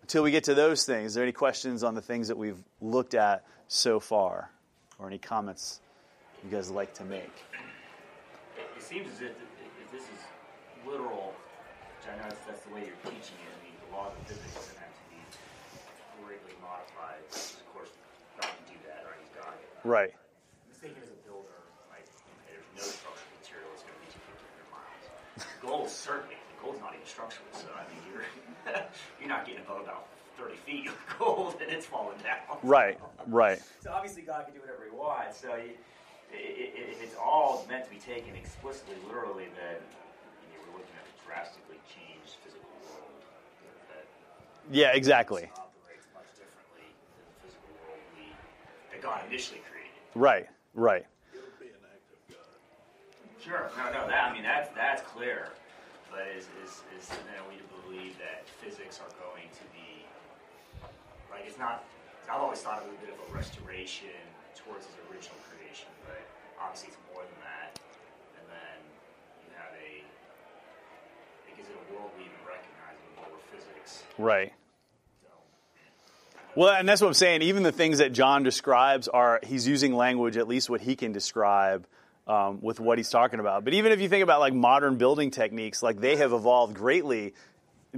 until 0.00 0.24
we 0.24 0.32
get 0.32 0.44
to 0.44 0.54
those 0.54 0.84
things. 0.84 1.12
Is 1.12 1.14
there 1.14 1.22
any 1.22 1.30
questions 1.30 1.84
on 1.84 1.94
the 1.94 2.02
things 2.02 2.26
that 2.26 2.36
we've 2.36 2.60
looked 2.80 3.14
at 3.14 3.44
so 3.68 4.00
far? 4.00 4.50
Or 5.02 5.10
any 5.10 5.18
comments 5.18 5.82
you 6.46 6.50
guys 6.50 6.70
like 6.70 6.94
to 6.94 7.04
make. 7.04 7.34
It 8.54 8.82
seems 8.82 9.10
as 9.10 9.18
if, 9.18 9.34
if 9.34 9.88
this 9.90 10.06
is 10.06 10.22
literal, 10.86 11.34
which 11.98 12.06
I 12.06 12.14
know 12.22 12.30
that's, 12.46 12.62
the 12.62 12.70
way 12.70 12.86
you're 12.86 13.02
teaching 13.02 13.38
it. 13.42 13.50
I 13.50 13.58
mean, 13.66 13.74
the 13.82 13.90
laws 13.90 14.14
of 14.14 14.22
physics 14.30 14.54
to 14.70 14.78
have 14.78 14.94
to 14.94 15.04
be 15.10 15.18
greatly 16.22 16.54
modified. 16.62 17.18
Of 17.34 17.66
course, 17.74 17.90
God 18.38 18.54
can 18.54 18.66
do 18.70 18.78
that, 18.86 19.02
right? 19.02 19.18
He's 19.18 19.34
God. 19.34 19.54
Right. 19.82 20.14
I'm 20.14 20.78
thinking 20.78 21.02
as 21.02 21.10
a 21.10 21.18
builder, 21.26 21.58
like, 21.90 22.06
there's 22.46 22.66
no 22.78 22.86
structural 22.86 23.30
material 23.42 23.70
that's 23.74 23.82
going 23.82 23.98
to 23.98 24.04
be 24.06 24.10
200 24.14 24.70
miles. 24.70 25.02
Gold, 25.58 25.90
is 25.90 25.94
certainly. 25.94 26.38
The 26.38 26.58
gold's 26.62 26.78
not 26.78 26.94
even 26.94 27.06
structural, 27.10 27.50
so 27.58 27.66
I 27.74 27.82
mean, 27.90 28.02
you're 28.06 28.26
you're 29.18 29.30
not 29.30 29.42
getting 29.42 29.66
above 29.66 29.82
about 29.82 30.06
30 30.38 30.56
feet 30.66 30.88
of 30.88 30.96
gold 31.18 31.56
and 31.60 31.70
it's 31.70 31.86
falling 31.86 32.18
down. 32.18 32.58
Right, 32.62 32.98
right. 33.26 33.60
So 33.80 33.92
obviously 33.92 34.22
God 34.22 34.44
can 34.46 34.54
do 34.54 34.60
whatever 34.60 34.84
he 34.84 34.96
wants. 34.96 35.40
So 35.40 35.54
you, 35.56 35.72
if 36.32 37.02
it's 37.02 37.16
all 37.16 37.66
meant 37.68 37.84
to 37.84 37.90
be 37.90 38.00
taken 38.00 38.34
explicitly, 38.34 38.96
literally, 39.06 39.48
then 39.56 39.76
you 39.76 40.56
know, 40.56 40.64
we're 40.66 40.80
looking 40.80 40.96
at 40.96 41.04
a 41.04 41.14
drastically 41.26 41.80
changed 41.92 42.40
physical 42.40 42.68
world 42.80 43.20
that 43.92 44.04
yeah, 44.72 44.96
exactly. 44.96 45.44
operates 45.52 46.08
much 46.16 46.28
differently 46.32 46.88
than 46.88 47.24
the 47.28 47.36
physical 47.44 47.72
world 47.84 48.00
we, 48.16 48.32
that 48.92 49.00
God 49.04 49.20
initially 49.28 49.60
created. 49.68 50.00
Right, 50.14 50.48
right. 50.74 51.04
It'll 51.32 51.44
be 51.60 51.68
an 51.68 51.84
act 51.84 52.08
of 52.08 52.20
God. 52.32 52.56
Sure. 53.40 53.68
No, 53.76 53.92
no. 53.92 54.08
That 54.08 54.30
I 54.30 54.32
mean, 54.32 54.44
that's 54.44 54.72
that's 54.72 55.02
clear. 55.02 55.52
But 56.08 56.28
is 56.36 56.48
is 56.64 56.84
is 56.96 57.08
then 57.08 57.40
we 57.48 57.56
to 57.56 57.68
believe 57.84 58.16
that 58.20 58.44
physics 58.60 59.00
are 59.00 59.12
going 59.16 59.48
to 59.48 59.64
be 59.72 60.04
like 61.32 61.44
it's 61.46 61.58
not. 61.58 61.84
I've 62.30 62.40
always 62.40 62.60
thought 62.60 62.80
of 62.82 62.88
it 62.88 62.94
a 63.02 63.06
bit 63.06 63.14
of 63.14 63.18
a 63.18 63.34
restoration 63.34 64.14
towards 64.54 64.86
his 64.86 64.94
original 65.10 65.36
creation, 65.50 65.88
but 66.06 66.20
obviously 66.60 66.88
it's 66.88 67.00
more 67.12 67.24
than 67.24 67.40
that. 67.42 67.80
And 68.38 68.46
then 68.52 68.78
you 69.42 69.50
have 69.56 69.72
a 69.74 70.04
because 71.48 71.66
in 71.66 71.74
a 71.74 71.84
world 71.92 72.12
we 72.16 72.24
even 72.24 72.38
recognize 72.46 72.96
in 73.00 73.10
more 73.16 73.40
physics. 73.50 74.04
Right. 74.18 74.52
Well, 76.54 76.74
and 76.74 76.86
that's 76.86 77.00
what 77.00 77.08
I'm 77.08 77.14
saying. 77.14 77.42
Even 77.42 77.62
the 77.62 77.72
things 77.72 77.98
that 77.98 78.12
John 78.12 78.42
describes 78.42 79.08
are 79.08 79.40
he's 79.42 79.66
using 79.66 79.94
language, 79.94 80.36
at 80.36 80.46
least 80.46 80.68
what 80.68 80.82
he 80.82 80.96
can 80.96 81.12
describe 81.12 81.86
um, 82.26 82.60
with 82.60 82.78
what 82.78 82.98
he's 82.98 83.08
talking 83.08 83.40
about. 83.40 83.64
But 83.64 83.72
even 83.74 83.90
if 83.90 84.00
you 84.00 84.08
think 84.08 84.22
about 84.22 84.40
like 84.40 84.52
modern 84.52 84.96
building 84.96 85.30
techniques, 85.30 85.82
like 85.82 85.98
they 85.98 86.16
have 86.16 86.32
evolved 86.32 86.74
greatly 86.74 87.34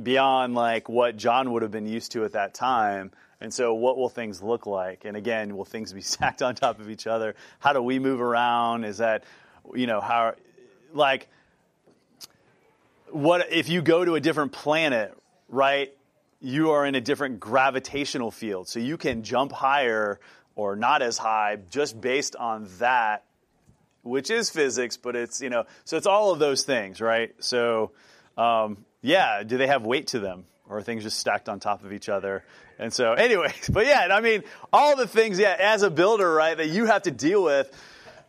beyond 0.00 0.54
like 0.54 0.88
what 0.88 1.16
John 1.16 1.52
would 1.52 1.62
have 1.62 1.70
been 1.70 1.86
used 1.86 2.12
to 2.12 2.24
at 2.24 2.32
that 2.32 2.54
time. 2.54 3.12
And 3.40 3.52
so, 3.52 3.74
what 3.74 3.96
will 3.96 4.08
things 4.08 4.42
look 4.42 4.66
like? 4.66 5.04
And 5.04 5.16
again, 5.16 5.56
will 5.56 5.64
things 5.64 5.92
be 5.92 6.00
stacked 6.02 6.42
on 6.42 6.54
top 6.54 6.80
of 6.80 6.90
each 6.90 7.06
other? 7.06 7.34
How 7.58 7.72
do 7.72 7.82
we 7.82 7.98
move 7.98 8.20
around? 8.20 8.84
Is 8.84 8.98
that, 8.98 9.24
you 9.74 9.86
know, 9.86 10.00
how, 10.00 10.34
like, 10.92 11.28
what 13.10 13.52
if 13.52 13.68
you 13.68 13.82
go 13.82 14.04
to 14.04 14.14
a 14.14 14.20
different 14.20 14.52
planet, 14.52 15.16
right? 15.48 15.92
You 16.40 16.72
are 16.72 16.84
in 16.84 16.94
a 16.94 17.00
different 17.00 17.40
gravitational 17.40 18.30
field, 18.30 18.68
so 18.68 18.80
you 18.80 18.96
can 18.96 19.22
jump 19.22 19.52
higher 19.52 20.20
or 20.56 20.76
not 20.76 21.00
as 21.02 21.16
high 21.16 21.58
just 21.70 22.00
based 22.00 22.36
on 22.36 22.68
that, 22.78 23.24
which 24.02 24.30
is 24.30 24.50
physics, 24.50 24.96
but 24.96 25.16
it's 25.16 25.40
you 25.40 25.48
know, 25.48 25.64
so 25.84 25.96
it's 25.96 26.06
all 26.06 26.32
of 26.32 26.38
those 26.38 26.64
things, 26.64 27.00
right? 27.00 27.34
So, 27.38 27.92
um, 28.36 28.84
yeah, 29.04 29.42
do 29.42 29.58
they 29.58 29.66
have 29.66 29.84
weight 29.84 30.08
to 30.08 30.18
them, 30.18 30.44
or 30.68 30.78
are 30.78 30.82
things 30.82 31.02
just 31.02 31.18
stacked 31.18 31.48
on 31.48 31.60
top 31.60 31.84
of 31.84 31.92
each 31.92 32.08
other? 32.08 32.42
And 32.78 32.92
so, 32.92 33.12
anyways, 33.26 33.68
but 33.70 33.86
yeah, 33.86 34.08
I 34.10 34.20
mean, 34.20 34.42
all 34.72 34.96
the 34.96 35.06
things, 35.06 35.38
yeah, 35.38 35.54
as 35.58 35.82
a 35.82 35.90
builder, 35.90 36.32
right, 36.32 36.56
that 36.56 36.68
you 36.68 36.86
have 36.86 37.02
to 37.02 37.10
deal 37.10 37.44
with 37.44 37.70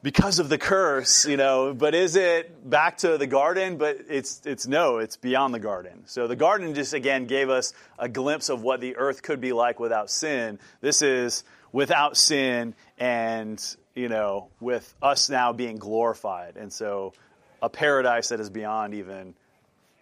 because 0.03 0.38
of 0.38 0.49
the 0.49 0.57
curse, 0.57 1.26
you 1.26 1.38
know, 1.38 1.73
but 1.73 1.95
is 1.95 2.15
it 2.15 2.69
back 2.69 2.97
to 2.97 3.17
the 3.17 3.26
garden? 3.26 3.78
But 3.78 4.01
it's 4.09 4.41
it's 4.45 4.67
no, 4.67 4.99
it's 4.99 5.17
beyond 5.17 5.53
the 5.53 5.59
garden. 5.59 6.03
So 6.05 6.28
the 6.28 6.36
garden 6.36 6.76
just 6.76 6.93
again 6.93 7.26
gave 7.26 7.49
us 7.49 7.73
a 7.97 8.07
glimpse 8.07 8.49
of 8.49 8.61
what 8.61 8.82
the 8.82 8.97
earth 8.97 9.23
could 9.23 9.41
be 9.41 9.53
like 9.53 9.80
without 9.80 10.11
sin. 10.11 10.59
This 10.82 11.01
is 11.01 11.43
without 11.71 12.17
sin 12.17 12.76
and, 12.99 13.63
you 13.95 14.09
know, 14.09 14.49
with 14.59 14.93
us 15.01 15.30
now 15.30 15.53
being 15.53 15.78
glorified. 15.78 16.55
And 16.55 16.71
so 16.71 17.13
a 17.61 17.69
paradise 17.69 18.30
that 18.30 18.39
is 18.39 18.49
beyond 18.49 18.93
even, 18.93 19.34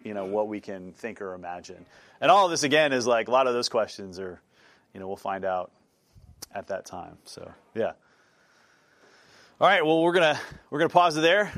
you 0.04 0.14
know, 0.14 0.26
what 0.26 0.48
we 0.48 0.60
can 0.60 0.92
think 0.94 1.22
or 1.22 1.34
imagine. 1.34 1.86
And 2.20 2.30
all 2.30 2.46
of 2.46 2.52
this 2.52 2.64
again 2.64 2.94
is 2.94 3.08
like 3.08 3.28
a 3.28 3.32
lot 3.32 3.48
of 3.48 3.54
those 3.54 3.70
questions 3.70 4.20
are, 4.20 4.42
you 4.94 5.00
know, 5.00 5.08
we'll 5.08 5.16
find 5.16 5.46
out 5.46 5.72
at 6.54 6.68
that 6.68 6.86
time. 6.86 7.18
So, 7.26 7.52
yeah. 7.76 7.94
All 9.62 9.68
right, 9.68 9.86
well 9.86 10.02
we're 10.02 10.14
to 10.36 10.40
we're 10.70 10.80
to 10.90 10.94
pause 10.94 11.16
it 11.16 11.22
there. 11.22 11.54